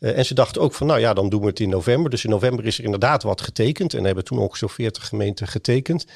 Eh, 0.00 0.18
en 0.18 0.24
ze 0.26 0.34
dachten 0.34 0.62
ook 0.62 0.74
van, 0.74 0.86
nou 0.86 1.00
ja, 1.00 1.14
dan 1.14 1.28
doen 1.28 1.40
we 1.40 1.46
het 1.46 1.60
in 1.60 1.68
november. 1.68 2.10
Dus 2.10 2.24
in 2.24 2.30
november 2.30 2.66
is 2.66 2.78
er 2.78 2.84
inderdaad 2.84 3.22
wat 3.22 3.40
getekend. 3.40 3.94
En 3.94 4.04
hebben 4.04 4.24
toen 4.24 4.40
ook 4.40 4.56
zo'n 4.56 4.68
40 4.68 5.08
gemeenten 5.08 5.48
getekend. 5.48 6.06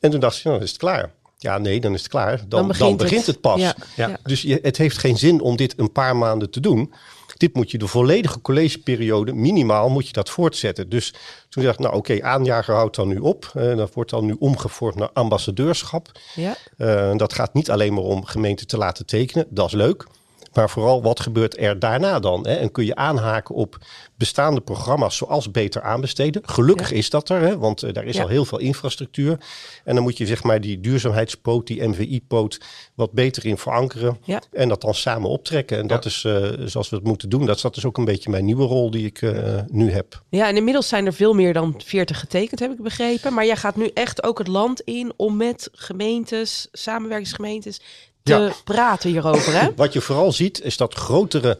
En 0.00 0.10
toen 0.10 0.20
dachten 0.20 0.40
ze, 0.40 0.46
nou, 0.46 0.58
dan 0.58 0.66
is 0.66 0.72
het 0.72 0.82
klaar. 0.82 1.12
Ja, 1.38 1.58
nee, 1.58 1.80
dan 1.80 1.94
is 1.94 2.00
het 2.00 2.10
klaar. 2.10 2.36
Dan, 2.36 2.48
dan 2.78 2.96
begint, 2.96 3.26
het. 3.26 3.40
pas. 3.40 3.60
Ja, 3.60 3.74
Ja. 3.96 4.08
ja. 4.08 4.18
Dus 4.22 4.42
je, 4.42 4.58
het 4.62 4.76
heeft 4.76 4.98
geen 4.98 5.18
zin 5.18 5.40
om 5.40 5.56
dit 5.56 5.78
een 5.78 5.92
paar 5.92 6.16
maanden 6.16 6.50
te 6.50 6.60
doen. 6.60 6.92
Dit 7.36 7.54
moet 7.54 7.70
je 7.70 7.78
de 7.78 7.86
volledige 7.86 8.40
collegeperiode, 8.40 9.32
minimaal, 9.32 9.88
moet 9.88 10.06
je 10.06 10.12
dat 10.12 10.30
voortzetten. 10.30 10.88
Dus 10.88 11.14
toen 11.48 11.64
dacht 11.64 11.78
ik, 11.78 11.84
nou 11.84 11.96
oké, 11.96 12.22
aanjager 12.22 12.74
houdt 12.74 12.96
dan 12.96 13.08
nu 13.08 13.18
op. 13.18 13.50
Eh, 13.54 13.76
dat 13.76 13.94
wordt 13.94 14.10
dan 14.10 14.26
nu 14.26 14.36
omgevormd 14.38 14.96
naar 14.96 15.10
ambassadeurschap. 15.12 16.10
Ja. 16.34 16.56
Eh, 16.76 17.16
dat 17.16 17.32
gaat 17.32 17.54
niet 17.54 17.70
alleen 17.70 17.94
maar 17.94 18.02
om 18.02 18.24
gemeenten 18.24 18.66
te 18.66 18.76
laten 18.76 19.06
tekenen, 19.06 19.46
dat 19.50 19.66
is 19.66 19.72
leuk. 19.72 20.06
Maar 20.54 20.70
vooral 20.70 21.02
wat 21.02 21.20
gebeurt 21.20 21.58
er 21.58 21.78
daarna 21.78 22.20
dan? 22.20 22.46
Hè? 22.46 22.54
En 22.54 22.70
kun 22.72 22.84
je 22.84 22.94
aanhaken 22.94 23.54
op 23.54 23.78
bestaande 24.16 24.60
programma's 24.60 25.16
zoals 25.16 25.50
beter 25.50 25.82
aanbesteden? 25.82 26.42
Gelukkig 26.44 26.92
is 26.92 27.10
dat 27.10 27.28
er, 27.28 27.40
hè? 27.40 27.58
want 27.58 27.82
uh, 27.82 27.92
daar 27.92 28.04
is 28.04 28.16
Ja. 28.16 28.22
al 28.22 28.28
heel 28.28 28.44
veel 28.44 28.58
infrastructuur. 28.58 29.38
En 29.84 29.94
dan 29.94 30.02
moet 30.02 30.16
je 30.18 30.26
zeg 30.26 30.42
maar 30.42 30.60
die 30.60 30.80
duurzaamheidspoot, 30.80 31.66
die 31.66 31.88
MVI-poot, 31.88 32.60
wat 32.94 33.12
beter 33.12 33.46
in 33.46 33.56
verankeren. 33.58 34.18
Ja. 34.24 34.42
En 34.52 34.68
dat 34.68 34.80
dan 34.80 34.94
samen 34.94 35.30
optrekken. 35.30 35.78
En 35.78 35.86
dat 35.86 36.04
is 36.04 36.24
eh, 36.24 36.48
zoals 36.64 36.88
we 36.88 36.96
het 36.96 37.04
moeten 37.04 37.28
doen. 37.28 37.46
Dat 37.46 37.56
is, 37.56 37.62
dat 37.62 37.76
is 37.76 37.84
ook 37.84 37.98
een 37.98 38.04
beetje 38.04 38.30
mijn 38.30 38.44
nieuwe 38.44 38.64
rol 38.64 38.90
die 38.90 39.06
ik 39.06 39.22
eh, 39.22 39.58
nu 39.70 39.90
heb. 39.90 40.22
Ja, 40.28 40.48
en 40.48 40.56
inmiddels 40.56 40.88
zijn 40.88 41.06
er 41.06 41.12
veel 41.14 41.34
meer 41.34 41.52
dan 41.52 41.74
40 41.84 42.20
getekend, 42.20 42.60
heb 42.60 42.70
ik 42.72 42.82
begrepen. 42.82 43.34
Maar 43.34 43.46
jij 43.46 43.56
gaat 43.56 43.76
nu 43.76 43.90
echt 43.94 44.22
ook 44.22 44.38
het 44.38 44.48
land 44.48 44.80
in 44.80 45.12
om 45.16 45.36
met 45.36 45.68
gemeentes, 45.72 46.68
samenwerkingsgemeentes, 46.72 47.80
te 48.22 48.32
Ja. 48.34 48.52
praten 48.64 49.10
hierover, 49.10 49.60
hè? 49.60 49.68
Wat 49.76 49.92
je 49.92 50.00
vooral 50.00 50.32
ziet 50.32 50.60
is 50.62 50.76
dat 50.76 50.94
grotere 50.94 51.58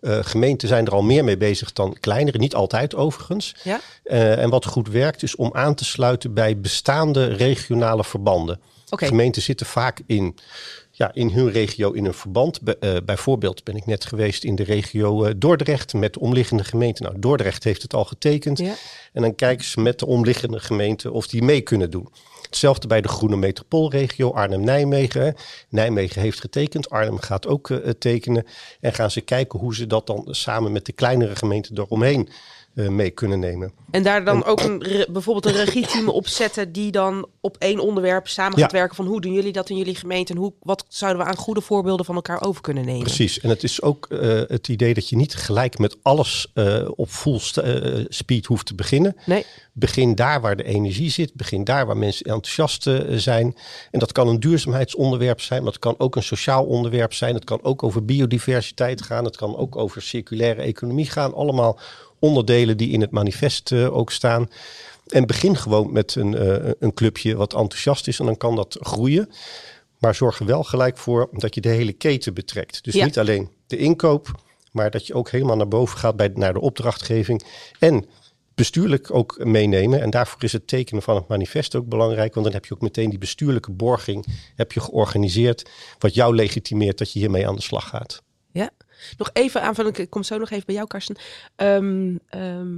eh, 0.00 0.18
gemeenten 0.22 0.68
zijn 0.68 0.86
er 0.86 0.92
al 0.92 1.02
meer 1.02 1.24
mee 1.24 1.36
bezig 1.36 1.72
dan 1.72 1.96
kleinere. 2.00 2.38
Niet 2.38 2.54
altijd 2.54 2.94
overigens. 2.94 3.54
Ja? 3.64 3.80
Eh, 4.04 4.38
en 4.38 4.50
wat 4.50 4.64
goed 4.66 4.88
werkt 4.88 5.22
is 5.22 5.36
om 5.36 5.50
aan 5.54 5.74
te 5.74 5.84
sluiten 5.84 6.34
bij 6.34 6.60
bestaande 6.60 7.24
regionale 7.26 8.04
verbanden. 8.04 8.60
Gemeenten 8.94 9.42
zitten 9.42 9.66
vaak 9.66 10.00
in, 10.06 10.36
ja, 10.90 11.10
in 11.14 11.30
hun 11.30 11.50
regio 11.50 11.90
in 11.92 12.04
een 12.04 12.14
verband. 12.14 12.60
Bij- 12.62 12.76
eh, 12.80 12.96
bijvoorbeeld 13.04 13.64
ben 13.64 13.76
ik 13.76 13.86
net 13.86 14.04
geweest 14.04 14.44
in 14.44 14.54
de 14.54 14.62
regio 14.62 15.38
Dordrecht 15.38 15.92
met 15.94 16.12
de 16.12 16.20
omliggende 16.20 16.64
gemeenten. 16.64 17.04
Nou, 17.04 17.16
Dordrecht 17.18 17.64
heeft 17.64 17.82
het 17.82 17.94
al 17.94 18.04
getekend. 18.04 18.58
Ja. 18.58 18.74
En 19.12 19.22
dan 19.22 19.34
kijken 19.34 19.64
ze 19.64 19.80
met 19.80 19.98
de 19.98 20.06
omliggende 20.06 20.60
gemeenten 20.60 21.12
of 21.12 21.26
die 21.26 21.42
mee 21.42 21.60
kunnen 21.60 21.90
doen. 21.90 22.08
Hetzelfde 22.52 22.86
bij 22.86 23.00
de 23.00 23.08
Groene 23.08 23.36
Metropoolregio 23.36 24.32
Arnhem-Nijmegen. 24.32 25.34
Nijmegen 25.68 26.20
heeft 26.20 26.40
getekend, 26.40 26.90
Arnhem 26.90 27.18
gaat 27.18 27.46
ook 27.46 27.70
eh, 27.70 27.90
tekenen. 27.90 28.46
En 28.80 28.92
gaan 28.92 29.10
ze 29.10 29.20
kijken 29.20 29.58
hoe 29.58 29.74
ze 29.74 29.86
dat 29.86 30.06
dan 30.06 30.26
samen 30.30 30.72
met 30.72 30.86
de 30.86 30.92
kleinere 30.92 31.36
gemeenten 31.36 31.78
eromheen 31.78 32.28
mee 32.74 33.10
kunnen 33.10 33.38
nemen. 33.38 33.72
En 33.90 34.02
daar 34.02 34.24
dan 34.24 34.44
ook 34.44 34.60
een, 34.60 35.06
bijvoorbeeld 35.10 35.46
een 35.46 35.64
regieteam 35.64 36.08
opzetten 36.08 36.72
die 36.72 36.90
dan 36.90 37.26
op 37.40 37.56
één 37.58 37.78
onderwerp 37.78 38.28
samen 38.28 38.58
gaat 38.58 38.70
Ja. 38.70 38.78
werken 38.78 38.96
van 38.96 39.06
hoe 39.06 39.20
doen 39.20 39.32
jullie 39.32 39.52
dat 39.52 39.70
in 39.70 39.76
jullie 39.76 39.94
gemeente 39.94 40.32
en 40.32 40.38
hoe, 40.38 40.52
wat 40.62 40.84
zouden 40.88 41.22
we 41.22 41.28
aan 41.28 41.36
goede 41.36 41.60
voorbeelden 41.60 42.06
van 42.06 42.14
elkaar 42.14 42.42
over 42.42 42.62
kunnen 42.62 42.84
nemen. 42.84 43.02
Precies. 43.02 43.40
En 43.40 43.48
het 43.48 43.62
is 43.62 43.82
ook 43.82 44.06
eh, 44.06 44.40
het 44.46 44.68
idee 44.68 44.94
dat 44.94 45.08
je 45.08 45.16
niet 45.16 45.34
gelijk 45.34 45.78
met 45.78 45.96
alles 46.02 46.50
eh, 46.54 46.88
op 46.94 47.08
full 47.08 47.40
eh, 47.54 48.04
speed 48.08 48.46
hoeft 48.46 48.66
te 48.66 48.74
beginnen. 48.74 49.16
Nee, 49.26 49.44
Begin 49.74 50.14
daar 50.14 50.40
waar 50.40 50.56
de 50.56 50.64
energie 50.64 51.10
zit. 51.10 51.34
Begin 51.34 51.64
daar 51.64 51.86
waar 51.86 51.96
mensen 51.96 52.26
enthousiast 52.26 52.86
eh, 52.86 52.98
zijn. 53.10 53.56
En 53.90 53.98
dat 53.98 54.12
kan 54.12 54.28
een 54.28 54.40
duurzaamheidsonderwerp 54.40 55.40
zijn. 55.40 55.62
Maar 55.62 55.72
het 55.72 55.80
kan 55.80 55.94
ook 55.98 56.16
een 56.16 56.22
sociaal 56.22 56.64
onderwerp 56.64 57.12
zijn. 57.14 57.34
Het 57.34 57.44
kan 57.44 57.62
ook 57.62 57.82
over 57.82 58.04
biodiversiteit 58.04 59.02
gaan. 59.02 59.24
Het 59.24 59.36
kan 59.36 59.56
ook 59.56 59.76
over 59.76 60.02
circulaire 60.02 60.62
economie 60.62 61.10
gaan. 61.10 61.34
Allemaal 61.34 61.78
onderdelen 62.22 62.76
die 62.76 62.90
in 62.90 63.00
het 63.00 63.10
manifest 63.10 63.72
eh, 63.72 63.96
ook 63.96 64.10
staan. 64.10 64.48
En 65.06 65.26
begin 65.26 65.56
gewoon 65.56 65.92
met 65.92 66.14
een, 66.14 66.34
eh, 66.34 66.70
een 66.78 66.94
clubje 66.94 67.36
wat 67.36 67.54
enthousiast 67.54 68.08
is. 68.08 68.18
En 68.18 68.24
dan 68.26 68.36
kan 68.36 68.56
dat 68.56 68.76
groeien. 68.80 69.30
Maar 69.98 70.14
zorg 70.14 70.38
er 70.40 70.46
wel 70.46 70.62
gelijk 70.64 70.96
voor 70.98 71.28
dat 71.32 71.54
je 71.54 71.60
de 71.60 71.68
hele 71.68 71.92
keten 71.92 72.34
betrekt. 72.34 72.84
Dus 72.84 72.94
Ja. 72.94 73.04
niet 73.04 73.18
alleen 73.18 73.50
de 73.66 73.76
inkoop, 73.76 74.40
maar 74.72 74.90
dat 74.90 75.06
je 75.06 75.14
ook 75.14 75.30
helemaal 75.30 75.56
naar 75.56 75.68
boven 75.68 75.98
gaat 75.98 76.16
bij, 76.16 76.30
naar 76.34 76.52
de 76.52 76.60
opdrachtgeving. 76.60 77.42
En 77.78 78.06
bestuurlijk 78.54 79.14
ook 79.14 79.44
meenemen. 79.44 80.00
En 80.00 80.10
daarvoor 80.10 80.42
is 80.42 80.52
het 80.52 80.66
tekenen 80.66 81.02
van 81.02 81.16
het 81.16 81.28
manifest 81.28 81.74
ook 81.74 81.86
belangrijk. 81.86 82.32
Want 82.34 82.46
dan 82.46 82.54
heb 82.54 82.64
je 82.64 82.74
ook 82.74 82.80
meteen 82.80 83.10
die 83.10 83.18
bestuurlijke 83.18 83.70
borging 83.72 84.26
heb 84.54 84.72
je 84.72 84.80
georganiseerd. 84.80 85.70
Wat 85.98 86.14
jou 86.14 86.34
legitimeert 86.34 86.98
dat 86.98 87.12
je 87.12 87.18
hiermee 87.18 87.48
aan 87.48 87.56
de 87.56 87.62
slag 87.62 87.88
gaat. 87.88 88.22
ja. 88.52 88.70
Nog 89.18 89.30
even 89.32 89.62
aanvullen, 89.62 89.94
ik 89.98 90.10
kom 90.10 90.22
zo 90.22 90.38
nog 90.38 90.50
even 90.50 90.66
bij 90.66 90.74
jou 90.74 90.86
Karsten. 90.86 91.16
Ehm, 91.56 92.16
ehm, 92.28 92.68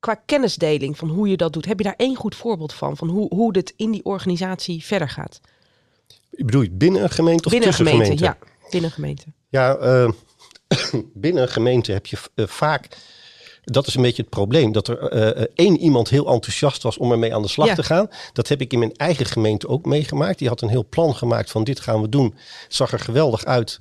qua 0.00 0.14
kennisdeling 0.14 0.96
van 0.98 1.08
hoe 1.08 1.28
je 1.28 1.36
dat 1.36 1.52
doet, 1.52 1.66
heb 1.66 1.78
je 1.78 1.84
daar 1.84 1.94
één 1.96 2.16
goed 2.16 2.34
voorbeeld 2.34 2.72
van? 2.72 2.96
Van 2.96 3.08
hoe, 3.08 3.34
hoe 3.34 3.52
dit 3.52 3.72
in 3.76 3.90
die 3.90 4.04
organisatie 4.04 4.84
verder 4.84 5.08
gaat? 5.08 5.40
Ik 6.30 6.46
bedoel 6.46 6.62
je 6.62 6.70
binnen 6.70 7.02
een 7.02 7.10
gemeente 7.10 7.44
of 7.44 7.50
binnen 7.50 7.68
tussen 7.68 7.86
gemeente, 7.86 8.16
gemeenten? 8.16 8.38
ja. 8.40 8.70
Binnen 8.70 8.90
een 8.90 8.94
gemeente. 8.96 9.24
Ja, 9.48 9.76
binnen 11.14 11.42
een 11.42 11.48
gemeente 11.48 11.92
heb 11.92 12.06
je 12.06 12.16
eh, 12.34 12.46
vaak. 12.46 12.88
Dat 13.64 13.86
is 13.86 13.94
een 13.94 14.02
beetje 14.02 14.22
het 14.22 14.30
probleem. 14.30 14.72
Dat 14.72 14.88
er 14.88 14.98
eh, 14.98 15.44
één 15.54 15.78
iemand 15.78 16.08
heel 16.08 16.26
enthousiast 16.32 16.82
was 16.82 16.98
om 16.98 17.12
ermee 17.12 17.34
aan 17.34 17.42
de 17.42 17.48
slag 17.48 17.66
Ja. 17.66 17.74
te 17.74 17.82
gaan. 17.82 18.08
Dat 18.32 18.48
heb 18.48 18.60
ik 18.60 18.72
in 18.72 18.78
mijn 18.78 18.96
eigen 18.96 19.26
gemeente 19.26 19.68
ook 19.68 19.84
meegemaakt. 19.84 20.38
Die 20.38 20.48
had 20.48 20.60
een 20.60 20.68
heel 20.68 20.86
plan 20.88 21.14
gemaakt 21.14 21.50
van 21.50 21.64
dit 21.64 21.80
gaan 21.80 22.00
we 22.00 22.08
doen. 22.08 22.34
Het 22.62 22.74
zag 22.74 22.92
er 22.92 23.00
geweldig 23.00 23.44
uit. 23.44 23.80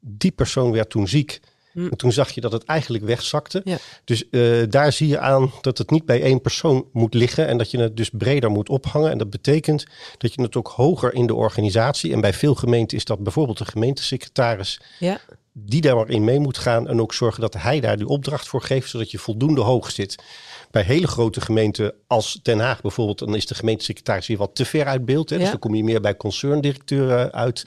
Die 0.00 0.30
persoon 0.30 0.72
werd 0.72 0.90
toen 0.90 1.08
ziek. 1.08 1.40
En 1.74 1.96
toen 1.96 2.12
zag 2.12 2.30
je 2.30 2.40
dat 2.40 2.52
het 2.52 2.64
eigenlijk 2.64 3.04
wegzakte. 3.04 3.60
Ja. 3.64 3.78
Dus 4.04 4.28
eh, 4.30 4.62
daar 4.68 4.92
zie 4.92 5.08
je 5.08 5.18
aan 5.18 5.52
dat 5.60 5.78
het 5.78 5.90
niet 5.90 6.04
bij 6.04 6.22
één 6.22 6.40
persoon 6.40 6.86
moet 6.92 7.14
liggen. 7.14 7.46
En 7.46 7.58
dat 7.58 7.70
je 7.70 7.78
het 7.78 7.96
dus 7.96 8.10
breder 8.10 8.50
moet 8.50 8.68
ophangen. 8.68 9.10
En 9.10 9.18
dat 9.18 9.30
betekent 9.30 9.86
dat 10.18 10.34
je 10.34 10.42
het 10.42 10.56
ook 10.56 10.68
hoger 10.68 11.14
in 11.14 11.26
de 11.26 11.34
organisatie. 11.34 12.12
En 12.12 12.20
bij 12.20 12.32
veel 12.32 12.54
gemeenten 12.54 12.96
is 12.96 13.04
dat 13.04 13.18
bijvoorbeeld 13.18 13.58
de 13.58 13.64
gemeentesecretaris 13.64 14.80
Ja, 14.98 15.20
die 15.52 15.80
daar 15.80 15.96
maar 15.96 16.08
in 16.08 16.24
mee 16.24 16.38
moet 16.38 16.58
gaan 16.58 16.88
en 16.88 17.00
ook 17.00 17.14
zorgen 17.14 17.40
dat 17.40 17.54
hij 17.54 17.80
daar 17.80 17.96
die 17.96 18.06
opdracht 18.06 18.48
voor 18.48 18.62
geeft, 18.62 18.90
zodat 18.90 19.10
je 19.10 19.18
voldoende 19.18 19.60
hoog 19.60 19.90
zit. 19.90 20.22
Bij 20.70 20.82
hele 20.82 21.06
grote 21.06 21.40
gemeenten 21.40 21.92
als 22.06 22.40
Den 22.42 22.58
Haag 22.58 22.80
bijvoorbeeld, 22.80 23.18
dan 23.18 23.34
is 23.34 23.46
de 23.46 23.54
gemeentesecretaris 23.54 24.26
hier 24.26 24.36
wat 24.36 24.54
te 24.54 24.64
ver 24.64 24.86
uit 24.86 25.04
beeld. 25.04 25.30
Hè? 25.30 25.38
Dus 25.38 25.50
dan 25.50 25.58
kom 25.58 25.74
je 25.74 25.84
meer 25.84 26.00
bij 26.00 26.16
concerndirecteuren 26.16 27.32
uit, 27.32 27.62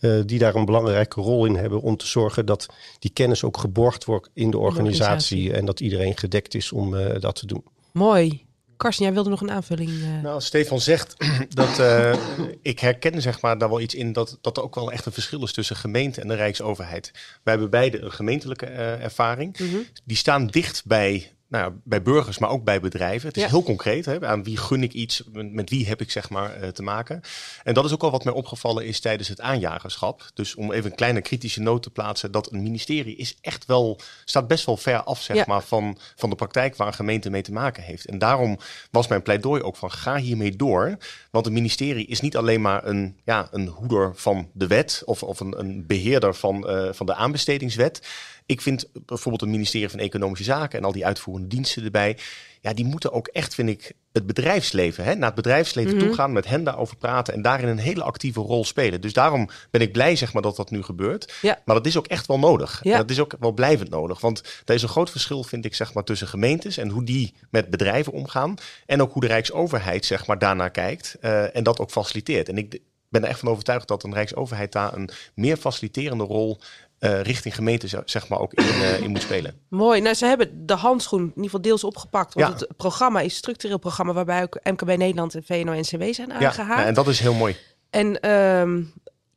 eh, 0.00 0.20
die 0.26 0.38
daar 0.38 0.54
een 0.54 0.64
belangrijke 0.64 1.20
rol 1.20 1.46
in 1.46 1.54
hebben 1.56 1.80
om 1.80 1.96
te 1.96 2.06
zorgen 2.06 2.46
dat 2.46 2.66
die 2.98 3.10
kennis 3.10 3.44
ook 3.44 3.56
geborgd 3.56 4.04
wordt 4.04 4.30
in 4.34 4.50
de 4.50 4.58
organisatie, 4.58 5.36
organisatie. 5.36 5.52
en 5.52 5.64
dat 5.64 5.80
iedereen 5.80 6.16
gedekt 6.16 6.54
is 6.54 6.72
om 6.72 6.96
eh, 6.96 7.20
dat 7.20 7.36
te 7.36 7.46
doen. 7.46 7.64
mooi. 7.92 8.46
Karsten, 8.76 9.04
jij 9.04 9.14
wilde 9.14 9.30
nog 9.30 9.40
een 9.40 9.50
aanvulling. 9.50 9.90
eh, 9.90 10.22
Nou, 10.22 10.34
als 10.34 10.46
Stefan 10.46 10.80
zegt 10.80 11.14
dat 11.48 11.78
eh, 11.78 12.14
ik 12.62 12.78
herken 12.78 13.22
zeg 13.22 13.40
maar 13.40 13.58
daar 13.58 13.68
wel 13.68 13.80
iets 13.80 13.94
in 13.94 14.12
dat, 14.12 14.38
dat 14.40 14.56
er 14.56 14.62
ook 14.62 14.74
wel 14.74 14.92
echt 14.92 15.06
een 15.06 15.12
verschil 15.12 15.42
is 15.42 15.52
tussen 15.52 15.76
gemeente 15.76 16.20
en 16.20 16.28
de 16.28 16.34
Rijksoverheid. 16.34 17.10
Wij 17.42 17.52
hebben 17.52 17.70
beide 17.70 18.00
een 18.00 18.12
gemeentelijke 18.12 18.66
eh, 18.66 19.02
ervaring. 19.04 19.58
mhm. 19.58 19.76
Die 20.04 20.16
staan 20.16 20.46
dicht 20.46 20.82
bij, 20.86 21.32
nou, 21.48 21.64
ja, 21.72 21.76
bij 21.84 22.02
burgers, 22.02 22.38
maar 22.38 22.50
ook 22.50 22.64
bij 22.64 22.80
bedrijven. 22.80 23.28
Het 23.28 23.36
is 23.36 23.42
Ja. 23.42 23.48
heel 23.48 23.62
concreet. 23.62 24.04
Hè? 24.04 24.26
Aan 24.26 24.42
wie 24.44 24.56
gun 24.56 24.82
ik 24.82 24.92
iets? 24.92 25.22
Met, 25.32 25.52
met 25.52 25.70
wie 25.70 25.86
heb 25.86 26.00
ik 26.00 26.10
zeg 26.10 26.30
maar 26.30 26.54
eh, 26.54 26.68
te 26.68 26.82
maken? 26.82 27.20
En 27.64 27.74
dat 27.74 27.84
is 27.84 27.92
ook 27.92 28.02
al 28.02 28.10
wat 28.10 28.24
mij 28.24 28.32
opgevallen 28.32 28.86
is 28.86 29.00
tijdens 29.00 29.28
het 29.28 29.40
aanjagerschap. 29.40 30.30
Dus 30.34 30.54
om 30.54 30.72
even 30.72 30.90
een 30.90 30.96
kleine 30.96 31.20
kritische 31.20 31.60
noot 31.60 31.82
te 31.82 31.90
plaatsen, 31.90 32.32
dat 32.32 32.52
een 32.52 32.62
ministerie 32.62 33.16
is 33.16 33.36
echt 33.40 33.66
wel 33.66 34.00
staat 34.24 34.48
best 34.48 34.66
wel 34.66 34.76
ver 34.76 35.02
af 35.02 35.20
zeg 35.22 35.36
Ja. 35.36 35.44
maar 35.46 35.62
van, 35.62 35.98
van 36.16 36.30
de 36.30 36.36
praktijk 36.36 36.76
waar 36.76 36.86
een 36.86 36.92
gemeente 36.94 37.30
mee 37.30 37.42
te 37.42 37.52
maken 37.52 37.82
heeft. 37.82 38.06
En 38.06 38.18
daarom 38.18 38.58
was 38.90 39.06
mijn 39.08 39.22
pleidooi 39.22 39.62
ook 39.62 39.76
van 39.76 39.90
ga 39.90 40.16
hiermee 40.16 40.56
door. 40.56 40.96
Want 41.30 41.46
een 41.46 41.52
ministerie 41.52 42.06
is 42.06 42.20
niet 42.20 42.36
alleen 42.36 42.60
maar 42.60 42.86
een, 42.86 43.16
ja, 43.24 43.48
een 43.50 43.66
hoeder 43.66 44.12
van 44.14 44.48
de 44.52 44.66
wet 44.66 45.02
of, 45.04 45.22
of 45.22 45.40
een, 45.40 45.58
een 45.58 45.86
beheerder 45.86 46.34
van, 46.34 46.68
eh, 46.68 46.88
van 46.92 47.06
de 47.06 47.14
aanbestedingswet. 47.14 48.00
Ik 48.48 48.60
vind 48.60 48.88
bijvoorbeeld 48.92 49.40
het 49.40 49.50
ministerie 49.50 49.88
van 49.88 49.98
Economische 49.98 50.44
Zaken 50.44 50.78
en 50.78 50.84
al 50.84 50.92
die 50.92 51.06
uitvoerende 51.06 51.48
diensten 51.48 51.84
erbij. 51.84 52.16
Ja, 52.60 52.72
die 52.72 52.84
moeten 52.84 53.12
ook 53.12 53.26
echt, 53.26 53.54
vind 53.54 53.68
ik, 53.68 53.92
het 54.12 54.26
bedrijfsleven, 54.26 55.04
hè, 55.04 55.14
naar 55.14 55.26
het 55.26 55.34
bedrijfsleven 55.34 55.96
Mhm. 55.96 56.04
toe 56.04 56.14
gaan, 56.14 56.32
met 56.32 56.46
hen 56.46 56.64
daarover 56.64 56.96
praten 56.96 57.34
en 57.34 57.42
daarin 57.42 57.68
een 57.68 57.78
hele 57.78 58.02
actieve 58.02 58.40
rol 58.40 58.64
spelen. 58.64 59.00
Dus 59.00 59.12
daarom 59.12 59.48
ben 59.70 59.80
ik 59.80 59.92
blij, 59.92 60.16
zeg 60.16 60.32
maar, 60.32 60.42
dat 60.42 60.56
dat 60.56 60.70
nu 60.70 60.82
gebeurt. 60.82 61.34
Ja. 61.42 61.58
Maar 61.64 61.76
dat 61.76 61.86
is 61.86 61.96
ook 61.96 62.06
echt 62.06 62.26
wel 62.26 62.38
nodig. 62.38 62.80
Ja. 62.82 62.92
En 62.92 62.98
dat 62.98 63.10
is 63.10 63.20
ook 63.20 63.34
wel 63.40 63.52
blijvend 63.52 63.90
nodig. 63.90 64.20
Want 64.20 64.42
er 64.64 64.74
is 64.74 64.82
een 64.82 64.88
groot 64.88 65.10
verschil, 65.10 65.44
vind 65.44 65.64
ik, 65.64 65.74
zeg 65.74 65.94
maar, 65.94 66.04
tussen 66.04 66.28
gemeentes 66.28 66.76
en 66.76 66.88
hoe 66.88 67.04
die 67.04 67.34
met 67.50 67.70
bedrijven 67.70 68.12
omgaan. 68.12 68.54
En 68.86 69.02
ook 69.02 69.12
hoe 69.12 69.22
de 69.22 69.28
Rijksoverheid, 69.28 70.04
zeg 70.06 70.26
maar, 70.26 70.38
daarnaar 70.38 70.70
kijkt 70.70 71.16
eh, 71.20 71.56
en 71.56 71.62
dat 71.62 71.78
ook 71.80 71.90
faciliteert. 71.90 72.48
En 72.48 72.58
ik 72.58 72.78
ben 73.08 73.22
er 73.22 73.28
echt 73.28 73.38
van 73.38 73.48
overtuigd 73.48 73.88
dat 73.88 74.02
een 74.02 74.14
Rijksoverheid 74.14 74.72
daar 74.72 74.94
een 74.94 75.10
meer 75.34 75.56
faciliterende 75.56 76.24
rol 76.24 76.58
eh, 76.98 77.20
richting 77.22 77.54
gemeenten, 77.54 78.02
zeg- 78.04 78.28
maar, 78.28 78.38
ook 78.40 78.52
in, 78.52 78.64
eh, 78.64 79.00
in 79.00 79.10
moet 79.10 79.22
spelen. 79.22 79.54
Mooi. 79.68 80.00
Nou, 80.00 80.14
ze 80.14 80.26
hebben 80.26 80.66
de 80.66 80.74
handschoen 80.74 81.20
in 81.20 81.26
ieder 81.28 81.42
geval 81.44 81.60
deels 81.60 81.84
opgepakt. 81.84 82.34
Want 82.34 82.60
Ja. 82.60 82.66
het 82.66 82.76
programma 82.76 83.18
is 83.20 83.24
een 83.24 83.30
structureel 83.38 83.78
programma 83.78 84.12
waarbij 84.12 84.42
ook 84.42 84.58
MKB 84.62 84.86
Nederland 84.96 85.34
en 85.34 85.42
VNO-NCW 85.44 86.02
zijn 86.14 86.28
Ja, 86.28 86.34
aangehaakt. 86.34 86.76
nou, 86.76 86.86
en 86.88 86.94
dat 86.94 87.08
is 87.08 87.20
heel 87.20 87.34
mooi. 87.34 87.56
En 87.90 88.20
ehm, 88.20 88.82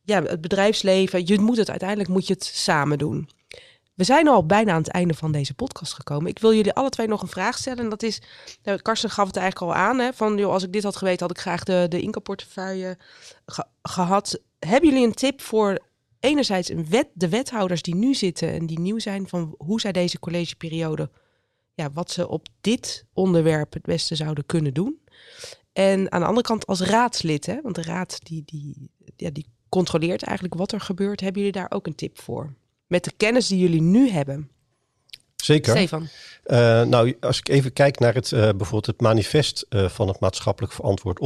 ja, 0.03 0.23
het 0.23 0.41
bedrijfsleven, 0.41 1.25
je 1.27 1.39
moet 1.39 1.57
het 1.57 1.69
uiteindelijk 1.69 2.09
moet 2.09 2.27
je 2.27 2.33
het 2.33 2.43
samen 2.45 2.97
doen. 2.97 3.29
We 3.93 4.03
zijn 4.03 4.27
al 4.27 4.45
bijna 4.45 4.71
aan 4.71 4.77
het 4.81 4.91
einde 4.91 5.13
van 5.13 5.31
deze 5.31 5.53
podcast 5.53 5.93
gekomen. 5.93 6.29
Ik 6.29 6.39
wil 6.39 6.53
jullie 6.53 6.73
alle 6.73 6.89
twee 6.89 7.07
nog 7.07 7.21
een 7.21 7.27
vraag 7.27 7.57
stellen. 7.57 7.83
En 7.83 7.89
dat 7.89 8.03
is, 8.03 8.21
nou, 8.63 8.77
Karsten 8.81 9.09
gaf 9.09 9.27
het 9.27 9.35
eigenlijk 9.37 9.71
al 9.73 9.79
aan. 9.81 9.99
Hè, 9.99 10.13
van, 10.13 10.37
joh, 10.37 10.51
als 10.53 10.63
ik 10.63 10.73
dit 10.73 10.83
had 10.83 10.95
geweten, 10.95 11.27
had 11.27 11.35
ik 11.37 11.41
graag 11.41 11.63
de, 11.63 11.85
de 11.89 11.99
inkoopportefeuille 12.01 12.97
ge- 13.45 13.65
gehad. 13.81 14.39
Hebben 14.59 14.89
jullie 14.89 15.05
een 15.05 15.13
tip 15.13 15.41
voor 15.41 15.79
enerzijds 16.21 16.69
een 16.69 16.89
wet, 16.89 17.07
de 17.13 17.29
wethouders 17.29 17.81
die 17.81 17.95
nu 17.95 18.13
zitten 18.13 18.51
en 18.51 18.65
die 18.65 18.79
nieuw 18.79 18.99
zijn, 18.99 19.27
van 19.27 19.55
hoe 19.57 19.79
zij 19.79 19.91
deze 19.91 20.19
collegeperiode, 20.19 21.09
ja, 21.73 21.91
wat 21.91 22.11
ze 22.11 22.27
op 22.27 22.47
dit 22.61 23.05
onderwerp 23.13 23.73
het 23.73 23.83
beste 23.83 24.15
zouden 24.15 24.45
kunnen 24.45 24.73
doen? 24.73 24.99
En 25.73 26.11
aan 26.11 26.19
de 26.19 26.27
andere 26.27 26.47
kant 26.47 26.65
als 26.65 26.81
raadslid, 26.81 27.45
hè, 27.45 27.61
want 27.61 27.75
de 27.75 27.81
raad 27.81 28.19
die, 28.23 28.43
die, 28.45 28.89
ja, 29.15 29.29
die 29.29 29.45
controleert 29.69 30.23
eigenlijk 30.23 30.57
wat 30.57 30.71
er 30.71 30.81
gebeurt. 30.81 31.19
Hebben 31.19 31.41
jullie 31.41 31.59
daar 31.59 31.71
ook 31.71 31.87
een 31.87 31.95
tip 31.95 32.19
voor? 32.19 32.53
Met 32.87 33.03
de 33.03 33.11
kennis 33.17 33.47
die 33.47 33.59
jullie 33.59 33.81
nu 33.81 34.09
hebben. 34.09 34.49
Zeker. 35.35 35.71
Stefan. 35.71 36.07
Uh, 36.51 36.81
nou, 36.81 37.15
als 37.19 37.39
ik 37.39 37.49
even 37.49 37.73
kijk 37.73 37.99
naar 37.99 38.13
het, 38.13 38.31
uh, 38.31 38.39
bijvoorbeeld 38.39 38.85
het 38.85 39.01
manifest 39.01 39.65
uh, 39.69 39.89
van 39.89 40.07
het 40.07 40.19
maatschappelijk 40.19 40.73
verantwoord 40.73 41.19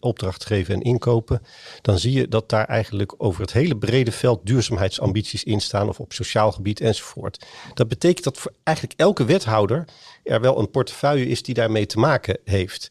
opdracht 0.00 0.46
geven 0.46 0.74
en 0.74 0.82
inkopen, 0.82 1.42
dan 1.82 1.98
zie 1.98 2.12
je 2.12 2.28
dat 2.28 2.48
daar 2.48 2.64
eigenlijk 2.64 3.14
over 3.16 3.40
het 3.40 3.52
hele 3.52 3.76
brede 3.76 4.12
veld 4.12 4.40
duurzaamheidsambities 4.46 5.44
in 5.44 5.60
staan, 5.60 5.88
of 5.88 6.00
op 6.00 6.12
sociaal 6.12 6.52
gebied 6.52 6.80
enzovoort. 6.80 7.46
Dat 7.74 7.88
betekent 7.88 8.24
dat 8.24 8.38
voor 8.38 8.52
eigenlijk 8.62 9.00
elke 9.00 9.24
wethouder 9.24 9.84
er 10.24 10.40
wel 10.40 10.58
een 10.58 10.70
portefeuille 10.70 11.26
is 11.26 11.42
die 11.42 11.54
daarmee 11.54 11.86
te 11.86 11.98
maken 11.98 12.38
heeft. 12.44 12.88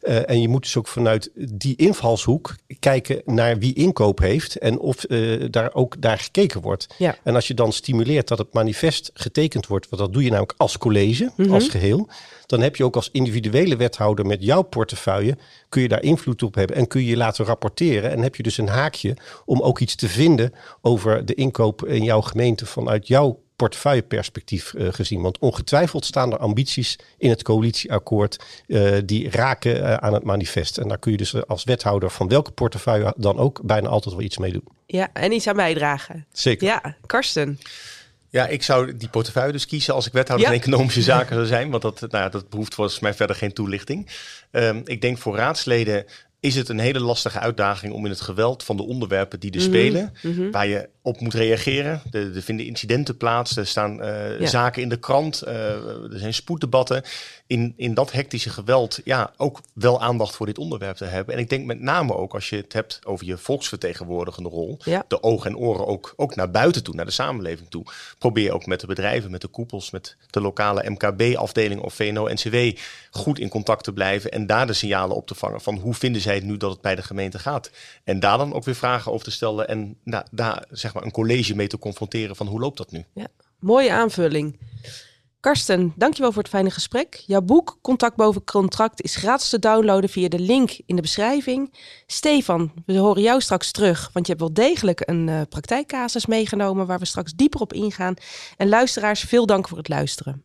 En 0.00 0.40
je 0.40 0.48
moet 0.48 0.62
dus 0.62 0.76
ook 0.76 0.88
vanuit 0.88 1.30
die 1.34 1.76
invalshoek 1.76 2.54
kijken 2.78 3.22
naar 3.24 3.58
wie 3.58 3.74
inkoop 3.74 4.18
heeft 4.18 4.58
en 4.58 4.78
of 4.78 4.96
daar 5.50 5.74
ook 5.74 5.96
naar 6.00 6.18
gekeken 6.18 6.60
wordt. 6.60 6.86
Ja. 6.98 7.16
En 7.22 7.34
als 7.34 7.46
je 7.46 7.54
dan 7.54 7.72
stimuleert 7.72 8.28
dat 8.28 8.38
het 8.38 8.52
manifest 8.52 9.10
getekend 9.14 9.66
wordt, 9.66 9.88
want 9.88 10.02
dat 10.02 10.12
doe 10.12 10.22
je 10.22 10.30
namelijk 10.30 10.54
als 10.56 10.78
college, 10.78 11.23
mm 11.36 11.44
-hmm. 11.44 11.54
als 11.54 11.68
geheel, 11.68 12.08
dan 12.46 12.60
heb 12.60 12.76
je 12.76 12.84
ook 12.84 12.96
als 12.96 13.08
individuele 13.12 13.76
wethouder 13.76 14.26
met 14.26 14.42
jouw 14.42 14.62
portefeuille, 14.62 15.36
kun 15.68 15.82
je 15.82 15.88
daar 15.88 16.02
invloed 16.02 16.42
op 16.42 16.54
hebben 16.54 16.76
en 16.76 16.86
kun 16.86 17.00
je 17.00 17.06
je 17.06 17.16
laten 17.16 17.44
rapporteren. 17.44 18.10
En 18.10 18.22
heb 18.22 18.36
je 18.36 18.42
dus 18.42 18.58
een 18.58 18.68
haakje 18.68 19.16
om 19.44 19.60
ook 19.60 19.78
iets 19.78 19.94
te 19.94 20.08
vinden 20.08 20.52
over 20.80 21.24
de 21.24 21.34
inkoop 21.34 21.86
in 21.86 22.02
jouw 22.02 22.20
gemeente 22.20 22.66
vanuit 22.66 23.06
jouw 23.06 23.42
portefeuilleperspectief 23.56 24.72
uh, 24.72 24.88
gezien. 24.92 25.22
Want 25.22 25.38
ongetwijfeld 25.38 26.04
staan 26.04 26.32
er 26.32 26.38
ambities 26.38 26.98
in 27.18 27.30
het 27.30 27.42
coalitieakkoord 27.42 28.44
uh, 28.66 28.96
die 29.04 29.30
raken 29.30 29.76
uh, 29.76 29.94
aan 29.94 30.14
het 30.14 30.24
manifest. 30.24 30.78
En 30.78 30.88
daar 30.88 30.98
kun 30.98 31.10
je 31.10 31.16
dus 31.16 31.46
als 31.46 31.64
wethouder 31.64 32.10
van 32.10 32.28
welke 32.28 32.50
portefeuille 32.50 33.14
dan 33.16 33.38
ook 33.38 33.60
bijna 33.62 33.88
altijd 33.88 34.14
wel 34.14 34.24
iets 34.24 34.38
mee 34.38 34.52
doen. 34.52 34.68
Ja, 34.86 35.08
en 35.12 35.32
iets 35.32 35.46
aan 35.46 35.56
bijdragen. 35.56 36.26
Zeker. 36.32 36.66
Ja, 36.66 36.96
Karsten. 37.06 37.58
Ja, 38.34 38.46
ik 38.46 38.62
zou 38.62 38.96
die 38.96 39.08
portefeuille 39.08 39.52
dus 39.52 39.66
kiezen 39.66 39.94
als 39.94 40.06
ik 40.06 40.12
wethouder 40.12 40.48
ja. 40.48 40.54
economische 40.54 41.02
zaken 41.12 41.34
zou 41.34 41.46
zijn. 41.46 41.70
Want 41.70 41.82
dat, 41.82 42.00
nou 42.00 42.24
ja, 42.24 42.28
dat 42.28 42.48
behoeft 42.48 42.74
volgens 42.74 42.98
mij 42.98 43.14
verder 43.14 43.36
geen 43.36 43.52
toelichting. 43.52 44.10
Um, 44.50 44.82
ik 44.84 45.00
denk 45.00 45.18
voor 45.18 45.36
raadsleden 45.36 46.04
is 46.44 46.54
het 46.54 46.68
een 46.68 46.78
hele 46.78 47.00
lastige 47.00 47.38
uitdaging 47.38 47.92
om 47.92 48.04
in 48.04 48.10
het 48.10 48.20
geweld 48.20 48.62
van 48.62 48.76
de 48.76 48.82
onderwerpen 48.82 49.40
die 49.40 49.50
er 49.50 49.56
mm 49.56 49.64
-hmm. 49.64 49.74
spelen, 49.74 50.12
mm 50.22 50.34
-hmm. 50.34 50.50
waar 50.50 50.66
je 50.66 50.88
op 51.02 51.20
moet 51.20 51.34
reageren. 51.34 52.02
Er, 52.10 52.36
er 52.36 52.42
vinden 52.42 52.66
incidenten 52.66 53.16
plaats, 53.16 53.56
er 53.56 53.66
staan 53.66 54.04
uh, 54.04 54.40
ja. 54.40 54.46
zaken 54.46 54.82
in 54.82 54.88
de 54.88 54.98
krant, 54.98 55.42
uh, 55.46 55.54
er 56.12 56.18
zijn 56.18 56.34
spoeddebatten. 56.34 57.02
In, 57.46 57.72
in 57.76 57.94
dat 57.94 58.12
hectische 58.12 58.50
geweld, 58.50 59.00
ja, 59.04 59.32
ook 59.36 59.60
wel 59.72 60.00
aandacht 60.00 60.36
voor 60.36 60.46
dit 60.46 60.58
onderwerp 60.58 60.96
te 60.96 61.04
hebben. 61.04 61.34
En 61.34 61.40
ik 61.40 61.48
denk 61.48 61.66
met 61.66 61.80
name 61.80 62.14
ook 62.14 62.34
als 62.34 62.48
je 62.48 62.56
het 62.56 62.72
hebt 62.72 63.00
over 63.04 63.26
je 63.26 63.36
volksvertegenwoordigende 63.36 64.48
rol, 64.48 64.78
ja. 64.84 65.04
de 65.08 65.22
ogen 65.22 65.50
en 65.50 65.56
oren 65.56 65.86
ook, 65.86 66.12
ook 66.16 66.34
naar 66.34 66.50
buiten 66.50 66.82
toe, 66.82 66.94
naar 66.94 67.04
de 67.04 67.10
samenleving 67.10 67.70
toe. 67.70 67.84
Probeer 68.18 68.52
ook 68.52 68.66
met 68.66 68.80
de 68.80 68.86
bedrijven, 68.86 69.30
met 69.30 69.40
de 69.40 69.48
koepels, 69.48 69.90
met 69.90 70.16
de 70.30 70.40
lokale 70.40 70.90
MKB-afdeling 70.90 71.80
of 71.80 71.94
VNO-NCW 71.94 72.56
goed 73.10 73.38
in 73.38 73.48
contact 73.48 73.84
te 73.84 73.92
blijven 73.92 74.30
en 74.30 74.46
daar 74.46 74.66
de 74.66 74.72
signalen 74.72 75.16
op 75.16 75.26
te 75.26 75.34
vangen 75.34 75.60
van 75.60 75.76
hoe 75.76 75.94
vinden 75.94 76.22
zij 76.22 76.33
nu 76.42 76.56
dat 76.56 76.70
het 76.70 76.80
bij 76.80 76.94
de 76.94 77.02
gemeente 77.02 77.38
gaat. 77.38 77.70
En 78.04 78.20
daar 78.20 78.38
dan 78.38 78.52
ook 78.52 78.64
weer 78.64 78.74
vragen 78.74 79.12
over 79.12 79.24
te 79.24 79.30
stellen 79.30 79.68
en 79.68 79.98
nou, 80.04 80.24
daar 80.30 80.64
zeg 80.70 80.94
maar 80.94 81.02
een 81.02 81.10
college 81.10 81.54
mee 81.54 81.66
te 81.66 81.78
confronteren 81.78 82.36
van 82.36 82.46
hoe 82.46 82.60
loopt 82.60 82.76
dat 82.76 82.90
nu. 82.90 83.04
Ja, 83.14 83.26
mooie 83.58 83.92
aanvulling. 83.92 84.58
Karsten, 85.44 85.92
dankjewel 85.96 86.32
voor 86.32 86.42
het 86.42 86.50
fijne 86.50 86.70
gesprek. 86.70 87.22
Jouw 87.26 87.40
boek 87.40 87.78
Contact 87.82 88.16
boven 88.16 88.44
contract 88.44 89.02
is 89.02 89.16
gratis 89.16 89.48
te 89.48 89.58
downloaden 89.58 90.10
via 90.10 90.28
de 90.28 90.38
link 90.38 90.78
in 90.86 90.96
de 90.96 91.02
beschrijving. 91.02 91.74
Stefan, 92.06 92.72
we 92.86 92.96
horen 92.96 93.22
jou 93.22 93.40
straks 93.40 93.70
terug, 93.70 94.10
want 94.12 94.26
je 94.26 94.32
hebt 94.32 94.44
wel 94.44 94.54
degelijk 94.54 95.02
een 95.04 95.28
uh, 95.28 95.40
praktijkcasus 95.48 96.26
meegenomen 96.26 96.86
waar 96.86 96.98
we 96.98 97.04
straks 97.04 97.32
dieper 97.32 97.60
op 97.60 97.72
ingaan. 97.72 98.14
En 98.56 98.68
luisteraars, 98.68 99.20
veel 99.20 99.46
dank 99.46 99.68
voor 99.68 99.78
het 99.78 99.88
luisteren. 99.88 100.44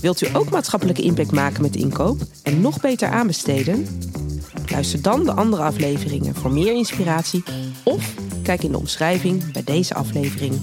Wilt 0.00 0.20
u 0.20 0.26
ook 0.32 0.50
maatschappelijke 0.50 1.02
impact 1.02 1.32
maken 1.32 1.62
met 1.62 1.76
inkoop 1.76 2.20
en 2.42 2.60
nog 2.60 2.80
beter 2.80 3.08
aanbesteden? 3.08 3.86
Luister 4.66 5.02
dan 5.02 5.24
de 5.24 5.32
andere 5.32 5.62
afleveringen 5.62 6.34
voor 6.34 6.52
meer 6.52 6.72
inspiratie 6.72 7.42
of 7.82 8.14
kijk 8.42 8.62
in 8.62 8.70
de 8.70 8.78
omschrijving 8.78 9.52
bij 9.52 9.64
deze 9.64 9.94
aflevering. 9.94 10.60